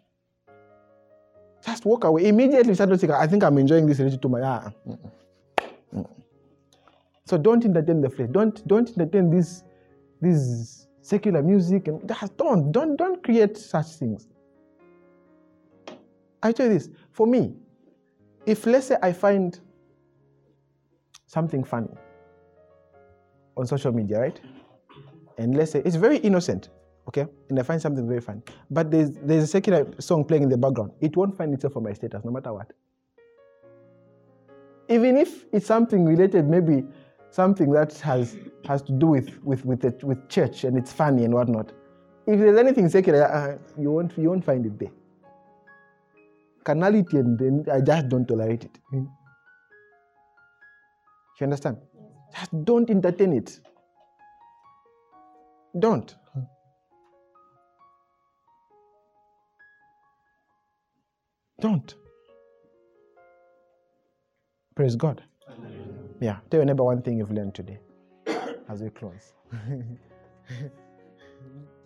Just 1.65 1.85
walk 1.85 2.05
away. 2.05 2.27
Immediately 2.27 2.75
start 2.75 2.91
to 2.91 2.97
think, 2.97 3.13
I 3.13 3.27
think 3.27 3.43
I'm 3.43 3.59
enjoying 3.59 3.87
this 3.87 4.01
a 4.01 4.05
little 4.05 4.19
too 4.19 4.29
much. 4.29 4.43
Ah, 4.43 4.73
mm, 4.87 4.93
mm, 4.93 4.99
mm. 4.99 5.11
So 7.31 7.39
don't 7.39 7.65
entertain 7.65 8.01
the 8.01 8.11
flesh. 8.11 8.29
Don't 8.33 8.67
don't 8.67 8.89
entertain 8.89 9.31
this 9.31 9.63
this 10.21 10.89
secular 11.01 11.43
music 11.43 11.87
and 11.87 12.13
don't 12.37 12.73
don't 12.73 12.97
don't 12.97 13.23
create 13.23 13.57
such 13.57 13.87
things. 14.01 14.27
I 16.43 16.51
tell 16.51 16.67
you 16.67 16.73
this, 16.73 16.89
for 17.13 17.29
me, 17.29 17.55
if 18.47 18.67
let's 18.67 18.89
say 18.89 18.97
I 19.01 19.13
find 19.13 19.61
something 21.27 21.63
funny 21.63 21.95
on 23.57 23.65
social 23.65 23.93
media, 23.93 24.19
right? 24.19 24.41
And 25.39 25.57
let's 25.57 25.71
say 25.71 25.83
it's 25.85 25.95
very 25.95 26.17
innocent, 26.17 26.71
okay? 27.07 27.27
And 27.49 27.61
I 27.61 27.63
find 27.63 27.81
something 27.81 28.09
very 28.09 28.21
funny. 28.21 28.43
But 28.73 28.91
there's 28.91 29.13
there's 29.23 29.45
a 29.45 29.47
secular 29.47 29.87
song 30.01 30.25
playing 30.25 30.43
in 30.43 30.49
the 30.49 30.59
background. 30.59 30.91
It 31.01 31.17
won't 31.17 31.37
find 31.39 31.55
itself 31.55 31.77
on 31.77 31.85
my 31.85 31.93
status, 31.93 32.25
no 32.25 32.33
matter 32.33 32.53
what. 32.53 32.73
Even 34.89 35.17
if 35.17 35.45
it's 35.53 35.67
something 35.67 36.05
related, 36.05 36.49
maybe 36.49 36.83
something 37.31 37.71
that 37.73 37.93
has 37.99 38.37
has 38.67 38.83
to 38.83 38.93
do 38.93 39.07
with 39.07 39.43
with 39.43 39.65
with, 39.65 39.81
the, 39.81 40.07
with 40.07 40.29
church 40.29 40.65
and 40.65 40.77
it's 40.77 40.93
funny 40.93 41.25
and 41.25 41.35
whatnot. 41.35 41.73
If 42.27 42.41
there's 42.41 42.59
anything 42.59 42.89
secular, 42.89 43.25
uh, 43.25 43.59
you 43.81 43.91
won't 43.91 44.17
you 44.19 44.29
won't 44.29 44.45
find 44.45 44.67
it 44.67 44.79
there. 44.79 44.91
Carnality 46.65 47.17
and 47.17 47.39
then 47.39 47.65
I 47.73 47.81
just 47.81 48.09
don't 48.09 48.27
tolerate 48.27 48.65
it. 48.65 48.79
You 48.93 49.09
understand? 51.45 51.79
Just 52.35 52.65
don't 52.65 52.89
entertain 52.91 53.33
it. 53.33 53.61
Don't. 55.79 56.15
Don't. 61.61 61.95
Praise 64.75 64.97
God. 64.97 65.23
Yeah. 66.21 66.37
Tell 66.51 66.59
your 66.59 66.67
neighbor 66.67 66.85
one 66.85 67.01
thing 67.03 67.19
you've 67.19 67.31
learned 67.31 67.55
today 67.55 67.79
as 68.69 68.83
we 68.83 68.91
close. 68.91 69.33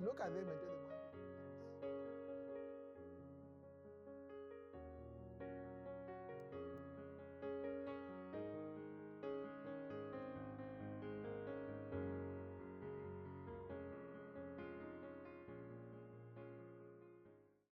Look 0.00 0.20
at 0.20 0.34
them. 0.34 0.44